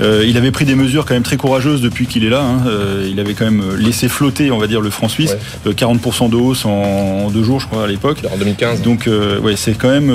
Euh, 0.01 0.25
il 0.27 0.37
avait 0.37 0.51
pris 0.51 0.65
des 0.65 0.75
mesures 0.75 1.05
quand 1.05 1.13
même 1.13 1.23
très 1.23 1.37
courageuses 1.37 1.81
depuis 1.81 2.07
qu'il 2.07 2.25
est 2.25 2.29
là. 2.29 2.41
Hein. 2.41 2.67
Euh, 2.67 3.07
il 3.09 3.19
avait 3.19 3.33
quand 3.33 3.45
même 3.45 3.63
laissé 3.77 4.07
flotter, 4.07 4.51
on 4.51 4.57
va 4.57 4.67
dire, 4.67 4.81
le 4.81 4.89
franc 4.89 5.09
suisse. 5.09 5.35
Ouais. 5.65 5.73
40% 5.73 6.29
de 6.29 6.35
hausse 6.35 6.65
en, 6.65 6.71
en, 6.71 7.29
deux 7.29 7.43
jours, 7.43 7.59
je 7.59 7.67
crois, 7.67 7.83
à 7.83 7.87
l'époque. 7.87 8.19
En 8.31 8.37
2015. 8.37 8.81
Donc, 8.81 9.09
ouais, 9.43 9.55
c'est 9.55 9.77
quand 9.77 9.89
même. 9.89 10.11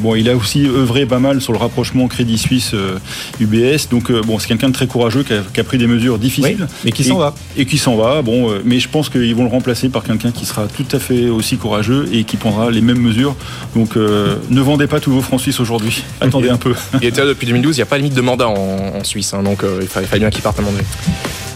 bon, 0.00 0.14
il 0.14 0.28
a 0.28 0.36
aussi 0.36 0.66
œuvré 0.66 1.06
pas 1.06 1.18
mal 1.18 1.40
sur 1.40 1.52
le 1.52 1.58
rapprochement 1.70 2.08
Crédit 2.08 2.38
Suisse 2.38 2.74
UBS. 3.40 3.88
Donc 3.90 4.10
bon, 4.12 4.38
c'est 4.38 4.48
quelqu'un 4.48 4.68
de 4.68 4.74
très 4.74 4.86
courageux 4.86 5.22
qui 5.22 5.32
a, 5.32 5.42
qui 5.52 5.60
a, 5.60 5.64
pris 5.64 5.78
des 5.78 5.86
mesures 5.86 6.18
difficiles. 6.18 6.56
Oui, 6.60 6.66
mais 6.84 6.92
qui 6.92 7.04
s'en 7.04 7.16
va. 7.16 7.34
Et 7.56 7.64
qui 7.64 7.78
s'en 7.78 7.96
va. 7.96 8.22
Bon, 8.22 8.52
mais 8.64 8.80
je 8.80 8.88
pense 8.88 9.08
qu'ils 9.08 9.34
vont 9.34 9.44
le 9.44 9.50
remplacer 9.50 9.88
par 9.88 10.02
quelqu'un 10.02 10.32
qui 10.32 10.46
sera 10.46 10.66
tout 10.66 10.86
à 10.92 10.98
fait 10.98 11.28
aussi 11.28 11.56
courageux 11.56 12.08
et 12.12 12.24
qui 12.24 12.36
prendra 12.36 12.70
les 12.70 12.80
mêmes 12.80 13.00
mesures. 13.00 13.36
Donc 13.74 13.96
euh, 13.96 14.36
ne 14.50 14.60
vendez 14.60 14.86
pas 14.86 15.00
tous 15.00 15.12
vos 15.12 15.20
francs 15.20 15.40
suisses 15.40 15.60
aujourd'hui. 15.60 16.04
Attendez 16.20 16.48
un 16.48 16.56
peu. 16.56 16.74
Il 17.00 17.06
était 17.06 17.20
là 17.20 17.28
depuis 17.28 17.46
2012. 17.46 17.76
Il 17.76 17.78
n'y 17.78 17.82
a 17.82 17.86
pas 17.86 17.96
de 17.96 18.02
limite 18.02 18.16
de 18.16 18.22
mandat 18.22 18.48
en, 18.48 18.96
en 18.96 19.04
Suisse, 19.04 19.32
hein, 19.34 19.42
donc 19.42 19.62
euh, 19.62 19.80
il 19.82 19.88
fallait 19.88 20.20
bien 20.20 20.30
qu'il 20.30 20.42
parte 20.42 20.58
à 20.58 20.62
un 20.62 20.64
moment 20.64 20.76
donné. 20.76 20.88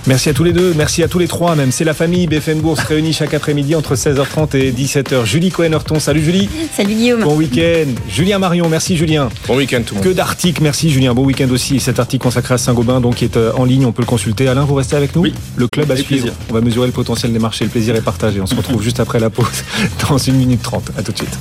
Merci 0.07 0.28
à 0.28 0.34
tous 0.34 0.44
les 0.44 0.52
deux, 0.52 0.74
merci 0.76 1.02
à 1.02 1.09
tous 1.09 1.18
les 1.18 1.26
trois 1.26 1.57
même. 1.57 1.72
C'est 1.72 1.84
la 1.84 1.94
famille 1.94 2.26
BFM 2.26 2.61
Bourse 2.61 2.80
réunie 2.80 3.14
chaque 3.14 3.32
après-midi 3.32 3.74
entre 3.74 3.94
16h30 3.94 4.55
et 4.55 4.70
17h. 4.70 5.24
Julie 5.24 5.50
Cohen-Horton, 5.50 5.98
salut 5.98 6.22
Julie. 6.22 6.46
Salut 6.76 6.92
Guillaume. 6.94 7.22
Bon 7.22 7.34
week-end. 7.36 7.86
Julien 8.07 8.38
Marion, 8.38 8.68
merci 8.68 8.98
Julien. 8.98 9.30
Bon 9.48 9.57
week-end 9.57 9.80
tout 9.80 9.94
le 9.94 10.00
monde. 10.02 10.11
Que 10.11 10.14
d'articles, 10.14 10.62
merci 10.62 10.90
Julien. 10.90 11.14
Bon 11.14 11.24
week-end 11.24 11.48
aussi. 11.50 11.80
Cet 11.80 11.98
article 12.00 12.22
consacré 12.22 12.52
à 12.52 12.59
Saint-Gobain, 12.59 13.00
donc 13.00 13.14
qui 13.14 13.24
est 13.24 13.36
en 13.38 13.64
ligne, 13.64 13.86
on 13.86 13.92
peut 13.92 14.02
le 14.02 14.07
consulter. 14.07 14.46
Alain, 14.46 14.64
vous 14.66 14.74
restez 14.74 14.94
avec 14.96 15.16
nous 15.16 15.22
Oui. 15.22 15.32
Le 15.57 15.68
club 15.68 15.90
à 15.90 15.94
Avec 15.94 16.05
suivre. 16.05 16.24
plaisir. 16.24 16.38
On 16.50 16.52
va 16.55 16.61
mesurer 16.61 16.86
le 16.86 16.92
potentiel 16.92 17.32
des 17.32 17.38
marchés. 17.38 17.64
Le 17.64 17.70
plaisir 17.70 17.96
est 17.96 18.02
partagé. 18.02 18.42
On 18.42 18.46
se 18.46 18.55
retrouve 18.55 18.82
juste 18.82 19.00
après 19.00 19.18
la 19.20 19.30
pause 19.30 19.64
dans 20.11 20.18
une 20.18 20.34
minute 20.36 20.61
trente. 20.61 20.90
À 20.98 21.02
tout 21.02 21.12
de 21.12 21.16
suite. 21.16 21.38